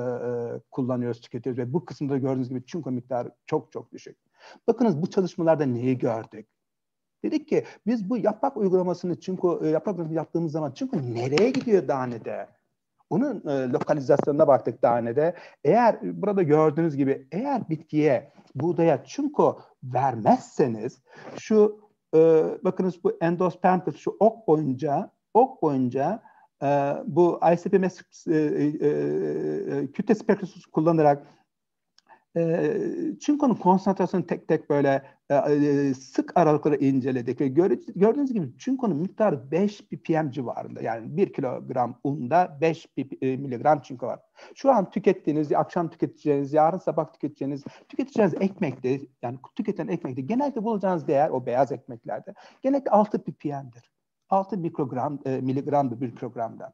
kullanıyoruz, 0.71 1.21
tüketiyoruz. 1.21 1.59
Ve 1.59 1.73
bu 1.73 1.85
kısımda 1.85 2.17
gördüğünüz 2.17 2.49
gibi 2.49 2.65
çinko 2.65 2.91
miktarı 2.91 3.31
çok 3.45 3.71
çok 3.71 3.91
düşük. 3.91 4.17
Bakınız 4.67 5.01
bu 5.01 5.09
çalışmalarda 5.09 5.65
neyi 5.65 5.97
gördük? 5.97 6.47
Dedik 7.23 7.47
ki 7.47 7.63
biz 7.87 8.09
bu 8.09 8.17
yaprak 8.17 8.57
uygulamasını 8.57 9.19
çinko 9.19 9.65
e, 9.65 9.69
yaprak 9.69 9.87
uygulamasını 9.87 10.17
yaptığımız 10.17 10.51
zaman 10.51 10.71
çinko 10.71 10.97
nereye 10.97 11.49
gidiyor 11.49 11.87
danede? 11.87 12.47
Onun 13.09 13.47
e, 13.47 13.69
lokalizasyonuna 13.71 14.47
baktık 14.47 14.83
danede. 14.83 15.35
Eğer 15.63 16.21
burada 16.21 16.43
gördüğünüz 16.43 16.95
gibi 16.95 17.27
eğer 17.31 17.69
bitkiye 17.69 18.31
buğdaya 18.55 19.03
çinko 19.03 19.59
vermezseniz 19.83 21.01
şu 21.39 21.79
e, 22.15 22.19
bakınız 22.63 23.03
bu 23.03 23.17
endosperm 23.21 23.81
şu 23.97 24.17
ok 24.19 24.47
boyunca 24.47 25.11
ok 25.33 25.61
boyunca 25.61 26.23
e, 26.63 26.67
bu 27.05 27.39
ICP-MS 27.41 28.27
e, 28.27 28.37
e, 28.37 28.87
e, 29.77 29.91
kütle 29.91 30.15
spektroskopu 30.15 30.71
kullanarak 30.71 31.27
e, 32.37 32.77
çinkonun 33.19 33.55
konsantrasyonu 33.55 34.25
tek 34.25 34.47
tek 34.47 34.69
böyle 34.69 35.03
e, 35.31 35.93
sık 35.93 36.31
aralıkları 36.37 36.75
inceledik 36.75 37.41
ve 37.41 37.47
gördüğünüz 37.47 38.33
gibi 38.33 38.57
çinkonun 38.57 38.97
miktarı 38.97 39.51
5 39.51 39.81
ppm 39.81 40.29
civarında. 40.29 40.81
Yani 40.81 41.17
1 41.17 41.33
kilogram 41.33 41.99
unda 42.03 42.57
5 42.61 42.87
miligram 43.21 43.81
çinko 43.81 44.07
var. 44.07 44.19
Şu 44.55 44.71
an 44.71 44.89
tükettiğiniz, 44.89 45.51
akşam 45.51 45.89
tüketeceğiniz, 45.89 46.53
yarın 46.53 46.77
sabah 46.77 47.13
tüketeceğiniz, 47.13 47.63
tüketeceğiniz 47.89 48.33
ekmekte, 48.39 48.99
yani 49.21 49.37
tüketilen 49.55 49.87
ekmekte 49.87 50.21
genelde 50.21 50.63
bulacağınız 50.63 51.07
değer 51.07 51.29
o 51.29 51.45
beyaz 51.45 51.71
ekmeklerde 51.71 52.33
genellikle 52.61 52.91
6 52.91 53.23
ppm'dir. 53.23 53.91
6 54.29 54.57
mikrogram, 54.57 55.19
e, 55.25 55.41
miligramdır 55.41 56.01
bir 56.01 56.15
kilogramdan. 56.15 56.73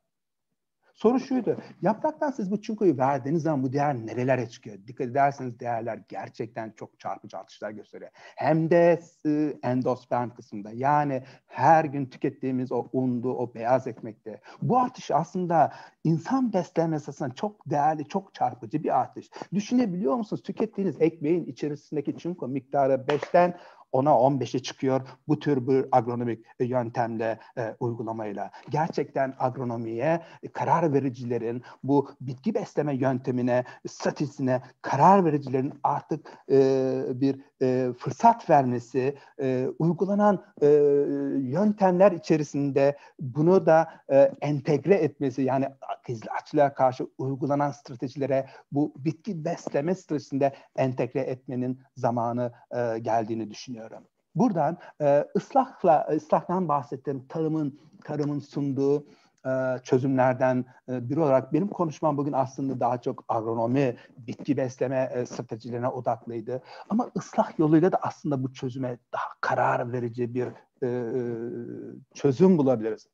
Soru 0.99 1.19
şuydu. 1.19 1.57
Yapraktan 1.81 2.31
siz 2.31 2.51
bu 2.51 2.61
çinkoyu 2.61 2.97
verdiğiniz 2.97 3.43
zaman 3.43 3.63
bu 3.63 3.73
değer 3.73 3.95
nerelere 3.95 4.49
çıkıyor? 4.49 4.77
Dikkat 4.87 5.07
ederseniz 5.07 5.59
değerler 5.59 5.99
gerçekten 6.09 6.73
çok 6.75 6.99
çarpıcı 6.99 7.37
artışlar 7.37 7.71
gösteriyor. 7.71 8.11
Hem 8.15 8.69
de 8.69 8.99
e, 9.25 9.53
endosperm 9.63 10.29
kısmında 10.29 10.71
yani 10.73 11.23
her 11.47 11.85
gün 11.85 12.05
tükettiğimiz 12.05 12.71
o 12.71 12.87
undu, 12.93 13.33
o 13.33 13.53
beyaz 13.53 13.87
ekmekte. 13.87 14.41
Bu 14.61 14.79
artış 14.79 15.11
aslında 15.11 15.73
insan 16.03 16.53
beslenmesi 16.53 17.09
açısından 17.09 17.31
çok 17.31 17.69
değerli, 17.69 18.07
çok 18.07 18.33
çarpıcı 18.33 18.83
bir 18.83 18.99
artış. 18.99 19.29
Düşünebiliyor 19.53 20.15
musunuz? 20.15 20.43
Tükettiğiniz 20.43 21.01
ekmeğin 21.01 21.45
içerisindeki 21.45 22.17
çinko 22.17 22.47
miktarı 22.47 22.93
5'ten 22.93 23.57
ona 23.91 24.09
15'e 24.09 24.59
çıkıyor 24.59 25.01
bu 25.27 25.39
tür 25.39 25.67
bir 25.67 25.85
agronomik 25.91 26.45
yöntemle 26.59 27.39
e, 27.57 27.75
uygulamayla. 27.79 28.51
Gerçekten 28.69 29.33
agronomiye 29.39 30.21
karar 30.53 30.93
vericilerin 30.93 31.63
bu 31.83 32.09
bitki 32.21 32.53
besleme 32.53 32.95
yöntemine, 32.95 33.63
stratejisine 33.87 34.61
karar 34.81 35.25
vericilerin 35.25 35.73
artık 35.83 36.27
e, 36.51 37.01
bir 37.13 37.39
e, 37.61 37.93
fırsat 37.97 38.49
vermesi, 38.49 39.15
e, 39.41 39.67
uygulanan 39.79 40.43
e, 40.61 40.67
yöntemler 41.37 42.11
içerisinde 42.11 42.97
bunu 43.19 43.65
da 43.65 43.89
e, 44.11 44.31
entegre 44.41 44.95
etmesi 44.95 45.41
yani 45.41 45.67
gizli 46.07 46.29
açlığa 46.29 46.73
karşı 46.73 47.07
uygulanan 47.17 47.71
stratejilere 47.71 48.47
bu 48.71 48.93
bitki 48.97 49.45
besleme 49.45 49.95
stratejisinde 49.95 50.53
entegre 50.75 51.19
etmenin 51.19 51.81
zamanı 51.95 52.51
e, 52.71 52.99
geldiğini 52.99 53.49
düşünüyorum. 53.49 53.78
Buradan 54.35 54.77
e, 55.01 55.25
ıslahla 55.35 56.07
ıslahtan 56.15 56.67
bahsettim. 56.67 57.25
Tarımın 57.29 57.79
tarımın 58.03 58.39
sunduğu 58.39 59.05
çözümlerden 59.83 60.65
biri 60.87 61.19
olarak 61.19 61.53
benim 61.53 61.67
konuşmam 61.67 62.17
bugün 62.17 62.33
aslında 62.33 62.79
daha 62.79 63.01
çok 63.01 63.25
agronomi, 63.27 63.95
bitki 64.17 64.57
besleme 64.57 65.25
stratejilerine 65.29 65.87
odaklıydı. 65.87 66.61
Ama 66.89 67.11
ıslah 67.17 67.59
yoluyla 67.59 67.91
da 67.91 67.97
aslında 68.01 68.43
bu 68.43 68.53
çözüme 68.53 68.97
daha 69.13 69.29
karar 69.41 69.91
verici 69.91 70.33
bir 70.33 70.49
çözüm 72.13 72.57
bulabiliriz. 72.57 73.07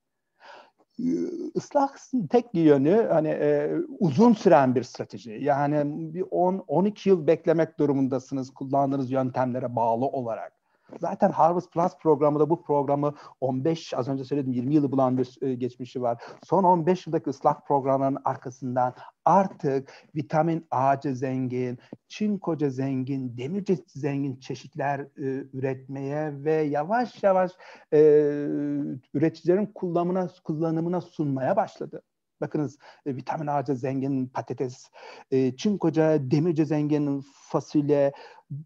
Islahın 1.55 2.28
tek 2.28 2.45
yönü 2.53 3.07
hani 3.11 3.28
e, 3.28 3.72
uzun 3.99 4.34
süren 4.34 4.76
bir 4.76 4.84
strateji. 4.84 5.32
Yani 5.41 6.13
bir 6.13 6.22
10-12 6.22 7.09
yıl 7.09 7.28
beklemek 7.28 7.80
durumundasınız 7.80 8.53
kullandığınız 8.53 9.11
yöntemlere 9.11 9.76
bağlı 9.76 10.05
olarak. 10.05 10.55
Zaten 10.99 11.31
Harvest 11.31 11.71
Plus 11.71 11.97
programı 12.01 12.39
da 12.39 12.49
bu 12.49 12.63
programı 12.63 13.13
15 13.41 13.93
az 13.93 14.07
önce 14.07 14.23
söyledim 14.23 14.51
20 14.51 14.75
yılı 14.75 14.91
bulan 14.91 15.17
bir 15.17 15.38
e, 15.41 15.53
geçmişi 15.53 16.01
var. 16.01 16.23
Son 16.43 16.63
15 16.63 17.07
yıldaki 17.07 17.29
ıslah 17.29 17.61
programlarının 17.67 18.21
arkasından 18.25 18.93
artık 19.25 19.91
vitamin 20.15 20.67
A'cı 20.71 21.15
zengin, 21.15 21.79
çinkoca 22.07 22.69
zengin, 22.69 23.38
demirci 23.38 23.77
zengin 23.88 24.39
çeşitler 24.39 24.99
e, 24.99 25.47
üretmeye 25.53 26.43
ve 26.43 26.53
yavaş 26.53 27.23
yavaş 27.23 27.51
e, 27.93 27.99
üreticilerin 29.13 29.65
kullanımına 29.65 30.29
kullanımına 30.43 31.01
sunmaya 31.01 31.55
başladı. 31.55 32.01
Bakınız 32.41 32.77
e, 33.05 33.15
vitamin 33.15 33.47
A'cı 33.47 33.75
zengin 33.75 34.27
patates, 34.27 34.89
e, 35.31 35.55
çinkoca, 35.55 36.31
demirci 36.31 36.65
zengin 36.65 37.23
fasulye, 37.33 38.11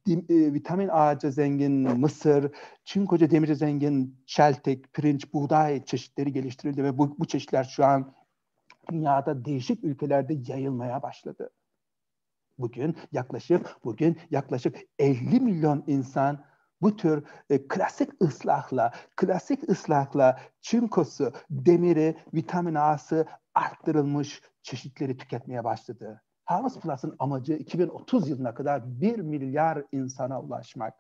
dim, 0.06 0.26
e, 0.30 0.54
vitamin 0.54 0.90
A'cı 0.92 1.32
zengin 1.32 2.00
mısır, 2.00 2.52
çinkoca, 2.86 3.32
demirci 3.32 3.56
zengin 3.56 4.24
çeltik, 4.26 4.94
pirinç, 4.94 5.34
buğday 5.34 5.86
çeşitleri 5.86 6.34
geliştirildi 6.34 6.84
ve 6.84 6.98
bu, 6.98 7.20
bu 7.20 7.26
çeşitler 7.26 7.64
şu 7.64 7.86
an 7.86 8.14
dünyada 8.92 9.46
değişik 9.46 9.84
ülkelerde 9.84 10.38
yayılmaya 10.48 11.02
başladı. 11.02 11.50
Bugün 12.58 12.98
yaklaşık 13.12 13.78
bugün 13.84 14.18
yaklaşık 14.32 14.78
50 15.00 15.40
milyon 15.40 15.84
insan 15.88 16.44
bu 16.82 16.96
tür 16.96 17.24
e, 17.50 17.68
klasik 17.68 18.22
ıslahla, 18.22 18.92
klasik 19.16 19.70
ıslahla 19.70 20.40
çinkosu, 20.62 21.34
demiri, 21.50 22.18
vitamin 22.34 22.76
A'sı 22.76 23.26
arttırılmış 23.60 24.42
çeşitleri 24.64 25.18
tüketmeye 25.18 25.64
başladı. 25.64 26.22
Harvest 26.46 26.82
Plus'ın 26.82 27.16
amacı 27.20 27.54
2030 27.54 28.30
yılına 28.30 28.54
kadar 28.54 29.02
1 29.02 29.20
milyar 29.20 29.84
insana 29.92 30.42
ulaşmak 30.42 30.94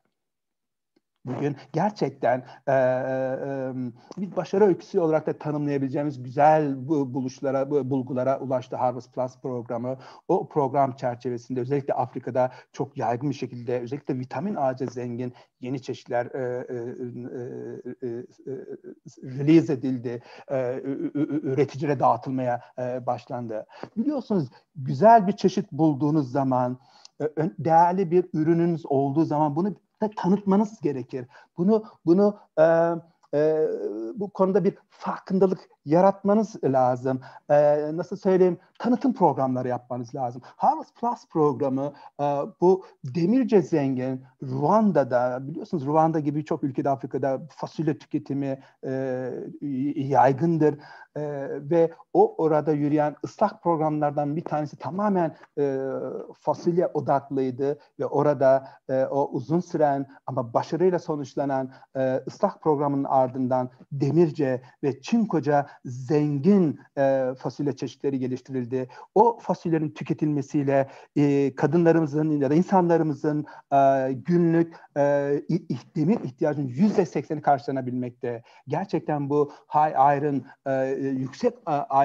bugün 1.25 1.55
gerçekten 1.73 2.43
e, 2.67 2.73
e, 2.73 3.73
bir 4.17 4.35
başarı 4.35 4.65
öyküsü 4.65 4.99
olarak 4.99 5.27
da 5.27 5.37
tanımlayabileceğimiz 5.37 6.23
güzel 6.23 6.87
bu 6.87 7.13
buluşlara, 7.13 7.71
bu 7.71 7.89
bulgulara 7.89 8.39
ulaştı 8.39 8.75
Harvest 8.75 9.13
Plus 9.13 9.37
programı. 9.41 9.97
O 10.27 10.49
program 10.49 10.95
çerçevesinde 10.95 11.59
özellikle 11.59 11.93
Afrika'da 11.93 12.51
çok 12.73 12.97
yaygın 12.97 13.29
bir 13.29 13.35
şekilde 13.35 13.79
özellikle 13.79 14.19
vitamin 14.19 14.55
A'ca 14.55 14.85
zengin 14.85 15.33
yeni 15.61 15.81
çeşitler 15.81 16.25
e, 16.25 16.65
e, 16.69 16.75
e, 18.07 18.09
e, 18.09 18.25
release 19.23 19.73
edildi, 19.73 20.21
e, 20.51 20.81
üreticilere 21.43 21.99
dağıtılmaya 21.99 22.61
e, 22.79 23.05
başlandı. 23.05 23.65
Biliyorsunuz 23.97 24.49
güzel 24.75 25.27
bir 25.27 25.33
çeşit 25.33 25.71
bulduğunuz 25.71 26.31
zaman, 26.31 26.79
değerli 27.59 28.11
bir 28.11 28.25
ürününüz 28.33 28.85
olduğu 28.85 29.25
zaman 29.25 29.55
bunu 29.55 29.75
tanıtmanız 30.07 30.81
gerekir. 30.81 31.27
Bunu 31.57 31.83
bunu 32.05 32.39
e, 32.59 32.63
e, 33.33 33.67
bu 34.15 34.29
konuda 34.29 34.63
bir 34.63 34.77
farkındalık 34.89 35.69
yaratmanız 35.89 36.55
lazım. 36.63 37.21
E, 37.49 37.77
nasıl 37.97 38.15
söyleyeyim? 38.15 38.57
Tanıtım 38.79 39.13
programları 39.13 39.67
yapmanız 39.67 40.15
lazım. 40.15 40.41
Harvest 40.45 40.95
Plus 40.95 41.27
programı 41.29 41.93
e, 42.21 42.23
bu 42.61 42.85
demirce 43.03 43.61
zengin 43.61 44.23
Ruanda'da 44.43 45.47
biliyorsunuz 45.47 45.85
Ruanda 45.85 46.19
gibi 46.19 46.45
çok 46.45 46.63
ülkede 46.63 46.89
Afrika'da 46.89 47.41
fasulye 47.49 47.97
tüketimi 47.97 48.59
e, 48.85 48.91
yaygındır 49.95 50.77
e, 51.15 51.21
ve 51.69 51.91
o 52.13 52.35
orada 52.43 52.71
yürüyen 52.71 53.15
ıslah 53.25 53.61
programlardan 53.61 54.35
bir 54.35 54.43
tanesi 54.43 54.77
tamamen 54.77 55.35
e, 55.59 55.77
fasulye 56.39 56.87
odaklıydı 56.87 57.79
ve 57.99 58.05
orada 58.05 58.67
e, 58.89 59.03
o 59.03 59.29
uzun 59.31 59.59
süren 59.59 60.05
ama 60.25 60.53
başarıyla 60.53 60.99
sonuçlanan 60.99 61.71
e, 61.95 62.23
ıslah 62.27 62.57
programının 62.57 63.03
ardından 63.03 63.69
demirce 63.91 64.61
ve 64.83 65.01
çinkoca 65.01 65.67
zengin 65.85 66.79
e, 66.97 67.33
fasulye 67.37 67.75
çeşitleri 67.75 68.19
geliştirildi. 68.19 68.87
O 69.15 69.39
fasulyelerin 69.39 69.89
tüketilmesiyle 69.89 70.89
e, 71.15 71.55
kadınlarımızın 71.55 72.39
ya 72.41 72.49
da 72.49 72.55
insanlarımızın 72.55 73.45
e, 73.73 74.11
günlük 74.13 74.75
e, 74.97 75.01
demir 75.95 76.19
ihtiyacının 76.23 76.67
yüzde 76.67 77.05
sekseni 77.05 77.41
karşılanabilmekte. 77.41 78.43
Gerçekten 78.67 79.29
bu 79.29 79.51
high 79.73 80.17
iron, 80.17 80.45
e, 80.65 80.85
yüksek 81.09 81.53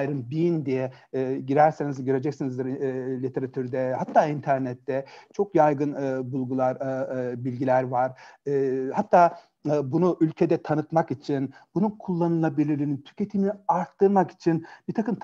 iron 0.03 0.31
bean 0.31 0.65
diye 0.65 0.91
e, 1.13 1.35
girerseniz 1.35 2.05
göreceksinizdir 2.05 2.65
e, 2.65 3.21
literatürde 3.21 3.93
hatta 3.97 4.27
internette 4.27 5.05
çok 5.33 5.55
yaygın 5.55 5.93
e, 5.93 6.31
bulgular, 6.31 6.75
e, 6.75 7.31
e, 7.31 7.43
bilgiler 7.45 7.83
var. 7.83 8.11
E, 8.47 8.83
hatta 8.93 9.27
e, 9.27 9.54
bunu 9.65 10.17
ülkede 10.21 10.61
tanıtmak 10.61 11.11
için, 11.11 11.53
bunun 11.75 11.89
kullanılabilirliğini, 11.89 13.03
tüketimini 13.03 13.51
arttırmak 13.67 14.31
için 14.31 14.65
bir 14.87 14.93
takım 14.93 15.15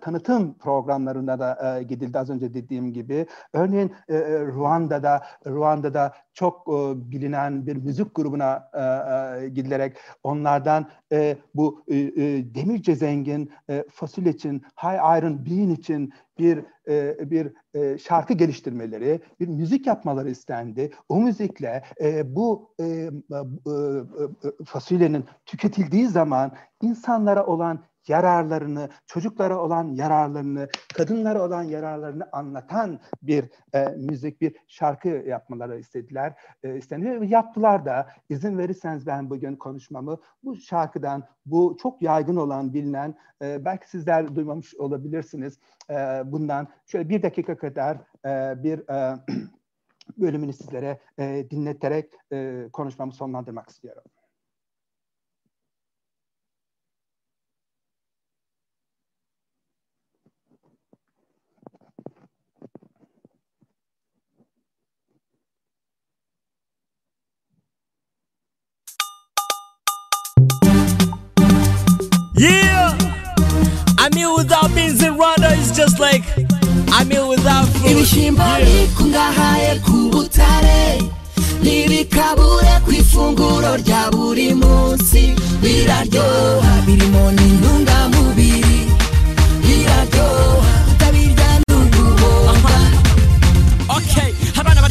tanıtım 0.00 0.54
programlarına 0.54 1.38
da 1.38 1.78
e, 1.78 1.82
gidildi 1.82 2.18
az 2.18 2.30
önce 2.30 2.54
dediğim 2.54 2.92
gibi. 2.92 3.26
Örneğin 3.52 3.92
e, 4.08 4.16
e, 4.16 4.46
Ruanda'da 4.46 5.22
Ruanda'da 5.46 6.12
çok 6.34 6.68
e, 6.68 7.10
bilinen 7.10 7.66
bir 7.66 7.76
müzik 7.76 8.14
grubuna 8.14 8.70
e, 8.74 8.80
e, 8.80 9.48
gidilerek 9.48 9.96
onlardan 10.22 10.86
e, 11.12 11.36
bu 11.54 11.84
e, 11.88 11.96
e, 11.96 12.54
demirce 12.54 12.96
zengin 12.96 13.50
e, 13.70 13.84
fasulye 13.92 14.32
için, 14.32 14.62
high 14.82 15.18
iron 15.18 15.46
bean 15.46 15.70
için 15.70 16.12
bir 16.38 16.64
e, 16.88 17.30
bir 17.30 17.52
e, 17.74 17.98
şarkı 17.98 18.34
geliştirmeleri, 18.34 19.20
bir 19.40 19.48
müzik 19.48 19.86
yapmaları 19.86 20.30
istendi. 20.30 20.90
O 21.08 21.20
müzikle 21.20 21.84
e, 22.00 22.36
bu 22.36 22.74
e, 22.80 23.10
fasulyenin 24.64 25.24
tüketildiği 25.46 26.06
zaman 26.06 26.52
insanlara 26.82 27.46
olan 27.46 27.84
yararlarını, 28.08 28.88
çocuklara 29.06 29.58
olan 29.58 29.84
yararlarını, 29.94 30.68
kadınlara 30.94 31.42
olan 31.42 31.62
yararlarını 31.62 32.28
anlatan 32.32 33.00
bir 33.22 33.44
e, 33.74 33.84
müzik, 33.88 34.40
bir 34.40 34.56
şarkı 34.68 35.08
yapmaları 35.08 35.78
istediler. 35.78 36.34
E, 36.62 36.76
isteniyor 36.76 37.22
yaptılar 37.22 37.84
da. 37.84 38.08
izin 38.28 38.58
verirseniz 38.58 39.06
ben 39.06 39.30
bugün 39.30 39.56
konuşmamı 39.56 40.18
bu 40.44 40.56
şarkıdan, 40.56 41.24
bu 41.46 41.76
çok 41.82 42.02
yaygın 42.02 42.36
olan, 42.36 42.74
bilinen, 42.74 43.14
e, 43.42 43.64
belki 43.64 43.90
sizler 43.90 44.34
duymamış 44.36 44.74
olabilirsiniz. 44.74 45.58
E, 45.90 45.94
bundan 46.24 46.68
şöyle 46.86 47.08
bir 47.08 47.22
dakika 47.22 47.56
kadar 47.56 47.96
e, 48.24 48.62
bir 48.62 48.88
e, 48.88 49.18
bölümünü 50.18 50.52
sizlere 50.52 50.98
e, 51.18 51.46
dinleterek 51.50 52.12
e, 52.32 52.68
konuşmamı 52.72 53.12
sonlandırmak 53.12 53.70
istiyorum. 53.70 54.02
I 74.18 74.24
mean 74.24 74.36
without 74.36 74.74
beans 74.74 75.00
and 75.04 75.16
rudder 75.16 75.54
is 75.54 75.70
just 75.70 76.00
like 76.00 76.24
I 76.90 77.04
mean 77.04 77.28
without 77.28 77.66
food. 77.68 77.90
ibishimbo 77.92 78.42
bikungahaye 78.42 79.78
ku 79.86 80.10
butare. 80.10 80.98
Ntibikabure 81.62 82.80
ku 82.84 82.90
ifunguro 82.92 83.76
rya 83.76 84.10
buri 84.10 84.54
munsi. 84.54 85.34
Biraryoha 85.62 86.82
birimo 86.86 87.30
n'intungamubiri 87.30 88.17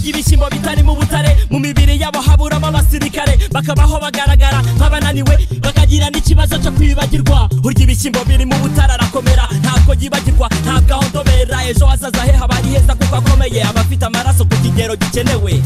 abana 0.07 0.13
barya 0.13 0.13
ibishyimbo 0.13 0.49
bitari 0.49 0.83
mu 0.83 0.95
butare 0.95 1.37
mu 1.49 1.59
mibiri 1.59 1.99
yabo 1.99 2.21
haburamo 2.21 2.67
abasirikare. 2.67 3.37
Bakabaho 3.51 3.99
bagaragara 3.99 4.61
nk'abananiwe 4.77 5.37
bakagira 5.61 6.09
n'ikibazo 6.09 6.57
cyo 6.61 6.71
kwibagirwa. 6.71 7.49
Urya 7.63 7.83
ibishyimbo 7.83 8.23
biri 8.25 8.45
mu 8.45 8.55
butare 8.61 8.93
arakomera 8.93 9.47
ntabwo 9.61 9.93
yibagirwa 9.99 10.47
ntabwo 10.63 10.93
ahondobera. 10.95 11.63
Ejo 11.69 11.85
hazaza 11.85 12.21
he 12.23 12.31
haba 12.31 12.55
ari 12.57 12.69
heza 12.69 12.95
kuko 12.95 13.15
akomeye 13.15 13.63
aba 13.63 13.81
afite 13.81 14.05
amaraso 14.05 14.45
ku 14.45 14.55
kigero 14.63 14.95
gikenewe. 14.95 15.61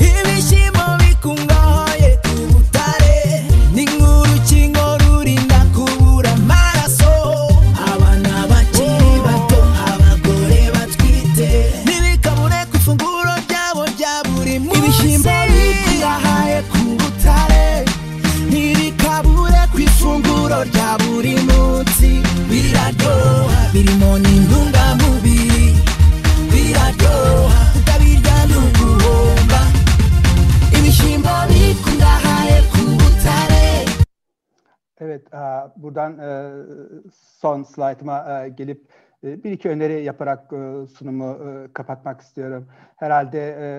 Ibishyimbo 0.00 0.99
Evet, 35.00 35.34
e, 35.34 35.38
buradan 35.76 36.18
e, 36.18 36.52
son 37.14 37.62
slaytıma 37.62 38.44
e, 38.44 38.48
gelip 38.48 38.88
bir 39.22 39.52
iki 39.52 39.68
öneri 39.68 40.04
yaparak 40.04 40.48
sunumu 40.98 41.38
kapatmak 41.74 42.20
istiyorum. 42.20 42.68
Herhalde 42.96 43.38
e, 43.38 43.70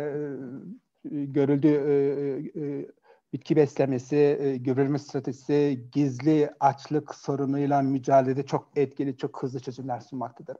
bitki 3.33 3.55
beslemesi, 3.55 4.15
e, 4.15 4.57
gübreleme 4.57 4.99
stratejisi, 4.99 5.87
gizli 5.91 6.49
açlık 6.59 7.15
sorunuyla 7.15 7.81
mücadelede 7.81 8.45
çok 8.45 8.69
etkili, 8.75 9.17
çok 9.17 9.43
hızlı 9.43 9.59
çözümler 9.59 9.99
sunmaktadır. 9.99 10.57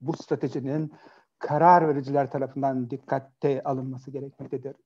Bu 0.00 0.12
stratejinin 0.12 0.92
karar 1.38 1.88
vericiler 1.88 2.30
tarafından 2.30 2.90
dikkate 2.90 3.62
alınması 3.62 4.10
gerekmektedir. 4.10 4.76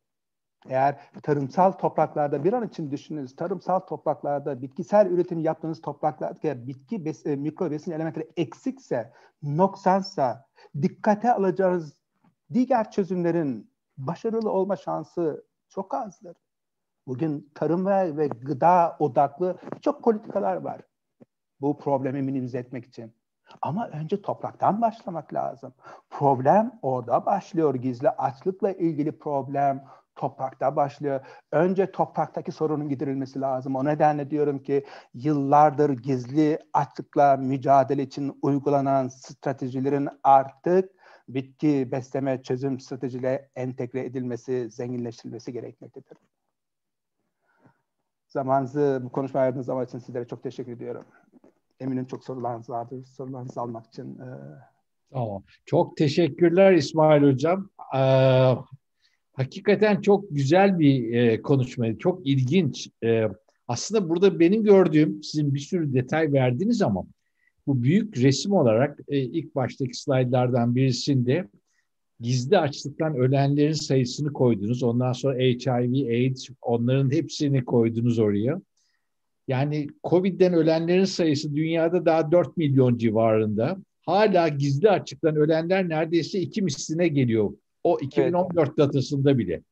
Eğer 0.69 1.01
tarımsal 1.23 1.73
topraklarda 1.73 2.45
bir 2.45 2.53
an 2.53 2.69
için 2.69 2.91
düşününüz, 2.91 3.37
tarımsal 3.37 3.81
topraklarda 3.81 4.63
bitkisel 4.63 5.07
üretim 5.07 5.41
yaptığınız 5.41 5.81
topraklarda 5.81 6.67
bitki 6.67 7.05
bes, 7.05 7.27
e, 7.27 7.37
mikro 7.37 7.71
besin 7.71 7.93
elementleri 7.93 8.31
eksikse, 8.37 9.13
noksansa 9.43 10.47
dikkate 10.83 11.33
alacağınız 11.33 11.95
diğer 12.53 12.91
çözümlerin 12.91 13.71
başarılı 13.99 14.51
olma 14.51 14.77
şansı 14.77 15.45
çok 15.69 15.95
azdır. 15.95 16.37
Bugün 17.07 17.51
tarım 17.55 17.87
ve, 17.87 18.17
ve 18.17 18.27
gıda 18.27 18.97
odaklı 18.99 19.59
çok 19.81 20.05
politikalar 20.05 20.57
var. 20.57 20.81
Bu 21.61 21.79
problemi 21.79 22.23
minimize 22.23 22.59
etmek 22.59 22.85
için. 22.85 23.15
Ama 23.63 23.89
önce 23.89 24.23
topraktan 24.23 24.81
başlamak 24.83 25.35
lazım. 25.35 25.75
Problem 26.11 26.79
orada 26.83 27.27
başlıyor. 27.27 27.75
Gizli 27.75 28.11
açlıkla 28.11 28.73
ilgili 28.73 29.19
problem 29.19 29.85
toprakta 30.17 30.77
başlıyor. 30.77 31.21
Önce 31.53 31.93
topraktaki 31.93 32.53
sorunun 32.53 32.89
giderilmesi 32.89 33.41
lazım. 33.41 33.77
O 33.77 33.85
nedenle 33.85 34.31
diyorum 34.31 34.59
ki 34.59 34.87
yıllardır 35.15 35.91
gizli 35.91 36.59
açlıkla 36.73 37.37
mücadele 37.37 38.03
için 38.03 38.39
uygulanan 38.43 39.09
stratejilerin 39.09 40.09
artık 40.23 40.91
bitki 41.29 41.89
besleme 41.93 42.43
çözüm 42.43 42.81
stratejiyle 42.81 43.51
entegre 43.57 44.05
edilmesi, 44.05 44.71
zenginleştirilmesi 44.71 45.53
gerekmektedir. 45.53 46.32
Zamanınızı 48.33 49.01
bu 49.05 49.09
konuşmaya 49.09 49.41
ayırdığınız 49.41 49.67
zaman 49.67 49.85
için 49.85 49.99
sizlere 49.99 50.27
çok 50.27 50.43
teşekkür 50.43 50.73
ediyorum. 50.73 51.05
Eminim 51.81 52.05
çok 52.05 52.25
sorularınız 52.25 52.71
vardır. 52.71 53.05
Sorularınızı 53.05 53.61
almak 53.61 53.87
için. 53.87 54.19
E... 54.19 54.29
Tamam. 55.13 55.43
Çok 55.67 55.97
teşekkürler 55.97 56.73
İsmail 56.73 57.23
Hocam. 57.23 57.71
Ee, 57.95 58.55
hakikaten 59.33 60.01
çok 60.01 60.25
güzel 60.31 60.79
bir 60.79 61.15
e, 61.15 61.43
konuşmaydı. 61.43 61.99
Çok 61.99 62.27
ilginç. 62.27 62.89
E, 63.05 63.29
aslında 63.69 64.09
burada 64.09 64.41
benim 64.41 64.65
gördüğüm, 64.65 65.23
sizin 65.23 65.55
bir 65.55 65.61
sürü 65.61 65.95
detay 65.95 66.33
verdiniz 66.33 66.83
ama 66.83 67.05
bu 67.67 67.83
büyük 67.83 68.19
resim 68.19 68.53
olarak 68.53 68.99
e, 69.09 69.19
ilk 69.19 69.55
baştaki 69.55 69.95
slaytlardan 69.95 70.75
birisinde 70.75 71.49
gizli 72.23 72.59
açlıktan 72.59 73.17
ölenlerin 73.17 73.73
sayısını 73.73 74.33
koydunuz. 74.33 74.83
Ondan 74.83 75.13
sonra 75.13 75.39
HIV, 75.39 76.09
AIDS 76.09 76.49
onların 76.63 77.11
hepsini 77.11 77.65
koydunuz 77.65 78.19
oraya. 78.19 78.61
Yani 79.49 79.87
Covid'den 80.05 80.53
ölenlerin 80.53 81.05
sayısı 81.05 81.57
dünyada 81.57 82.07
daha 82.07 82.33
4 82.33 82.57
milyon 82.57 82.99
civarında. 82.99 83.77
Hala 84.07 84.49
gizli 84.49 84.91
açlıktan 84.91 85.37
ölenler 85.37 85.89
neredeyse 85.89 86.41
iki 86.41 86.63
misline 86.63 87.09
geliyor. 87.09 87.53
O 87.85 87.99
2014 88.01 88.69
evet. 88.69 88.79
datasında 88.79 89.39
bile. 89.39 89.63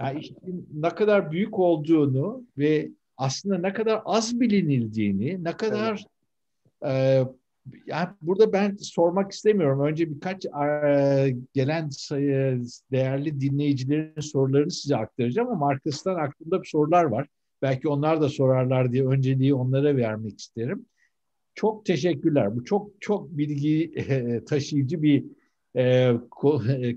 Yani 0.00 0.20
işte 0.20 0.34
ne 0.74 0.88
kadar 0.88 1.30
büyük 1.32 1.58
olduğunu 1.58 2.44
ve 2.58 2.90
aslında 3.16 3.58
ne 3.58 3.72
kadar 3.72 4.02
az 4.04 4.40
bilinildiğini, 4.40 5.44
ne 5.44 5.52
kadar 5.52 6.04
evet. 6.82 7.26
e, 7.26 7.45
yani 7.86 8.08
burada 8.22 8.52
ben 8.52 8.76
sormak 8.76 9.32
istemiyorum. 9.32 9.80
Önce 9.80 10.10
birkaç 10.10 10.46
e, 10.46 11.36
gelen 11.54 11.88
sayı, 11.88 12.62
değerli 12.92 13.40
dinleyicilerin 13.40 14.20
sorularını 14.20 14.70
size 14.70 14.96
aktaracağım 14.96 15.48
ama 15.48 15.68
arkasından 15.68 16.16
aklımda 16.16 16.60
sorular 16.64 17.04
var. 17.04 17.28
Belki 17.62 17.88
onlar 17.88 18.20
da 18.20 18.28
sorarlar 18.28 18.92
diye 18.92 19.06
önceliği 19.06 19.54
onlara 19.54 19.96
vermek 19.96 20.40
isterim. 20.40 20.86
Çok 21.54 21.84
teşekkürler. 21.84 22.56
Bu 22.56 22.64
çok 22.64 22.90
çok 23.00 23.30
bilgi 23.30 23.92
e, 23.96 24.44
taşıyıcı 24.44 25.02
bir 25.02 25.24
e, 25.76 26.12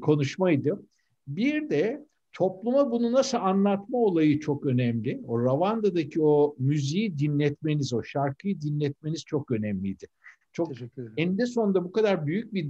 konuşmaydı. 0.01 0.83
Bir 1.27 1.69
de 1.69 2.05
topluma 2.33 2.91
bunu 2.91 3.11
nasıl 3.11 3.37
anlatma 3.37 3.97
olayı 3.97 4.39
çok 4.39 4.65
önemli. 4.65 5.21
O 5.27 5.43
Ravanda'daki 5.43 6.21
o 6.21 6.55
müziği 6.59 7.19
dinletmeniz, 7.19 7.93
o 7.93 8.03
şarkıyı 8.03 8.61
dinletmeniz 8.61 9.25
çok 9.25 9.51
önemliydi. 9.51 10.07
Çok 10.59 10.71
eninde 11.17 11.45
sonunda 11.45 11.83
bu 11.83 11.91
kadar 11.91 12.27
büyük 12.27 12.53
bir 12.53 12.69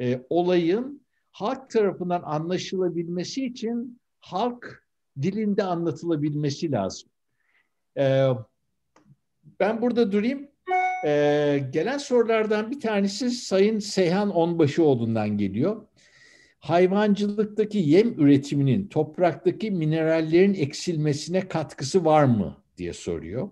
e, 0.00 0.26
olayın 0.30 1.02
halk 1.30 1.70
tarafından 1.70 2.22
anlaşılabilmesi 2.24 3.46
için 3.46 4.00
halk 4.20 4.84
dilinde 5.22 5.62
anlatılabilmesi 5.62 6.72
lazım. 6.72 7.08
E, 7.98 8.28
ben 9.60 9.82
burada 9.82 10.12
durayım. 10.12 10.48
E, 11.04 11.10
gelen 11.72 11.98
sorulardan 11.98 12.70
bir 12.70 12.80
tanesi 12.80 13.30
Sayın 13.30 13.78
Seyhan 13.78 14.30
Onbaşıoğlu'ndan 14.30 15.38
geliyor. 15.38 15.86
Hayvancılıktaki 16.58 17.78
yem 17.78 18.20
üretiminin 18.20 18.88
topraktaki 18.88 19.70
minerallerin 19.70 20.54
eksilmesine 20.54 21.48
katkısı 21.48 22.04
var 22.04 22.24
mı 22.24 22.56
diye 22.78 22.92
soruyor. 22.92 23.50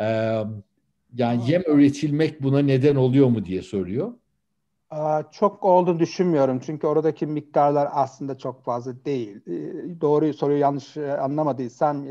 Ee, 0.00 0.42
yani 1.18 1.50
yem 1.50 1.62
üretilmek 1.66 2.42
buna 2.42 2.58
neden 2.58 2.96
oluyor 2.96 3.28
mu 3.28 3.44
diye 3.44 3.62
soruyor. 3.62 4.12
Çok 5.32 5.64
olduğunu 5.64 5.98
düşünmüyorum 5.98 6.60
çünkü 6.66 6.86
oradaki 6.86 7.26
miktarlar 7.26 7.88
aslında 7.92 8.38
çok 8.38 8.64
fazla 8.64 9.04
değil. 9.04 9.40
Doğru 10.00 10.34
soruyu 10.34 10.58
yanlış 10.58 10.96
anlamadıysam 10.96 12.06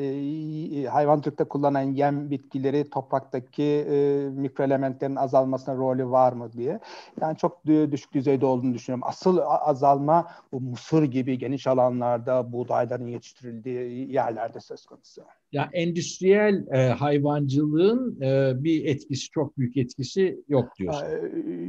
hayvancılıkta 0.91 1.47
kullanılan 1.47 1.81
yem 1.81 2.31
bitkileri 2.31 2.89
topraktaki 2.89 3.87
mikroelementlerin 4.35 5.15
azalmasına 5.15 5.75
rolü 5.75 6.09
var 6.09 6.33
mı 6.33 6.51
diye. 6.53 6.79
Yani 7.21 7.37
çok 7.37 7.65
düşük 7.65 8.13
düzeyde 8.13 8.45
olduğunu 8.45 8.73
düşünüyorum. 8.73 9.07
Asıl 9.07 9.39
azalma 9.41 10.27
bu 10.51 10.61
mısır 10.61 11.03
gibi 11.03 11.37
geniş 11.37 11.67
alanlarda 11.67 12.51
buğdayların 12.51 13.07
yetiştirildiği 13.07 14.13
yerlerde 14.13 14.59
söz 14.59 14.85
konusu. 14.85 15.21
Ya 15.55 15.69
endüstriyel 15.73 16.65
e, 16.71 16.89
hayvancılığın 16.89 18.21
e, 18.21 18.63
bir 18.63 18.85
etkisi 18.85 19.29
çok 19.29 19.57
büyük 19.57 19.77
etkisi 19.77 20.43
yok 20.47 20.75
diyorsun. 20.79 21.07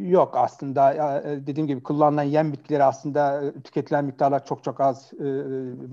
Yok 0.09 0.33
aslında 0.37 0.95
e, 0.95 1.47
dediğim 1.47 1.67
gibi 1.67 1.83
kullanılan 1.83 2.23
yem 2.23 2.53
bitkileri 2.53 2.85
aslında 2.85 3.45
e, 3.45 3.63
tüketilen 3.63 4.05
miktarlar 4.05 4.47
çok 4.47 4.65
çok 4.65 4.81
az 4.81 5.13
e, 5.21 5.25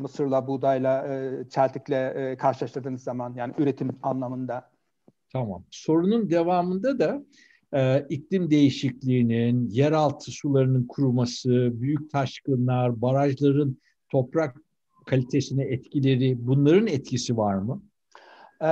mısırla, 0.01 0.47
buğdayla, 0.47 1.07
çeltikle 1.49 2.35
karşılaştırdığınız 2.39 3.03
zaman 3.03 3.33
yani 3.35 3.53
üretim 3.57 3.89
anlamında. 4.03 4.69
Tamam. 5.33 5.63
Sorunun 5.71 6.29
devamında 6.29 6.99
da 6.99 7.23
e, 7.73 8.05
iklim 8.09 8.49
değişikliğinin, 8.49 9.69
yeraltı 9.69 10.31
sularının 10.31 10.87
kuruması, 10.87 11.71
büyük 11.73 12.11
taşkınlar, 12.11 13.01
barajların 13.01 13.77
toprak 14.09 14.57
kalitesine 15.05 15.63
etkileri, 15.63 16.47
bunların 16.47 16.87
etkisi 16.87 17.37
var 17.37 17.55
mı? 17.55 17.81
Ee, 18.61 18.67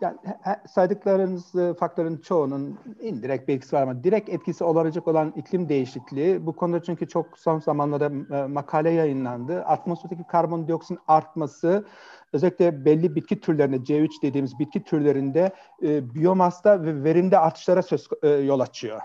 yani 0.00 0.16
saydıklarınız 0.68 1.54
e, 1.54 1.74
faktörün 1.74 2.16
çoğunun 2.16 2.78
indirekt 3.00 3.48
bir 3.48 3.54
etkisi 3.54 3.76
var 3.76 3.82
ama 3.82 4.04
direkt 4.04 4.28
etkisi 4.28 4.64
olacak 4.64 5.08
olan 5.08 5.32
iklim 5.36 5.68
değişikliği 5.68 6.46
bu 6.46 6.56
konuda 6.56 6.82
çünkü 6.82 7.08
çok 7.08 7.38
son 7.38 7.58
zamanlarda 7.58 8.36
e, 8.36 8.46
makale 8.46 8.90
yayınlandı. 8.90 9.62
Atmosferdeki 9.62 10.22
karbondioksit 10.28 10.98
artması 11.08 11.86
özellikle 12.32 12.84
belli 12.84 13.14
bitki 13.14 13.40
türlerinde 13.40 13.76
C3 13.76 14.08
dediğimiz 14.22 14.58
bitki 14.58 14.84
türlerinde 14.84 15.52
e, 15.82 16.14
biyomasta 16.14 16.82
ve 16.82 17.04
verimde 17.04 17.38
artışlara 17.38 17.82
söz 17.82 18.08
yol 18.22 18.60
açıyor. 18.60 19.00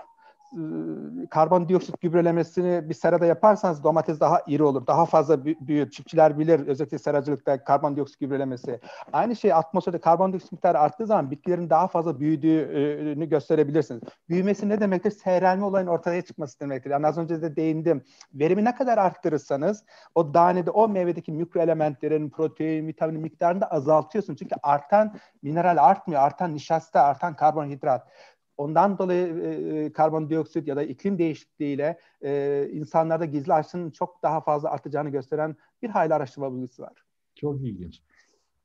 E, 0.54 1.26
karbondioksit 1.30 2.00
gübrelemesini 2.00 2.88
bir 2.88 2.94
serada 2.94 3.26
yaparsanız 3.26 3.84
domates 3.84 4.20
daha 4.20 4.40
iri 4.46 4.62
olur. 4.62 4.86
Daha 4.86 5.06
fazla 5.06 5.44
büyür. 5.44 5.90
Çiftçiler 5.90 6.38
bilir 6.38 6.66
özellikle 6.66 6.98
seracılıkta 6.98 7.64
karbondioksit 7.64 8.20
gübrelemesi. 8.20 8.80
Aynı 9.12 9.36
şey 9.36 9.52
atmosferde 9.52 9.98
karbondioksit 9.98 10.52
miktarı 10.52 10.78
arttığı 10.78 11.06
zaman 11.06 11.30
bitkilerin 11.30 11.70
daha 11.70 11.88
fazla 11.88 12.20
büyüdüğünü 12.20 13.28
gösterebilirsiniz. 13.28 14.00
Büyümesi 14.28 14.68
ne 14.68 14.80
demektir? 14.80 15.10
Seyrelme 15.10 15.64
olayın 15.64 15.86
ortaya 15.86 16.22
çıkması 16.22 16.60
demektir. 16.60 16.90
Yani 16.90 17.06
az 17.06 17.18
önce 17.18 17.42
de 17.42 17.56
değindim. 17.56 18.02
Verimi 18.34 18.64
ne 18.64 18.74
kadar 18.74 18.98
arttırırsanız 18.98 19.84
o 20.14 20.32
tanede 20.32 20.70
o 20.70 20.88
meyvedeki 20.88 21.32
mikroelementlerin 21.32 22.30
protein, 22.30 22.86
vitamin 22.86 23.20
miktarını 23.20 23.60
da 23.60 23.66
azaltıyorsun. 23.66 24.34
Çünkü 24.34 24.54
artan 24.62 25.14
mineral 25.42 25.76
artmıyor. 25.76 26.22
Artan 26.22 26.54
nişasta, 26.54 27.02
artan 27.02 27.36
karbonhidrat 27.36 28.08
ondan 28.56 28.98
dolayı 28.98 29.26
e, 29.26 29.92
karbondioksit 29.92 30.68
ya 30.68 30.76
da 30.76 30.82
iklim 30.82 31.18
değişikliğiyle 31.18 31.98
e, 32.24 32.68
insanlarda 32.72 33.24
gizli 33.24 33.52
açlığın 33.52 33.90
çok 33.90 34.22
daha 34.22 34.40
fazla 34.40 34.70
artacağını 34.70 35.10
gösteren 35.10 35.56
bir 35.82 35.88
hayli 35.88 36.14
araştırma 36.14 36.56
bilgisi 36.56 36.82
var. 36.82 37.04
Çok 37.34 37.60
ilginç. 37.60 38.02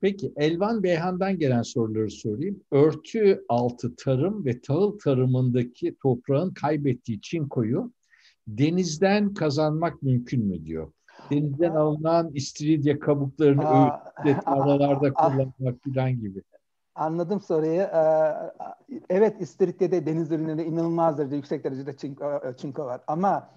Peki 0.01 0.33
Elvan 0.35 0.83
Beyhan'dan 0.83 1.39
gelen 1.39 1.61
soruları 1.61 2.11
sorayım. 2.11 2.63
Örtü 2.71 3.45
altı 3.49 3.95
tarım 3.95 4.45
ve 4.45 4.61
tahıl 4.61 4.99
tarımındaki 4.99 5.95
toprağın 6.01 6.53
kaybettiği 6.53 7.21
çinkoyu 7.21 7.91
denizden 8.47 9.33
kazanmak 9.33 10.03
mümkün 10.03 10.45
mü 10.45 10.65
diyor. 10.65 10.91
Denizden 11.31 11.71
alınan 11.71 12.31
istiridye 12.33 12.99
kabuklarını 12.99 13.63
öğütle 13.63 14.39
tarlalarda 14.45 15.13
kullanmak 15.13 15.83
falan 15.85 16.19
gibi. 16.19 16.41
Anladım 16.99 17.41
soruyu. 17.41 17.81
Ee, 17.81 18.33
evet 19.09 19.41
İstiridye'de 19.41 20.05
deniz 20.05 20.31
ürünlerinde 20.31 20.65
inanılmaz 20.65 21.17
derecede 21.17 21.35
yüksek 21.35 21.63
derecede 21.63 21.97
çinko, 21.97 22.41
çinko 22.57 22.85
var. 22.85 23.01
Ama 23.07 23.49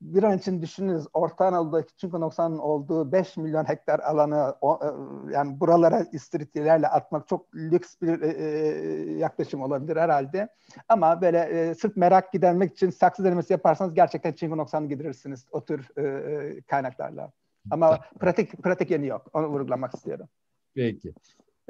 bir 0.00 0.22
an 0.22 0.38
için 0.38 0.62
düşününüz 0.62 1.06
Orta 1.12 1.46
Anadolu'daki 1.46 1.96
çinko 1.96 2.20
noksanın 2.20 2.58
olduğu 2.58 3.12
5 3.12 3.36
milyon 3.36 3.64
hektar 3.64 3.98
alanı 3.98 4.54
o, 4.60 4.80
e, 4.82 4.88
yani 5.32 5.60
buralara 5.60 6.06
istiridyelerle 6.12 6.88
atmak 6.88 7.28
çok 7.28 7.54
lüks 7.54 7.94
bir 8.02 8.22
e, 8.22 8.28
e, 8.28 9.12
yaklaşım 9.12 9.62
olabilir 9.62 9.96
herhalde. 9.96 10.48
Ama 10.88 11.20
böyle 11.20 11.38
e, 11.38 11.74
sırf 11.74 11.96
merak 11.96 12.32
gidermek 12.32 12.72
için 12.72 12.90
saksı 12.90 13.24
denemesi 13.24 13.52
yaparsanız 13.52 13.94
gerçekten 13.94 14.32
çinko 14.32 14.56
noksanı 14.56 14.88
giderirsiniz 14.88 15.46
o 15.52 15.64
tür 15.64 15.88
e, 15.96 16.02
e 16.02 16.60
kaynaklarla. 16.60 17.32
Ama 17.70 17.98
pratik 18.20 18.62
pratik 18.62 18.90
yeni 18.90 19.06
yok. 19.06 19.26
Onu 19.32 19.46
vurgulamak 19.46 19.94
istiyorum. 19.94 20.28
Peki. 20.74 21.12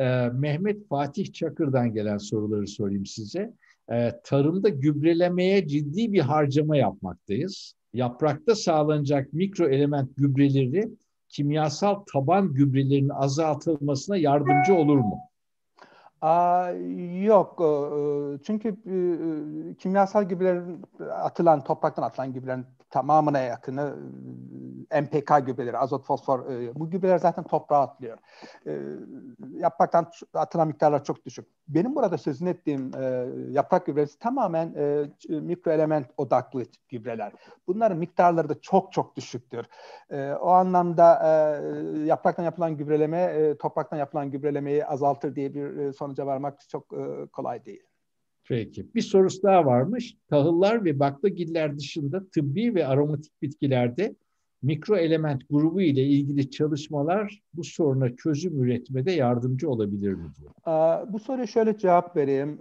Ee, 0.00 0.28
Mehmet 0.32 0.88
Fatih 0.88 1.32
Çakır'dan 1.32 1.92
gelen 1.92 2.18
soruları 2.18 2.66
sorayım 2.66 3.06
size. 3.06 3.52
Ee, 3.92 4.12
tarımda 4.24 4.68
gübrelemeye 4.68 5.66
ciddi 5.66 6.12
bir 6.12 6.20
harcama 6.20 6.76
yapmaktayız. 6.76 7.74
Yaprakta 7.92 8.54
sağlanacak 8.54 9.32
mikro 9.32 9.68
element 9.68 10.16
gübreleri 10.16 10.88
kimyasal 11.28 11.94
taban 12.12 12.54
gübrelerinin 12.54 13.08
azaltılmasına 13.08 14.16
yardımcı 14.16 14.74
olur 14.74 14.98
mu? 14.98 15.18
Yok. 17.24 17.56
Çünkü 18.44 18.76
kimyasal 19.78 20.22
gübrelerin 20.22 20.82
atılan, 21.12 21.64
topraktan 21.64 22.02
atılan 22.02 22.32
gübrelerin 22.32 22.66
tamamına 22.90 23.38
yakını 23.38 23.96
e, 24.90 25.00
MPK 25.00 25.46
gübreleri, 25.46 25.78
azot, 25.78 26.06
fosfor. 26.06 26.50
E, 26.52 26.74
bu 26.74 26.90
gübreler 26.90 27.18
zaten 27.18 27.44
toprağa 27.44 27.80
atlıyor. 27.80 28.18
E, 28.66 28.78
yapraktan 29.50 30.10
atılan 30.34 30.68
miktarlar 30.68 31.04
çok 31.04 31.24
düşük. 31.24 31.46
Benim 31.68 31.94
burada 31.94 32.18
sözünü 32.18 32.48
ettiğim 32.48 32.90
yaprak 33.50 33.86
gübresi 33.86 34.18
tamamen 34.18 34.68
mikro 35.28 35.70
element 35.70 36.06
odaklı 36.16 36.64
gübreler. 36.88 37.32
Bunların 37.66 37.98
miktarları 37.98 38.48
da 38.48 38.60
çok 38.60 38.92
çok 38.92 39.16
düşüktür. 39.16 39.66
O 40.40 40.48
anlamda 40.48 41.22
yapraktan 42.04 42.44
yapılan 42.44 42.76
gübreleme, 42.76 43.54
topraktan 43.58 43.96
yapılan 43.96 44.30
gübrelemeyi 44.30 44.86
azaltır 44.86 45.36
diye 45.36 45.54
bir 45.54 45.92
sonuca 45.92 46.26
varmak 46.26 46.68
çok 46.68 46.88
kolay 47.32 47.64
değil. 47.64 47.89
Peki. 48.50 48.94
Bir 48.94 49.00
sorusu 49.00 49.42
daha 49.42 49.66
varmış. 49.66 50.16
Tahıllar 50.30 50.84
ve 50.84 51.00
baklagiller 51.00 51.78
dışında 51.78 52.24
tıbbi 52.34 52.74
ve 52.74 52.86
aromatik 52.86 53.42
bitkilerde 53.42 54.14
mikro 54.62 54.96
element 54.96 55.42
grubu 55.50 55.80
ile 55.80 56.02
ilgili 56.02 56.50
çalışmalar 56.50 57.42
bu 57.54 57.64
soruna 57.64 58.16
çözüm 58.16 58.62
üretmede 58.62 59.12
yardımcı 59.12 59.70
olabilir 59.70 60.12
mi 60.12 60.30
diyor. 60.38 60.52
Bu 61.12 61.18
soruya 61.18 61.46
şöyle 61.46 61.78
cevap 61.78 62.16
vereyim. 62.16 62.58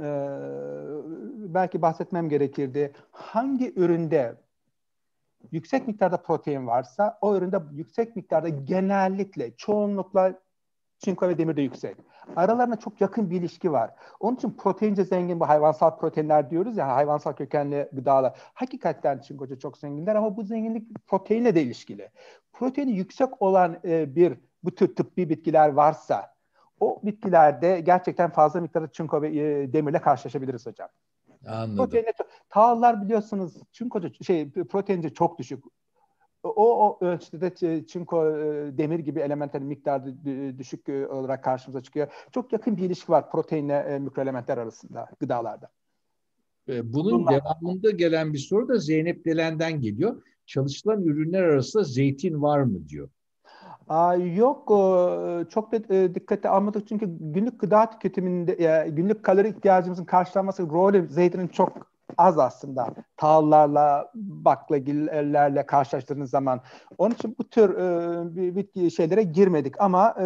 Belki 1.54 1.82
bahsetmem 1.82 2.30
gerekirdi. 2.30 2.94
Hangi 3.12 3.74
üründe 3.76 4.36
yüksek 5.52 5.88
miktarda 5.88 6.18
protein 6.18 6.68
varsa 6.68 7.18
o 7.22 7.38
üründe 7.38 7.60
yüksek 7.74 8.16
miktarda 8.16 8.50
genellikle 8.50 9.52
çoğunlukla 9.58 10.40
çinko 11.00 11.28
ve 11.28 11.38
demir 11.38 11.56
de 11.56 11.62
yüksek. 11.62 11.96
Aralarında 12.36 12.76
çok 12.76 13.02
yakın 13.02 13.30
bir 13.30 13.40
ilişki 13.40 13.72
var. 13.72 13.92
Onun 14.20 14.36
için 14.36 14.52
proteince 14.52 15.04
zengin 15.04 15.40
bu 15.40 15.50
hayvansal 15.50 15.98
proteinler 15.98 16.50
diyoruz 16.50 16.78
ya 16.78 16.96
hayvansal 16.96 17.34
kökenli 17.34 17.90
gıdalar. 17.94 18.40
Hakikaten 18.54 19.20
çinkoca 19.20 19.60
çok 19.60 19.78
zenginler 19.78 20.16
ama 20.16 20.38
bu 20.38 20.44
zenginlik 20.44 21.08
proteinle 21.08 21.56
de 21.56 21.62
ilişkili. 21.62 22.10
Proteini 22.54 22.92
yüksek 22.92 23.42
olan 23.42 23.78
e, 23.86 24.16
bir 24.16 24.38
bu 24.64 24.76
tür 24.76 24.96
tıbbi 24.96 25.30
bitkiler 25.30 25.70
varsa 25.70 26.34
o 26.80 27.02
bitkilerde 27.04 27.80
gerçekten 27.80 28.30
fazla 28.30 28.62
miktarda 28.62 28.92
çinko 28.92 29.22
ve 29.22 29.28
e, 29.28 29.74
demirle 29.74 30.02
karşılaşabiliriz 30.02 30.66
hocam. 30.66 30.90
Anladım. 31.48 31.76
Proteinle, 31.76 32.14
tahıllar 32.50 33.02
biliyorsunuz 33.02 33.54
çinkoca 33.72 34.10
şey 34.22 34.52
proteince 34.52 35.10
çok 35.10 35.40
düşük 35.40 35.64
o, 36.44 36.88
o 36.88 37.06
ölçüde 37.06 37.86
çinko, 37.86 38.38
e, 38.38 38.78
demir 38.78 39.00
gibi 39.00 39.20
elementlerin 39.20 39.68
miktarı 39.68 40.16
düşük 40.58 40.90
e, 40.90 41.08
olarak 41.08 41.44
karşımıza 41.44 41.84
çıkıyor. 41.84 42.08
Çok 42.32 42.54
yakın 42.54 42.78
bir 42.78 42.84
ilişki 42.84 43.12
var 43.12 43.32
proteinle 43.32 43.74
e, 43.74 44.00
mikroelementler 44.00 44.58
arasında 44.58 45.10
gıdalarda. 45.20 45.70
Bunun 46.84 47.22
Bunlar. 47.22 47.34
devamında 47.34 47.92
gelen 47.92 48.34
bir 48.34 48.38
soru 48.38 48.68
da 48.68 48.78
Zeynep 48.78 49.26
Delen'den 49.26 49.82
geliyor. 49.82 50.22
Çalışılan 50.46 51.02
ürünler 51.02 51.44
arasında 51.44 51.84
zeytin 51.84 52.42
var 52.42 52.60
mı 52.60 52.90
diyor. 52.90 53.10
Aa, 53.90 54.16
yok 54.16 54.68
çok 55.50 55.72
da 55.72 56.16
dikkate 56.16 56.50
almadık 56.50 56.88
çünkü 56.88 57.06
günlük 57.20 57.60
gıda 57.60 57.90
tüketiminde 57.90 58.88
günlük 58.90 59.24
kalori 59.24 59.50
ihtiyacımızın 59.50 60.06
karşılanması 60.06 60.70
rolü 60.70 61.08
zeytinin 61.10 61.48
çok 61.48 61.89
az 62.18 62.40
aslında 62.40 62.96
tahıllarla, 63.18 64.12
baklagillerle 64.16 65.66
karşılaştırdığınız 65.66 66.30
zaman. 66.30 66.62
Onun 66.98 67.14
için 67.14 67.36
bu 67.40 67.50
tür 67.50 67.70
e, 67.70 68.56
bitki 68.56 68.92
şeylere 68.92 69.24
girmedik 69.24 69.82
ama 69.82 70.16
e, 70.20 70.26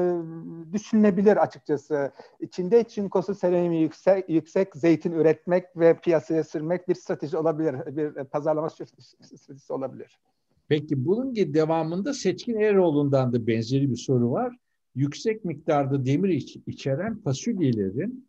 düşünülebilir 0.73 1.38
açıkçası. 1.38 2.11
İçinde 2.39 2.84
çinkosu 2.84 3.36
seleniumi 3.36 3.77
yüksek, 3.77 4.29
yüksek 4.29 4.75
zeytin 4.75 5.11
üretmek 5.11 5.77
ve 5.77 5.99
piyasaya 5.99 6.43
sürmek 6.43 6.88
bir 6.88 6.95
strateji 6.95 7.38
olabilir. 7.38 7.75
Bir 7.86 8.23
pazarlama 8.23 8.69
stratejisi 8.69 9.73
olabilir. 9.73 10.19
Peki 10.67 11.05
bunun 11.05 11.36
devamında 11.36 12.13
Seçkin 12.13 12.55
Eroğlu'ndan 12.59 13.34
da 13.34 13.47
benzeri 13.47 13.91
bir 13.91 13.95
soru 13.95 14.31
var. 14.31 14.57
Yüksek 14.95 15.45
miktarda 15.45 16.05
demir 16.05 16.29
iç, 16.29 16.57
içeren 16.67 17.21
fasulyelerin 17.21 18.27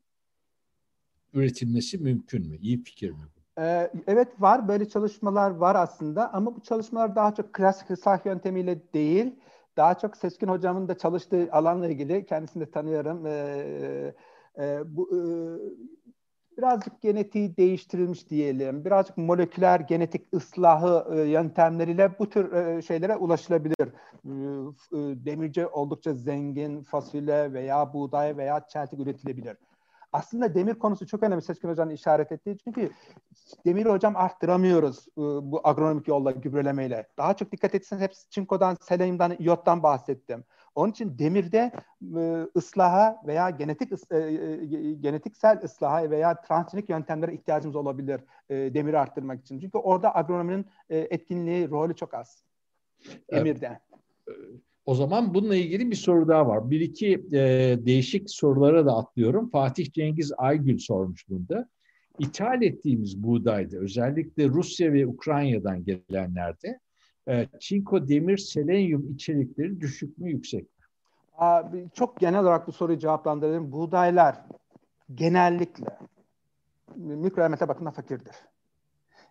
üretilmesi 1.35 1.99
mümkün 1.99 2.47
mü? 2.47 2.57
İyi 2.57 2.83
fikir 2.83 3.11
mi? 3.11 3.25
Ee, 3.59 3.91
evet 4.07 4.29
var 4.41 4.69
böyle 4.69 4.89
çalışmalar 4.89 5.51
var 5.51 5.75
aslında 5.75 6.33
ama 6.35 6.57
bu 6.57 6.61
çalışmalar 6.61 7.17
daha 7.17 7.35
çok 7.35 7.53
klasik 7.53 7.91
hısah 7.91 8.27
yöntemiyle 8.27 8.93
değil 8.93 9.35
daha 9.77 9.99
çok 9.99 10.17
Seçkin 10.17 10.49
hocamın 10.49 10.89
da 10.89 10.99
çalıştığı 10.99 11.49
alanla 11.53 11.89
ilgili 11.89 12.27
kendisini 12.27 12.67
de 12.67 12.71
tanıyorum. 12.71 13.27
Ee, 13.27 14.15
e, 14.59 14.81
bu 14.85 15.11
e, 15.17 15.21
birazcık 16.59 17.01
genetiği 17.03 17.57
değiştirilmiş 17.57 18.31
diyelim. 18.31 18.85
Birazcık 18.85 19.17
moleküler 19.17 19.81
genetik 19.81 20.35
ıslahı 20.35 21.17
e, 21.17 21.21
yöntemleriyle 21.21 22.19
bu 22.19 22.31
tür 22.31 22.53
e, 22.53 22.83
şeylere 22.83 23.17
ulaşılabilir. 23.17 23.89
E, 24.25 24.33
e, 24.93 25.25
demirci 25.27 25.67
oldukça 25.67 26.15
zengin 26.15 26.83
fasulye 26.83 27.53
veya 27.53 27.93
buğday 27.93 28.37
veya 28.37 28.67
çeltik 28.69 29.01
üretilebilir 29.01 29.57
aslında 30.15 30.55
demir 30.55 30.75
konusu 30.75 31.07
çok 31.07 31.23
önemli 31.23 31.43
Seçkin 31.43 31.69
Hoca'nın 31.69 31.91
işaret 31.91 32.33
ettiği. 32.33 32.59
Çünkü 32.59 32.91
demir 33.67 33.87
hocam 33.87 34.17
arttıramıyoruz 34.17 35.09
e, 35.09 35.23
bu 35.23 35.61
agronomik 35.65 36.09
yolla 36.09 36.31
gübrelemeyle. 36.31 37.09
Daha 37.19 37.35
çok 37.35 37.53
dikkat 37.53 37.75
etseniz 37.75 38.03
hep 38.03 38.13
çinkodan, 38.31 38.77
selenyumdan, 38.81 39.37
iyottan 39.39 39.83
bahsettim. 39.83 40.45
Onun 40.75 40.91
için 40.91 41.19
demirde 41.19 41.73
e, 42.17 42.47
ıslaha 42.57 43.23
veya 43.27 43.51
genetik 43.51 43.93
e, 44.13 44.95
genetiksel 45.01 45.61
ıslaha 45.65 46.11
veya 46.11 46.41
transgenik 46.41 46.89
yöntemlere 46.89 47.35
ihtiyacımız 47.35 47.77
olabilir 47.77 48.21
demiri 48.51 48.99
arttırmak 48.99 49.41
için. 49.41 49.61
Çünkü 49.61 49.79
orada 49.79 50.17
agronominin 50.17 50.67
etkinliği, 50.89 51.71
rolü 51.71 51.97
çok 51.97 52.15
az. 52.15 52.45
Demirde. 53.33 53.81
Evet. 54.29 54.39
O 54.87 54.95
zaman 54.95 55.35
bununla 55.35 55.57
ilgili 55.57 55.91
bir 55.91 55.97
soru 55.97 56.29
daha 56.29 56.49
var. 56.49 56.71
Bir 56.71 56.81
iki 56.81 57.27
e, 57.33 57.39
değişik 57.87 58.31
sorulara 58.31 58.87
da 58.87 58.97
atlıyorum. 58.97 59.51
Fatih 59.51 59.93
Cengiz 59.93 60.33
Aygül 60.37 60.79
sormuş 60.79 61.29
bunda. 61.29 61.69
İthal 62.19 62.63
ettiğimiz 62.63 63.23
buğdayda 63.23 63.77
özellikle 63.77 64.49
Rusya 64.49 64.93
ve 64.93 65.07
Ukrayna'dan 65.07 65.85
gelenlerde 65.85 66.81
e, 67.29 67.47
çinko, 67.61 68.09
demir, 68.09 68.39
selenyum 68.39 69.13
içerikleri 69.13 69.81
düşük 69.81 70.19
mü 70.19 70.31
yüksek 70.31 70.63
mi? 70.63 70.69
Abi, 71.39 71.89
çok 71.95 72.21
genel 72.21 72.41
olarak 72.41 72.67
bu 72.67 72.73
soruyu 72.73 72.99
cevaplandırayım. 72.99 73.73
Buğdaylar 73.73 74.37
genellikle 75.15 75.99
mikroelemente 76.97 77.69
bakımından 77.69 77.93
fakirdir. 77.93 78.35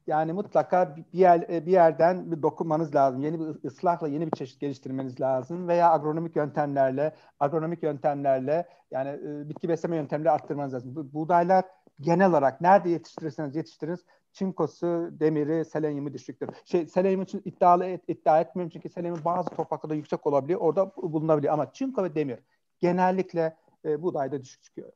Yani 0.08 0.34
mutlaka 0.34 0.96
bir 0.96 1.20
yer 1.20 1.46
e, 1.50 1.66
bir 1.66 1.72
yerden 1.72 2.32
bir 2.32 2.42
dokunmanız 2.42 2.96
lazım. 2.96 3.22
Yeni 3.22 3.40
bir 3.40 3.68
ıslahla 3.68 4.08
yeni 4.08 4.26
bir 4.26 4.32
çeşit 4.32 4.60
geliştirmeniz 4.60 5.22
lazım 5.22 5.68
veya 5.68 5.92
agronomik 5.92 6.36
yöntemlerle 6.36 7.16
agronomik 7.40 7.84
yöntemlerle 7.84 8.68
yani 8.92 9.10
e, 9.10 9.50
bitki 9.50 9.70
besleme 9.70 9.96
yöntemleri 9.96 10.32
arttırmanız 10.32 10.74
lazım. 10.74 10.96
Bu, 10.96 11.14
buğdaylar 11.14 11.66
genel 12.02 12.30
olarak 12.30 12.62
nerede 12.62 12.90
yetiştirirseniz 12.90 13.56
yetiştiriniz 13.56 14.06
çinkosu, 14.32 15.10
demiri, 15.20 15.66
selenyumu 15.66 16.14
düşüktür. 16.14 16.50
Şey, 16.66 16.88
selenyum 16.88 17.22
için 17.22 17.42
iddialı 17.46 17.86
et, 17.86 18.02
iddia 18.08 18.42
etmiyorum 18.42 18.70
çünkü 18.74 18.90
selenyum 18.90 19.26
bazı 19.26 19.50
topraklarda 19.50 19.96
yüksek 19.96 20.28
olabiliyor. 20.28 20.60
Orada 20.60 20.96
bulunabiliyor 20.96 21.54
ama 21.54 21.72
çinko 21.74 22.04
ve 22.04 22.16
demir 22.16 22.40
genellikle 22.80 23.56
e, 23.86 24.02
buğdayda 24.02 24.42
düşük 24.42 24.64
çıkıyor. 24.64 24.92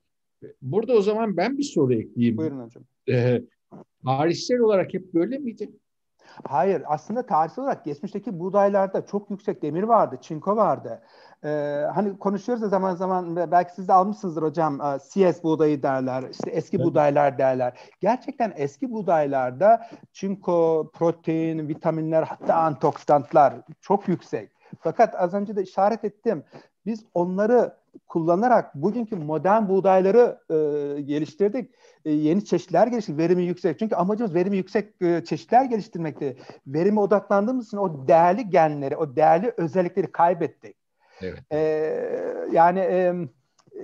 Burada 0.62 0.93
o 0.93 1.01
zaman 1.01 1.38
ben 1.38 1.58
bir 1.58 1.64
soru 1.64 1.93
ekleyeyim. 1.93 2.38
Buyurun 2.38 2.66
hocam. 2.66 2.84
Ee, 3.10 3.41
tarihsel 4.05 4.59
olarak 4.59 4.93
hep 4.93 5.13
böyle 5.13 5.38
miydi? 5.38 5.72
Hayır, 6.43 6.84
aslında 6.86 7.26
tarihsel 7.26 7.63
olarak 7.63 7.86
geçmişteki 7.86 8.39
buğdaylarda 8.39 9.05
çok 9.05 9.32
yüksek 9.32 9.61
demir 9.61 9.84
vardı, 9.84 10.18
çinko 10.22 10.55
vardı. 10.55 11.01
Ee, 11.43 11.84
hani 11.93 12.20
konuşuyoruz 12.20 12.63
da 12.63 12.70
zaman 12.70 12.95
zaman 12.95 13.36
belki 13.36 13.74
siz 13.74 13.88
de 13.88 13.93
almışsınızdır 13.93 14.43
hocam 14.43 14.82
e, 14.82 14.99
CS 14.99 15.43
buğdayı 15.43 15.84
derler, 15.84 16.24
işte 16.32 16.51
eski 16.51 16.78
evet. 16.78 16.86
buğdaylar 16.86 17.38
derler. 17.38 17.80
Gerçekten 18.01 18.53
eski 18.55 18.91
buğdaylarda 18.91 19.88
çinko, 20.13 20.89
protein, 20.93 21.68
vitaminler 21.68 22.24
hatta 22.24 22.55
antioksidanlar 22.55 23.53
çok 23.82 24.07
yüksek. 24.07 24.51
Fakat 24.80 25.15
az 25.15 25.34
önce 25.34 25.55
de 25.55 25.63
işaret 25.63 26.03
ettim. 26.03 26.43
Biz 26.86 27.05
onları 27.13 27.74
kullanarak 28.08 28.76
bugünkü 28.76 29.16
modern 29.16 29.70
buğdayları 29.70 30.39
e, 30.50 31.02
geliştirdik. 31.02 31.72
E, 32.06 32.12
yeni 32.12 32.45
çeşitler 32.45 32.88
geliştirdik. 32.88 33.20
Verimi 33.20 33.43
yüksek. 33.43 33.80
Çünkü 33.80 33.95
amacımız 33.95 34.34
verimi 34.34 34.58
yüksek 34.58 35.02
e, 35.02 35.24
çeşitler 35.24 35.66
geliştirmekti. 35.66 36.38
Verime 36.68 37.00
odaklandığımız 37.00 37.68
için 37.68 37.78
o 37.78 38.08
değerli 38.08 38.50
genleri, 38.50 38.98
o 38.98 39.16
değerli 39.16 39.54
özellikleri 39.58 40.12
kaybettik. 40.12 40.76
Evet. 41.22 41.39
E, 41.52 41.58
yani 42.52 42.80
e, 42.80 43.14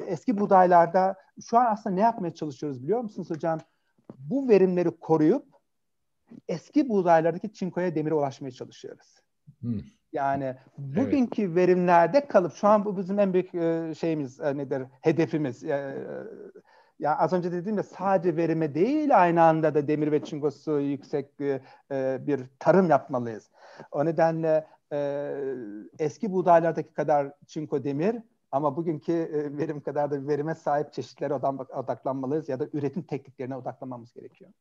eski 0.07 0.37
buğdaylarda 0.37 1.15
şu 1.49 1.57
an 1.57 1.65
aslında 1.65 1.95
ne 1.95 2.01
yapmaya 2.01 2.33
çalışıyoruz 2.33 2.83
biliyor 2.83 3.01
musunuz 3.01 3.29
hocam? 3.29 3.59
Bu 4.17 4.49
verimleri 4.49 4.91
koruyup 4.91 5.45
eski 6.47 6.89
buğdaylardaki 6.89 7.53
çinkoya 7.53 7.95
demire 7.95 8.13
ulaşmaya 8.13 8.51
çalışıyoruz. 8.51 9.19
Hmm. 9.59 9.79
Yani 10.13 10.55
bugünkü 10.77 11.41
evet. 11.41 11.55
verimlerde 11.55 12.27
kalıp 12.27 12.53
şu 12.53 12.67
an 12.67 12.85
bu 12.85 12.97
bizim 12.97 13.19
en 13.19 13.33
büyük 13.33 13.55
e, 13.55 13.93
şeyimiz 13.99 14.39
e, 14.39 14.57
nedir? 14.57 14.83
Hedefimiz. 15.01 15.63
E, 15.63 15.95
ya 16.99 17.17
az 17.17 17.33
önce 17.33 17.51
dediğim 17.51 17.77
de 17.77 17.83
sadece 17.83 18.37
verime 18.37 18.75
değil 18.75 19.21
aynı 19.21 19.43
anda 19.43 19.75
da 19.75 19.87
demir 19.87 20.11
ve 20.11 20.23
çinkosu 20.23 20.79
yüksek 20.79 21.39
bir 22.27 22.43
tarım 22.59 22.89
yapmalıyız. 22.89 23.51
O 23.91 24.05
nedenle 24.05 24.67
eski 25.99 26.31
buğdaylardaki 26.31 26.93
kadar 26.93 27.31
çinko 27.47 27.83
demir 27.83 28.15
ama 28.51 28.77
bugünkü 28.77 29.13
verim 29.57 29.81
kadar 29.81 30.11
da 30.11 30.27
verime 30.27 30.55
sahip 30.55 30.93
çeşitlere 30.93 31.33
odaklanmalıyız 31.33 32.49
ya 32.49 32.59
da 32.59 32.67
üretim 32.73 33.03
tekniklerine 33.03 33.55
odaklanmamız 33.55 34.13
gerekiyor. 34.13 34.51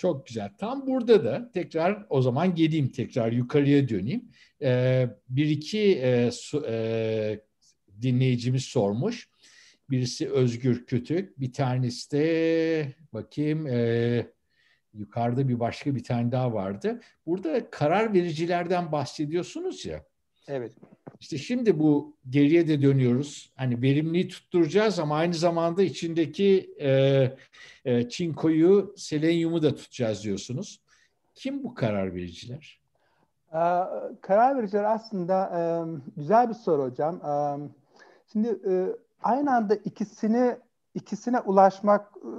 Çok 0.00 0.26
güzel. 0.26 0.50
Tam 0.58 0.86
burada 0.86 1.24
da 1.24 1.50
tekrar 1.52 2.06
o 2.08 2.22
zaman 2.22 2.54
geleyim 2.54 2.88
tekrar 2.88 3.32
yukarıya 3.32 3.88
döneyim. 3.88 4.28
Ee, 4.62 5.08
bir 5.28 5.46
iki 5.46 5.98
e, 5.98 6.30
su, 6.30 6.66
e, 6.68 7.40
dinleyicimiz 8.02 8.64
sormuş. 8.64 9.28
Birisi 9.90 10.30
Özgür 10.30 10.86
Kütük, 10.86 11.40
bir 11.40 11.52
tanesi 11.52 12.12
de 12.12 12.94
bakayım 13.12 13.66
e, 13.66 14.26
yukarıda 14.92 15.48
bir 15.48 15.60
başka 15.60 15.94
bir 15.94 16.04
tane 16.04 16.32
daha 16.32 16.52
vardı. 16.52 17.00
Burada 17.26 17.70
karar 17.70 18.14
vericilerden 18.14 18.92
bahsediyorsunuz 18.92 19.86
ya. 19.86 20.04
Evet. 20.48 20.72
İşte 21.20 21.38
şimdi 21.38 21.78
bu 21.78 22.16
geriye 22.30 22.68
de 22.68 22.82
dönüyoruz. 22.82 23.52
Hani 23.56 23.82
verimliği 23.82 24.28
tutturacağız 24.28 24.98
ama 24.98 25.16
aynı 25.16 25.34
zamanda 25.34 25.82
içindeki 25.82 26.74
e, 26.80 26.90
e, 27.84 28.08
çinkoyu, 28.08 28.94
selenyumu 28.96 29.62
da 29.62 29.74
tutacağız 29.74 30.24
diyorsunuz. 30.24 30.80
Kim 31.34 31.64
bu 31.64 31.74
karar 31.74 32.14
vericiler? 32.14 32.80
Ee, 33.52 33.58
karar 34.20 34.56
vericiler 34.56 34.84
aslında 34.84 35.50
e, 35.58 35.60
güzel 36.16 36.48
bir 36.48 36.54
soru 36.54 36.82
hocam. 36.82 37.16
E, 37.16 37.32
şimdi 38.32 38.48
e, 38.48 38.86
aynı 39.22 39.54
anda 39.54 39.74
ikisini 39.74 40.56
ikisine 40.94 41.40
ulaşmak 41.40 42.12
e, 42.16 42.30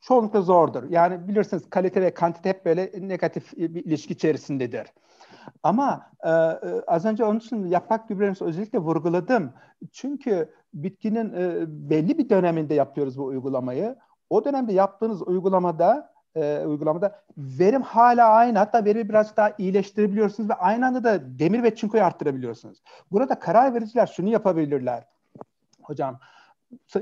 çoğunlukla 0.00 0.40
zordur. 0.40 0.90
Yani 0.90 1.28
bilirsiniz 1.28 1.70
kalite 1.70 2.02
ve 2.02 2.14
kantite 2.14 2.48
hep 2.48 2.64
böyle 2.64 2.90
negatif 3.00 3.52
bir 3.56 3.84
ilişki 3.84 4.12
içerisindedir. 4.12 4.86
Ama 5.62 6.10
e, 6.24 6.30
e, 6.30 6.82
az 6.86 7.04
önce 7.04 7.24
onun 7.24 7.38
için 7.38 7.66
yaprak 7.66 8.08
gübrelerini 8.08 8.36
özellikle 8.40 8.78
vurguladım. 8.78 9.52
Çünkü 9.92 10.54
bitkinin 10.74 11.32
e, 11.32 11.64
belli 11.68 12.18
bir 12.18 12.28
döneminde 12.28 12.74
yapıyoruz 12.74 13.18
bu 13.18 13.24
uygulamayı. 13.24 13.96
O 14.30 14.44
dönemde 14.44 14.72
yaptığınız 14.72 15.22
uygulamada 15.22 16.12
e, 16.36 16.64
uygulamada 16.66 17.22
verim 17.36 17.82
hala 17.82 18.28
aynı. 18.28 18.58
Hatta 18.58 18.84
verimi 18.84 19.08
biraz 19.08 19.36
daha 19.36 19.52
iyileştirebiliyorsunuz 19.58 20.50
ve 20.50 20.54
aynı 20.54 20.86
anda 20.86 21.04
da 21.04 21.38
demir 21.38 21.62
ve 21.62 21.74
çinkoyu 21.74 22.04
arttırabiliyorsunuz. 22.04 22.82
Burada 23.10 23.38
karar 23.38 23.74
vericiler 23.74 24.06
şunu 24.06 24.28
yapabilirler. 24.28 25.04
Hocam 25.82 26.18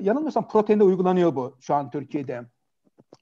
yanılmıyorsam 0.00 0.48
proteinde 0.48 0.84
uygulanıyor 0.84 1.36
bu 1.36 1.56
şu 1.60 1.74
an 1.74 1.90
Türkiye'de. 1.90 2.42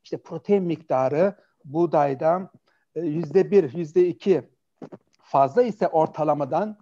İşte 0.04 0.16
protein 0.16 0.62
miktarı 0.62 1.34
buğdayda 1.64 2.50
e, 2.94 3.00
yüzde 3.00 3.50
bir, 3.50 3.72
yüzde 3.72 4.08
iki 4.08 4.50
fazla 5.28 5.62
ise 5.62 5.88
ortalamadan 5.88 6.78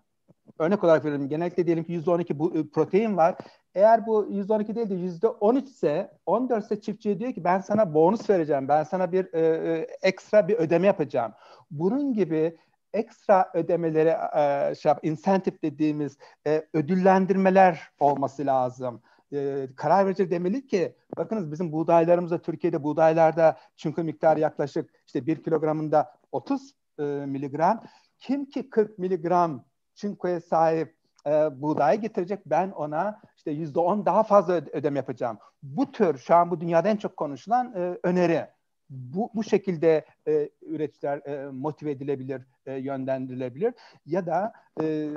örnek 0.59 0.85
olarak 0.85 1.05
veriyorum 1.05 1.29
genellikle 1.29 1.67
diyelim 1.67 1.85
ki 1.85 1.93
%12 1.93 2.39
bu 2.39 2.57
e, 2.57 2.69
protein 2.69 3.17
var. 3.17 3.37
Eğer 3.75 4.07
bu 4.07 4.27
%12 4.27 4.75
değil 4.75 4.91
de 4.91 4.95
%13 4.95 5.65
ise 5.65 6.11
14 6.27 6.65
ise 6.65 6.81
çiftçiye 6.81 7.19
diyor 7.19 7.33
ki 7.33 7.45
ben 7.45 7.61
sana 7.61 7.95
bonus 7.95 8.31
vereceğim. 8.31 8.69
Ben 8.69 8.83
sana 8.83 9.13
bir 9.13 9.35
e, 9.35 9.41
e, 9.41 9.87
ekstra 10.03 10.49
bir 10.49 10.55
ödeme 10.55 10.87
yapacağım. 10.87 11.33
Bunun 11.71 12.13
gibi 12.13 12.57
ekstra 12.93 13.51
ödemelere 13.55 14.19
e, 14.37 14.75
şey, 14.75 14.93
incentive 15.03 15.63
dediğimiz 15.63 16.19
e, 16.47 16.67
ödüllendirmeler 16.73 17.91
olması 18.01 18.47
lazım. 18.47 19.03
E, 19.33 19.69
karar 19.77 20.07
verici 20.07 20.31
demeli 20.31 20.67
ki 20.67 20.97
bakınız 21.17 21.53
bizim 21.53 21.73
buğdaylarımızda 21.73 22.43
Türkiye'de 22.43 22.83
buğdaylarda 22.83 23.57
çünkü 23.77 24.03
miktarı 24.03 24.41
yaklaşık 24.41 24.91
işte 25.07 25.27
bir 25.27 25.43
kilogramında 25.43 26.13
30 26.33 26.75
e, 26.99 27.03
miligram 27.03 27.83
kim 28.19 28.47
ki 28.47 28.71
40 28.71 28.99
miligram 28.99 29.65
çinkoya 29.95 30.41
sahip 30.41 30.97
e, 31.27 31.31
buğday 31.63 32.01
getirecek 32.01 32.41
ben 32.47 32.71
ona 32.71 33.21
işte 33.37 33.51
yüzde 33.51 33.81
on 33.81 34.07
daha 34.07 34.23
fazla 34.23 34.55
ödeme 34.55 34.99
yapacağım. 34.99 35.39
Bu 35.63 35.93
tür 35.93 36.19
şu 36.19 36.35
an 36.35 36.51
bu 36.51 36.61
dünyada 36.61 36.89
en 36.89 36.97
çok 36.97 37.17
konuşulan 37.17 37.75
e, 37.77 37.99
öneri. 38.03 38.47
Bu, 38.91 39.31
bu 39.35 39.45
şekilde 39.45 40.05
e, 40.29 40.51
üreticiler 40.63 41.19
e, 41.27 41.51
motive 41.51 41.91
edilebilir, 41.91 42.43
e, 42.67 42.75
yönlendirilebilir 42.75 43.75
ya 44.07 44.27
da 44.27 44.53
e, 44.83 45.09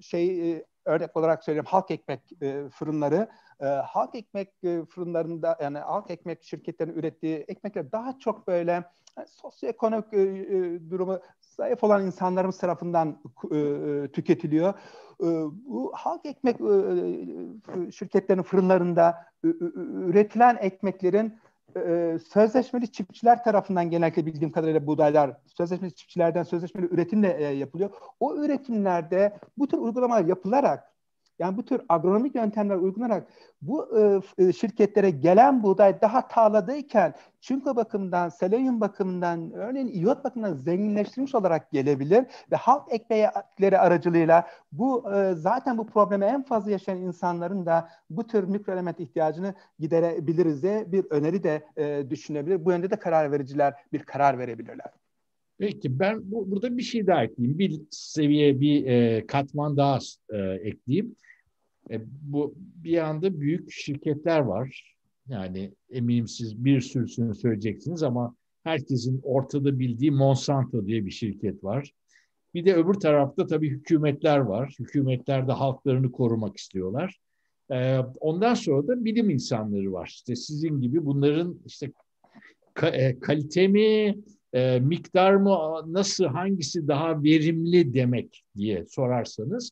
şey 0.00 0.52
e, 0.52 0.64
örnek 0.84 1.16
olarak 1.16 1.44
söyleyeyim 1.44 1.66
halk 1.68 1.90
ekmek 1.90 2.20
e, 2.42 2.68
fırınları 2.68 3.28
e, 3.60 3.66
halk 3.66 4.14
ekmek 4.14 4.48
e, 4.64 4.84
fırınlarında 4.84 5.58
yani 5.62 5.78
halk 5.78 6.10
ekmek 6.10 6.42
şirketlerinin 6.42 6.94
ürettiği 6.94 7.36
ekmekler 7.36 7.92
daha 7.92 8.18
çok 8.18 8.46
böyle 8.46 8.84
yani 9.16 9.28
sosyoekonomik 9.28 10.12
e, 10.12 10.20
e, 10.20 10.90
durumu 10.90 11.20
zayıf 11.40 11.84
olan 11.84 12.06
insanlarımız 12.06 12.58
tarafından 12.58 13.20
e, 13.50 13.58
e, 13.58 14.08
tüketiliyor. 14.12 14.74
E, 15.20 15.26
bu 15.66 15.92
halk 15.94 16.26
ekmek 16.26 16.60
e, 16.60 16.64
e 16.64 17.92
şirketlerinin 17.92 18.42
fırınlarında 18.42 19.26
e, 19.44 19.48
üretilen 19.82 20.56
ekmeklerin 20.60 21.38
e, 21.76 22.18
sözleşmeli 22.18 22.92
çiftçiler 22.92 23.44
tarafından 23.44 23.90
genellikle 23.90 24.26
bildiğim 24.26 24.52
kadarıyla 24.52 24.86
buğdaylar 24.86 25.36
sözleşmeli 25.46 25.94
çiftçilerden 25.94 26.42
sözleşmeli 26.42 26.86
üretimle 26.86 27.36
e, 27.38 27.42
yapılıyor. 27.42 27.90
O 28.20 28.36
üretimlerde 28.36 29.38
bu 29.58 29.68
tür 29.68 29.78
uygulamalar 29.78 30.24
yapılarak 30.24 30.93
yani 31.38 31.56
bu 31.56 31.64
tür 31.64 31.80
agronomik 31.88 32.34
yöntemler 32.34 32.76
uygulanarak 32.76 33.26
bu 33.62 33.98
e, 33.98 34.20
e, 34.38 34.52
şirketlere 34.52 35.10
gelen 35.10 35.62
buğday 35.62 36.00
daha 36.00 36.28
tarladayken 36.28 37.14
çinko 37.40 37.76
bakımından, 37.76 38.28
selenyum 38.28 38.80
bakımından, 38.80 39.52
örneğin 39.52 40.04
iot 40.04 40.24
bakımından 40.24 40.54
zenginleştirilmiş 40.54 41.34
olarak 41.34 41.70
gelebilir 41.70 42.26
ve 42.52 42.56
halk 42.56 42.92
ekmekleri 42.92 43.78
aracılığıyla 43.78 44.46
bu 44.72 45.14
e, 45.14 45.34
zaten 45.34 45.78
bu 45.78 45.86
problemi 45.86 46.24
en 46.24 46.42
fazla 46.42 46.70
yaşayan 46.70 46.98
insanların 46.98 47.66
da 47.66 47.88
bu 48.10 48.26
tür 48.26 48.44
mikroelement 48.44 49.00
ihtiyacını 49.00 49.54
giderebiliriz 49.78 50.62
diye 50.62 50.92
bir 50.92 51.04
öneri 51.10 51.42
de 51.42 51.66
e, 51.76 52.10
düşünebilir. 52.10 52.64
Bu 52.64 52.70
yönde 52.70 52.90
de 52.90 52.96
karar 52.96 53.32
vericiler 53.32 53.74
bir 53.92 54.02
karar 54.02 54.38
verebilirler. 54.38 55.03
Peki 55.58 55.98
ben 55.98 56.30
bu, 56.30 56.50
burada 56.50 56.76
bir 56.76 56.82
şey 56.82 57.06
daha 57.06 57.24
ekleyeyim. 57.24 57.58
Bir 57.58 57.80
seviye, 57.90 58.60
bir 58.60 58.86
e, 58.86 59.26
katman 59.26 59.76
daha 59.76 59.98
e, 60.30 60.38
ekleyeyim. 60.38 61.16
E, 61.90 62.00
bu 62.22 62.54
bir 62.56 62.98
anda 62.98 63.40
büyük 63.40 63.72
şirketler 63.72 64.40
var. 64.40 64.96
Yani 65.28 65.72
eminim 65.90 66.28
siz 66.28 66.64
bir 66.64 66.80
sürüsünü 66.80 67.34
söyleyeceksiniz 67.34 68.02
ama 68.02 68.36
herkesin 68.64 69.20
ortada 69.22 69.78
bildiği 69.78 70.10
Monsanto 70.10 70.86
diye 70.86 71.06
bir 71.06 71.10
şirket 71.10 71.64
var. 71.64 71.92
Bir 72.54 72.64
de 72.64 72.74
öbür 72.74 72.94
tarafta 72.94 73.46
tabii 73.46 73.70
hükümetler 73.70 74.38
var. 74.38 74.76
Hükümetler 74.78 75.48
de 75.48 75.52
halklarını 75.52 76.12
korumak 76.12 76.56
istiyorlar. 76.56 77.18
Ee, 77.70 77.98
ondan 78.20 78.54
sonra 78.54 78.88
da 78.88 79.04
bilim 79.04 79.30
insanları 79.30 79.92
var. 79.92 80.06
İşte 80.06 80.36
sizin 80.36 80.80
gibi 80.80 81.04
bunların 81.06 81.60
işte 81.66 81.92
e, 82.82 83.20
kalite 83.20 83.68
mi, 83.68 84.18
e, 84.54 84.80
miktar 84.80 85.34
mı, 85.34 85.82
nasıl, 85.86 86.24
hangisi 86.24 86.88
daha 86.88 87.22
verimli 87.22 87.94
demek 87.94 88.44
diye 88.56 88.86
sorarsanız 88.86 89.70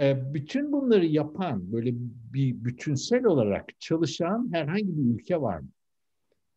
e, 0.00 0.34
bütün 0.34 0.72
bunları 0.72 1.06
yapan 1.06 1.72
böyle 1.72 1.90
bir 2.32 2.64
bütünsel 2.64 3.24
olarak 3.24 3.80
çalışan 3.80 4.48
herhangi 4.52 4.98
bir 4.98 5.14
ülke 5.14 5.40
var 5.40 5.58
mı? 5.58 5.68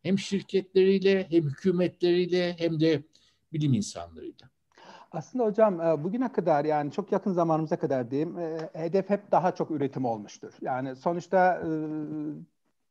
Hem 0.04 0.20
şirketleriyle, 0.20 1.28
hem 1.30 1.44
hükümetleriyle, 1.44 2.56
hem 2.58 2.80
de 2.80 3.04
bilim 3.54 3.74
insanlarıyla. 3.74 4.50
Aslında 5.12 5.46
hocam 5.46 5.82
e, 5.82 6.04
bugüne 6.04 6.32
kadar 6.32 6.66
yani 6.66 6.92
çok 6.92 7.12
yakın 7.12 7.32
zamanımıza 7.32 7.80
kadar 7.80 8.12
diyeyim 8.12 8.38
hedef 8.74 9.10
hep 9.10 9.32
daha 9.32 9.56
çok 9.56 9.72
üretim 9.72 10.06
olmuştur. 10.06 10.54
Yani 10.62 10.96
sonuçta 10.96 11.64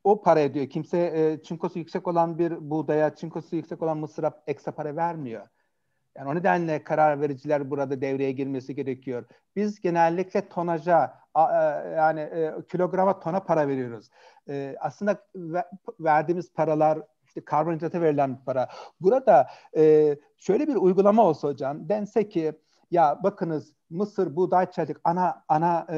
o 0.05 0.23
para 0.23 0.41
ediyor. 0.41 0.67
Kimse 0.69 1.41
çinkosu 1.45 1.79
yüksek 1.79 2.09
olan 2.09 2.39
bir 2.39 2.71
buğdaya, 2.71 3.15
çinkosu 3.15 3.57
yüksek 3.57 3.83
olan 3.83 3.99
mısıra 3.99 4.43
ekstra 4.47 4.73
para 4.73 4.97
vermiyor. 4.97 5.47
Yani 6.17 6.31
o 6.31 6.35
nedenle 6.35 6.85
karar 6.85 7.21
vericiler 7.21 7.71
burada 7.71 8.01
devreye 8.01 8.33
girmesi 8.33 8.75
gerekiyor. 8.75 9.25
Biz 9.57 9.81
genellikle 9.81 10.49
tonaja 10.49 11.21
yani 11.97 12.31
kilograma 12.71 13.21
tona 13.21 13.41
para 13.41 13.69
veriyoruz. 13.69 14.11
Aslında 14.81 15.27
verdiğimiz 16.01 16.53
paralar 16.53 16.99
işte 17.25 17.45
karbonhidrata 17.45 18.01
verilen 18.01 18.37
bir 18.39 18.45
para. 18.45 18.69
Burada 19.01 19.49
e, 19.77 20.17
şöyle 20.37 20.69
bir 20.69 20.77
uygulama 20.77 21.25
olsa 21.25 21.49
hocam 21.49 21.89
dense 21.89 22.29
ki 22.29 22.53
ya 22.91 23.21
bakınız 23.23 23.73
mısır, 23.91 24.37
buğday, 24.37 24.71
çelik 24.71 24.97
ana 25.05 25.45
ana 25.49 25.87
e, 25.91 25.97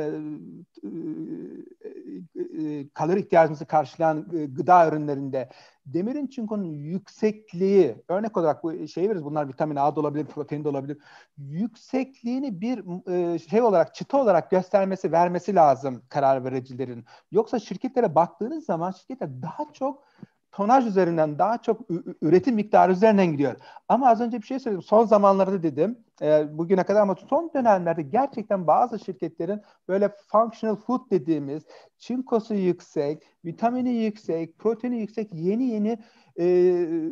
e, 0.82 2.62
e, 2.64 2.88
kalori 2.88 3.20
ihtiyacımızı 3.20 3.66
karşılayan 3.66 4.28
e, 4.32 4.46
gıda 4.46 4.88
ürünlerinde 4.88 5.48
demirin 5.86 6.26
çinkonun 6.26 6.64
yüksekliği 6.64 7.96
örnek 8.08 8.36
olarak 8.36 8.64
bu 8.64 8.88
şey 8.88 9.08
veririz 9.08 9.24
bunlar 9.24 9.48
vitamin 9.48 9.76
A 9.76 9.96
da 9.96 10.00
olabilir, 10.00 10.26
protein 10.26 10.64
de 10.64 10.68
olabilir. 10.68 10.98
Yüksekliğini 11.38 12.60
bir 12.60 13.08
e, 13.12 13.38
şey 13.38 13.62
olarak 13.62 13.94
çıta 13.94 14.18
olarak 14.18 14.50
göstermesi, 14.50 15.12
vermesi 15.12 15.54
lazım 15.54 16.02
karar 16.08 16.44
vericilerin. 16.44 17.04
Yoksa 17.30 17.58
şirketlere 17.58 18.14
baktığınız 18.14 18.64
zaman 18.64 18.90
şirketler 18.90 19.42
daha 19.42 19.72
çok 19.72 20.04
tonaj 20.52 20.86
üzerinden 20.86 21.38
daha 21.38 21.58
çok 21.62 21.80
üretim 22.22 22.54
miktarı 22.54 22.92
üzerinden 22.92 23.26
gidiyor. 23.32 23.56
Ama 23.88 24.08
az 24.08 24.20
önce 24.20 24.38
bir 24.40 24.46
şey 24.46 24.58
söyledim. 24.58 24.82
Son 24.82 25.04
zamanlarda 25.04 25.62
dedim. 25.62 25.98
E, 26.22 26.58
bugüne 26.58 26.84
kadar 26.84 27.00
ama 27.00 27.14
son 27.30 27.50
dönemlerde 27.54 28.02
gerçekten 28.02 28.66
bazı 28.66 28.98
şirketlerin 28.98 29.60
böyle 29.88 30.12
functional 30.32 30.76
food 30.76 31.10
dediğimiz 31.10 31.62
çinkosu 31.98 32.54
yüksek, 32.54 33.22
vitamini 33.44 33.94
yüksek, 33.94 34.58
proteini 34.58 35.00
yüksek 35.00 35.34
yeni 35.34 35.64
yeni 35.64 35.98
e, 36.36 36.44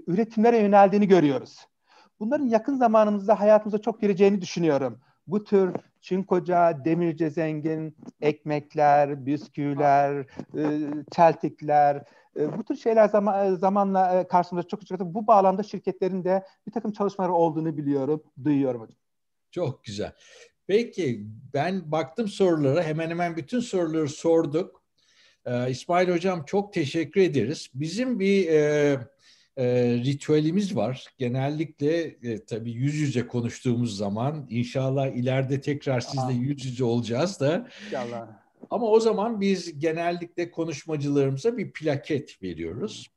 üretimlere 0.06 0.58
yöneldiğini 0.58 1.08
görüyoruz. 1.08 1.66
Bunların 2.20 2.46
yakın 2.46 2.76
zamanımızda 2.76 3.40
hayatımıza 3.40 3.78
çok 3.78 4.00
gireceğini 4.00 4.40
düşünüyorum. 4.40 5.00
Bu 5.26 5.44
tür 5.44 5.74
çinkoca, 6.00 6.84
demirce 6.84 7.30
zengin 7.30 7.96
ekmekler, 8.20 9.26
bisküviler, 9.26 10.26
e, 10.56 10.64
çeltikler, 11.12 12.04
e, 12.36 12.58
bu 12.58 12.64
tır 12.64 12.76
şeyler 12.76 13.08
zaman, 13.08 13.46
e, 13.46 13.56
zamanla 13.56 14.20
e, 14.20 14.26
karşımıza 14.26 14.68
çok 14.68 14.86
çıktı. 14.86 15.14
Bu 15.14 15.26
bağlamda 15.26 15.62
şirketlerin 15.62 16.24
de 16.24 16.44
bir 16.66 16.72
takım 16.72 16.92
çalışmaları 16.92 17.32
olduğunu 17.32 17.76
biliyorum, 17.76 18.22
duyuyorum 18.44 18.80
hocam. 18.80 18.98
Çok 19.50 19.84
güzel. 19.84 20.12
Peki 20.66 21.26
ben 21.54 21.92
baktım 21.92 22.28
sorulara 22.28 22.82
hemen 22.82 23.10
hemen 23.10 23.36
bütün 23.36 23.60
soruları 23.60 24.08
sorduk. 24.08 24.80
Ee, 25.46 25.70
İsmail 25.70 26.08
Hocam 26.08 26.44
çok 26.44 26.72
teşekkür 26.72 27.20
ederiz. 27.20 27.70
Bizim 27.74 28.20
bir 28.20 28.48
e, 28.48 28.98
e, 29.56 29.64
ritüelimiz 30.04 30.76
var. 30.76 31.06
Genellikle 31.18 32.02
e, 32.02 32.44
tabii 32.44 32.72
yüz 32.72 32.94
yüze 32.94 33.26
konuştuğumuz 33.26 33.96
zaman 33.96 34.46
inşallah 34.50 35.06
ileride 35.06 35.60
tekrar 35.60 36.00
sizle 36.00 36.32
yüz 36.32 36.64
yüze 36.64 36.84
olacağız 36.84 37.40
da. 37.40 37.68
İnşallah. 37.86 38.49
Ama 38.70 38.86
o 38.86 39.00
zaman 39.00 39.40
biz 39.40 39.78
genellikle 39.78 40.50
konuşmacılarımıza 40.50 41.56
bir 41.56 41.72
plaket 41.72 42.42
veriyoruz. 42.42 43.10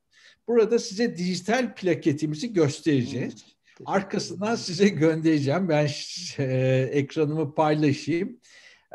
Burada 0.47 0.79
size 0.79 1.17
dijital 1.17 1.75
plaketimizi 1.75 2.53
göstereceğiz. 2.53 3.45
Arkasından 3.85 4.55
size 4.55 4.87
göndereceğim. 4.87 5.69
Ben 5.69 5.89
e, 6.37 6.43
ekranımı 6.91 7.55
paylaşayım. 7.55 8.39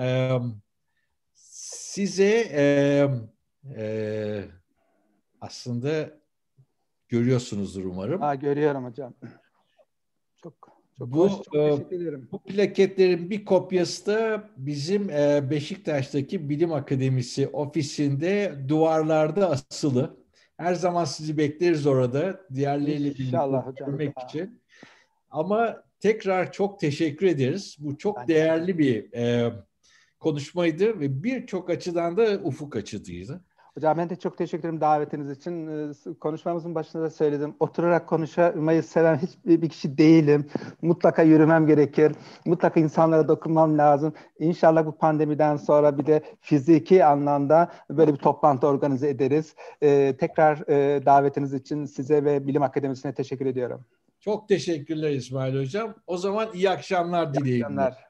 E, 0.00 0.30
size 1.34 2.48
e, 2.52 2.62
e, 3.76 4.44
aslında 5.40 6.18
görüyorsunuzdur 7.08 7.84
umarım. 7.84 8.20
Ha, 8.20 8.34
görüyorum 8.34 8.84
hocam. 8.84 9.14
Çok 10.42 10.77
çok 10.98 11.12
bu, 11.12 11.18
hoş, 11.18 11.32
çok 11.32 11.54
e, 11.54 11.70
teşekkür 11.70 12.00
ederim. 12.00 12.28
Bu 12.32 12.42
plaketlerin 12.42 13.30
bir 13.30 13.44
kopyası 13.44 14.06
da 14.06 14.50
bizim 14.56 15.10
e, 15.10 15.50
Beşiktaş'taki 15.50 16.50
Bilim 16.50 16.72
Akademisi 16.72 17.48
ofisinde 17.48 18.54
duvarlarda 18.68 19.50
asılı. 19.50 20.16
Her 20.56 20.74
zaman 20.74 21.04
sizi 21.04 21.38
bekleriz 21.38 21.86
orada. 21.86 22.40
Diğerleriyle 22.54 23.04
birlikte 23.04 23.38
görmek 23.78 24.14
için. 24.28 24.62
Ama 25.30 25.82
tekrar 26.00 26.52
çok 26.52 26.80
teşekkür 26.80 27.26
ederiz. 27.26 27.76
Bu 27.78 27.98
çok 27.98 28.16
ben 28.16 28.28
değerli 28.28 28.74
de. 28.74 28.78
bir 28.78 29.12
e, 29.12 29.52
konuşmaydı 30.18 31.00
ve 31.00 31.22
birçok 31.24 31.70
açıdan 31.70 32.16
da 32.16 32.40
ufuk 32.44 32.76
açıcıydı. 32.76 33.44
Hocam 33.74 33.98
ben 33.98 34.10
de 34.10 34.16
çok 34.16 34.38
teşekkür 34.38 34.68
ederim 34.68 34.80
davetiniz 34.80 35.30
için. 35.30 35.66
Ee, 35.66 36.14
konuşmamızın 36.20 36.74
başında 36.74 37.02
da 37.02 37.10
söyledim. 37.10 37.54
Oturarak 37.60 38.06
konuşmayı 38.06 38.82
seven 38.82 39.16
hiçbir 39.16 39.62
bir 39.62 39.68
kişi 39.68 39.98
değilim. 39.98 40.46
Mutlaka 40.82 41.22
yürümem 41.22 41.66
gerekir. 41.66 42.12
Mutlaka 42.44 42.80
insanlara 42.80 43.28
dokunmam 43.28 43.78
lazım. 43.78 44.12
İnşallah 44.38 44.86
bu 44.86 44.98
pandemiden 44.98 45.56
sonra 45.56 45.98
bir 45.98 46.06
de 46.06 46.22
fiziki 46.40 47.04
anlamda 47.04 47.72
böyle 47.90 48.12
bir 48.12 48.18
toplantı 48.18 48.66
organize 48.66 49.08
ederiz. 49.08 49.54
Ee, 49.82 50.16
tekrar 50.20 50.68
e, 50.68 51.06
davetiniz 51.06 51.54
için 51.54 51.84
size 51.84 52.24
ve 52.24 52.46
Bilim 52.46 52.62
Akademisi'ne 52.62 53.14
teşekkür 53.14 53.46
ediyorum. 53.46 53.84
Çok 54.20 54.48
teşekkürler 54.48 55.10
İsmail 55.10 55.60
Hocam. 55.60 55.94
O 56.06 56.16
zaman 56.16 56.48
iyi 56.54 56.70
akşamlar 56.70 57.34
dileyim. 57.34 57.56
İyi 57.56 57.64
akşamlar. 57.64 58.08